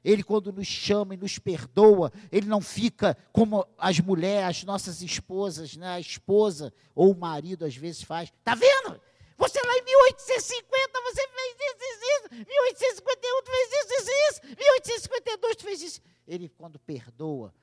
Ele, 0.04 0.22
quando 0.22 0.52
nos 0.52 0.66
chama 0.66 1.14
e 1.14 1.16
nos 1.16 1.38
perdoa, 1.38 2.12
ele 2.30 2.46
não 2.46 2.60
fica 2.60 3.16
como 3.32 3.66
as 3.76 3.98
mulheres, 3.98 4.58
as 4.58 4.64
nossas 4.64 5.02
esposas, 5.02 5.76
né? 5.76 5.88
a 5.88 6.00
esposa 6.00 6.72
ou 6.94 7.12
o 7.12 7.18
marido 7.18 7.64
às 7.64 7.76
vezes 7.76 8.02
faz. 8.02 8.28
Está 8.28 8.54
vendo? 8.54 9.00
Você 9.36 9.60
lá 9.64 9.76
em 9.76 9.84
1850, 9.84 11.00
você 11.02 11.28
fez 11.28 11.56
isso, 11.60 11.84
isso, 11.84 12.38
isso. 12.38 12.48
1851, 12.48 13.42
tu 13.42 13.50
fez 13.50 13.68
isso, 13.72 13.94
isso, 13.94 14.10
isso. 14.30 14.56
1852, 14.56 15.56
tu 15.56 15.64
fez 15.64 15.82
isso. 15.82 16.00
Ele, 16.26 16.48
quando 16.48 16.78
perdoa, 16.78 17.54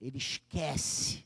ele 0.00 0.18
esquece 0.18 1.24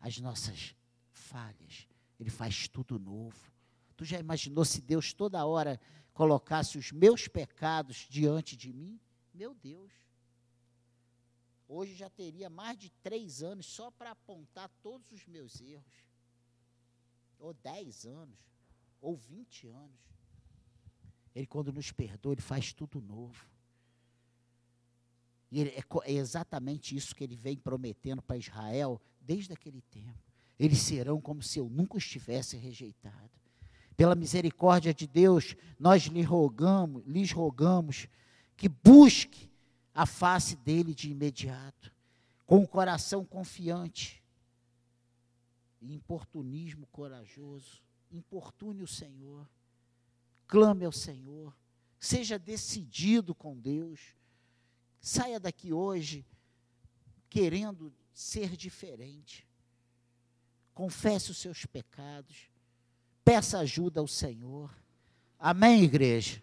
as 0.00 0.18
nossas 0.18 0.74
falhas. 1.12 1.86
Ele 2.18 2.30
faz 2.30 2.66
tudo 2.66 2.98
novo. 2.98 3.52
Tu 3.96 4.04
já 4.04 4.18
imaginou 4.18 4.64
se 4.64 4.80
Deus 4.80 5.12
toda 5.12 5.44
hora 5.44 5.80
colocasse 6.12 6.78
os 6.78 6.90
meus 6.90 7.28
pecados 7.28 8.06
diante 8.08 8.56
de 8.56 8.72
mim? 8.72 8.98
Meu 9.32 9.54
Deus. 9.54 9.92
Hoje 11.68 11.94
já 11.94 12.10
teria 12.10 12.50
mais 12.50 12.76
de 12.76 12.90
três 13.02 13.42
anos 13.42 13.66
só 13.66 13.90
para 13.90 14.10
apontar 14.10 14.68
todos 14.82 15.12
os 15.12 15.24
meus 15.26 15.60
erros. 15.60 15.94
Ou 17.38 17.54
dez 17.54 18.04
anos 18.04 18.38
ou 19.00 19.16
20 19.16 19.68
anos. 19.68 20.00
Ele, 21.34 21.46
quando 21.46 21.72
nos 21.72 21.92
perdoa, 21.92 22.32
ele 22.34 22.42
faz 22.42 22.72
tudo 22.72 23.00
novo. 23.00 23.46
E 25.50 25.60
ele, 25.60 25.70
é, 25.70 25.82
é 26.04 26.12
exatamente 26.12 26.96
isso 26.96 27.14
que 27.14 27.24
ele 27.24 27.36
vem 27.36 27.56
prometendo 27.56 28.20
para 28.20 28.36
Israel 28.36 29.00
desde 29.20 29.52
aquele 29.52 29.82
tempo. 29.82 30.18
Eles 30.58 30.78
serão 30.78 31.20
como 31.20 31.42
se 31.42 31.58
eu 31.58 31.68
nunca 31.68 31.98
estivesse 31.98 32.56
rejeitado. 32.56 33.30
Pela 33.96 34.14
misericórdia 34.14 34.94
de 34.94 35.06
Deus, 35.06 35.56
nós 35.78 36.04
lhe 36.04 36.22
rogamos, 36.22 37.02
lhes 37.06 37.32
rogamos 37.32 38.08
que 38.56 38.68
busque 38.68 39.50
a 39.94 40.06
face 40.06 40.56
dele 40.56 40.94
de 40.94 41.10
imediato, 41.10 41.92
com 42.46 42.62
o 42.62 42.68
coração 42.68 43.24
confiante 43.24 44.22
e 45.80 45.94
importunismo 45.94 46.86
corajoso 46.86 47.82
importune 48.10 48.82
o 48.82 48.88
Senhor, 48.88 49.48
clame 50.46 50.84
ao 50.84 50.92
Senhor, 50.92 51.56
seja 51.98 52.38
decidido 52.38 53.34
com 53.34 53.56
Deus, 53.56 54.16
saia 55.00 55.38
daqui 55.38 55.72
hoje 55.72 56.26
querendo 57.28 57.92
ser 58.12 58.56
diferente. 58.56 59.46
Confesse 60.74 61.30
os 61.30 61.38
seus 61.38 61.66
pecados, 61.66 62.48
peça 63.24 63.58
ajuda 63.58 64.00
ao 64.00 64.08
Senhor. 64.08 64.74
Amém, 65.38 65.82
igreja? 65.84 66.42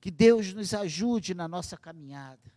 Que 0.00 0.10
Deus 0.10 0.52
nos 0.52 0.74
ajude 0.74 1.34
na 1.34 1.48
nossa 1.48 1.76
caminhada. 1.76 2.52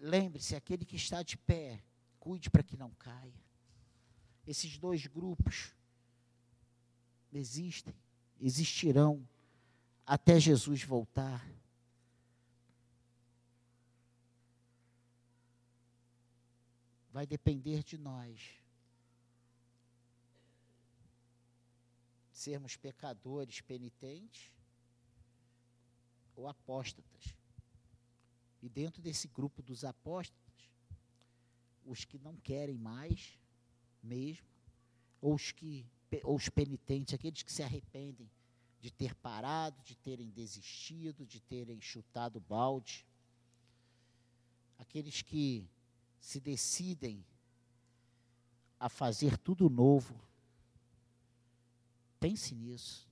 Lembre-se, 0.00 0.56
aquele 0.56 0.84
que 0.84 0.96
está 0.96 1.22
de 1.22 1.36
pé, 1.36 1.80
cuide 2.18 2.50
para 2.50 2.64
que 2.64 2.76
não 2.76 2.90
caia. 2.90 3.32
Esses 4.46 4.76
dois 4.76 5.06
grupos 5.06 5.72
existem, 7.32 7.94
existirão 8.40 9.26
até 10.04 10.40
Jesus 10.40 10.82
voltar. 10.82 11.46
Vai 17.18 17.26
depender 17.26 17.82
de 17.82 17.98
nós. 17.98 18.62
Sermos 22.30 22.76
pecadores 22.76 23.60
penitentes 23.60 24.52
ou 26.36 26.46
apóstatas. 26.46 27.34
E 28.62 28.68
dentro 28.68 29.02
desse 29.02 29.26
grupo 29.26 29.64
dos 29.64 29.82
apóstatas, 29.82 30.70
os 31.84 32.04
que 32.04 32.20
não 32.20 32.36
querem 32.36 32.78
mais, 32.78 33.36
mesmo, 34.00 34.46
ou 35.20 35.34
os 35.34 35.50
que 35.50 35.84
ou 36.22 36.36
os 36.36 36.48
penitentes, 36.48 37.14
aqueles 37.14 37.42
que 37.42 37.52
se 37.52 37.64
arrependem 37.64 38.30
de 38.80 38.92
ter 38.92 39.12
parado, 39.16 39.82
de 39.82 39.96
terem 39.96 40.30
desistido, 40.30 41.26
de 41.26 41.40
terem 41.40 41.80
chutado 41.80 42.38
balde, 42.38 43.04
aqueles 44.78 45.20
que 45.20 45.68
se 46.18 46.40
decidem 46.40 47.24
a 48.78 48.88
fazer 48.88 49.36
tudo 49.38 49.68
novo. 49.68 50.14
Pense 52.20 52.54
nisso. 52.54 53.08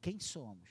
Quem 0.00 0.18
somos? 0.18 0.68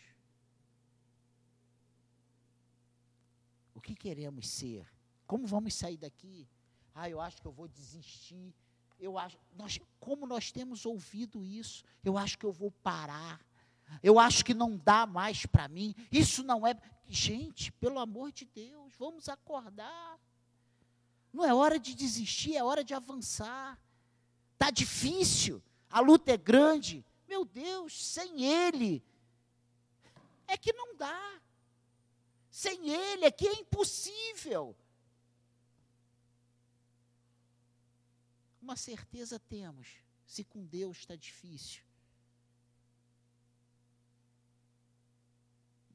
O 3.73 3.79
que 3.79 3.95
queremos 3.95 4.47
ser? 4.49 4.85
Como 5.25 5.47
vamos 5.47 5.73
sair 5.73 5.97
daqui? 5.97 6.47
Ah, 6.93 7.09
eu 7.09 7.21
acho 7.21 7.41
que 7.41 7.47
eu 7.47 7.51
vou 7.51 7.67
desistir. 7.67 8.53
Eu 8.99 9.17
acho, 9.17 9.37
nós, 9.55 9.79
como 9.99 10.27
nós 10.27 10.51
temos 10.51 10.85
ouvido 10.85 11.43
isso, 11.43 11.83
eu 12.03 12.17
acho 12.17 12.37
que 12.37 12.45
eu 12.45 12.51
vou 12.51 12.69
parar. 12.69 13.39
Eu 14.01 14.19
acho 14.19 14.43
que 14.45 14.53
não 14.53 14.77
dá 14.77 15.05
mais 15.05 15.45
para 15.45 15.67
mim. 15.67 15.95
Isso 16.11 16.43
não 16.43 16.65
é. 16.65 16.75
Gente, 17.07 17.71
pelo 17.73 17.99
amor 17.99 18.31
de 18.31 18.45
Deus, 18.45 18.93
vamos 18.97 19.27
acordar. 19.27 20.19
Não 21.33 21.45
é 21.45 21.53
hora 21.53 21.79
de 21.79 21.93
desistir, 21.93 22.55
é 22.55 22.63
hora 22.63 22.83
de 22.83 22.93
avançar. 22.93 23.79
Está 24.53 24.69
difícil, 24.69 25.61
a 25.89 25.99
luta 25.99 26.31
é 26.31 26.37
grande. 26.37 27.05
Meu 27.27 27.45
Deus, 27.45 28.05
sem 28.05 28.43
Ele, 28.43 29.03
é 30.47 30.57
que 30.57 30.73
não 30.73 30.95
dá. 30.95 31.41
Sem 32.49 32.89
Ele 32.89 33.25
é 33.25 33.31
que 33.31 33.47
é 33.47 33.53
impossível. 33.53 34.75
Uma 38.61 38.75
certeza 38.75 39.39
temos: 39.39 39.87
se 40.25 40.43
com 40.43 40.65
Deus 40.65 40.99
está 40.99 41.15
difícil. 41.15 41.83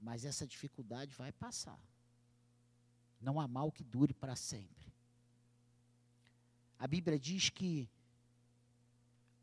Mas 0.06 0.24
essa 0.24 0.46
dificuldade 0.46 1.12
vai 1.14 1.32
passar. 1.32 1.80
Não 3.20 3.40
há 3.40 3.48
mal 3.48 3.72
que 3.72 3.82
dure 3.82 4.14
para 4.14 4.36
sempre. 4.36 4.86
A 6.78 6.86
Bíblia 6.86 7.18
diz 7.18 7.50
que 7.50 7.88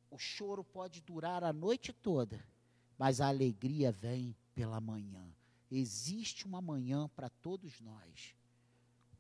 o 0.10 0.18
choro 0.18 0.64
pode 0.64 1.02
durar 1.02 1.44
a 1.44 1.52
noite 1.52 1.92
toda, 1.92 2.40
mas 2.98 3.20
a 3.20 3.28
alegria 3.28 3.92
vem 3.92 4.34
pela 4.56 4.80
manhã. 4.80 5.28
Existe 5.70 6.46
uma 6.46 6.62
manhã 6.62 7.10
para 7.10 7.28
todos 7.28 7.82
nós. 7.82 8.34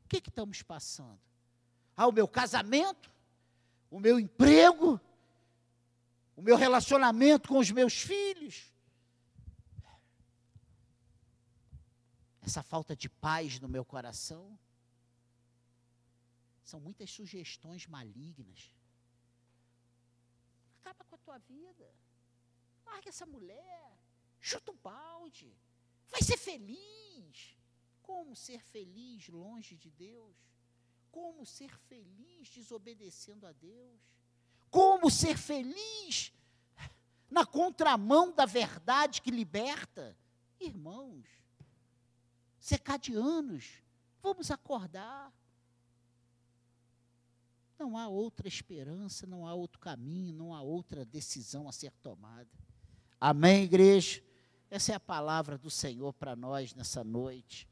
O 0.06 0.08
que, 0.08 0.22
que 0.22 0.30
estamos 0.30 0.62
passando? 0.62 1.20
Ah, 1.98 2.08
o 2.08 2.12
meu 2.12 2.28
casamento 2.28 3.12
o 3.94 4.00
meu 4.00 4.20
emprego, 4.20 5.00
o 6.36 6.41
meu 6.41 6.58
relacionamento 6.58 7.48
com 7.48 7.60
os 7.60 7.70
meus 7.70 7.94
filhos. 7.94 8.72
Essa 12.46 12.62
falta 12.62 12.96
de 12.96 13.10
paz 13.10 13.60
no 13.60 13.70
meu 13.70 13.86
coração. 13.86 14.60
São 16.64 16.80
muitas 16.80 17.10
sugestões 17.10 17.88
malignas. 17.88 18.76
Acaba 20.82 21.06
com 21.06 21.16
a 21.16 21.20
tua 21.20 21.38
vida. 21.39 21.89
Larga 22.86 23.10
essa 23.10 23.26
mulher. 23.26 23.98
Chuta 24.41 24.72
o 24.72 24.76
balde. 24.76 25.56
Vai 26.10 26.22
ser 26.22 26.38
feliz. 26.38 27.58
Como 28.02 28.36
ser 28.36 28.62
feliz 28.62 29.30
longe 29.30 29.78
de 29.78 29.89
Deus? 29.89 30.36
Como 31.12 31.46
ser 31.46 31.74
feliz 31.88 32.50
desobedecendo 32.50 33.48
a 33.48 33.54
Deus? 33.54 34.02
Como 34.70 35.10
ser 35.10 35.38
feliz 35.38 36.34
na 37.30 37.46
contramão 37.46 38.34
da 38.34 38.46
verdade 38.46 39.22
que 39.22 39.32
liberta? 39.32 40.18
Irmãos, 40.60 41.26
secadianos, 42.64 43.84
vamos 44.22 44.49
acordar. 44.49 45.34
Não 47.78 47.97
há 47.97 48.07
outra 48.07 48.47
esperança, 48.47 49.28
não 49.28 49.45
há 49.45 49.53
outro 49.53 49.82
caminho, 49.82 50.34
não 50.34 50.53
há 50.53 50.61
outra 50.61 51.03
decisão 51.03 51.68
a 51.68 51.74
ser 51.74 51.91
tomada. 52.01 52.47
Amém, 53.20 53.64
igreja? 53.64 54.24
Essa 54.72 54.93
é 54.93 54.95
a 54.95 54.99
palavra 54.99 55.57
do 55.57 55.70
Senhor 55.70 56.14
para 56.14 56.38
nós 56.38 56.74
nessa 56.74 57.03
noite. 57.03 57.68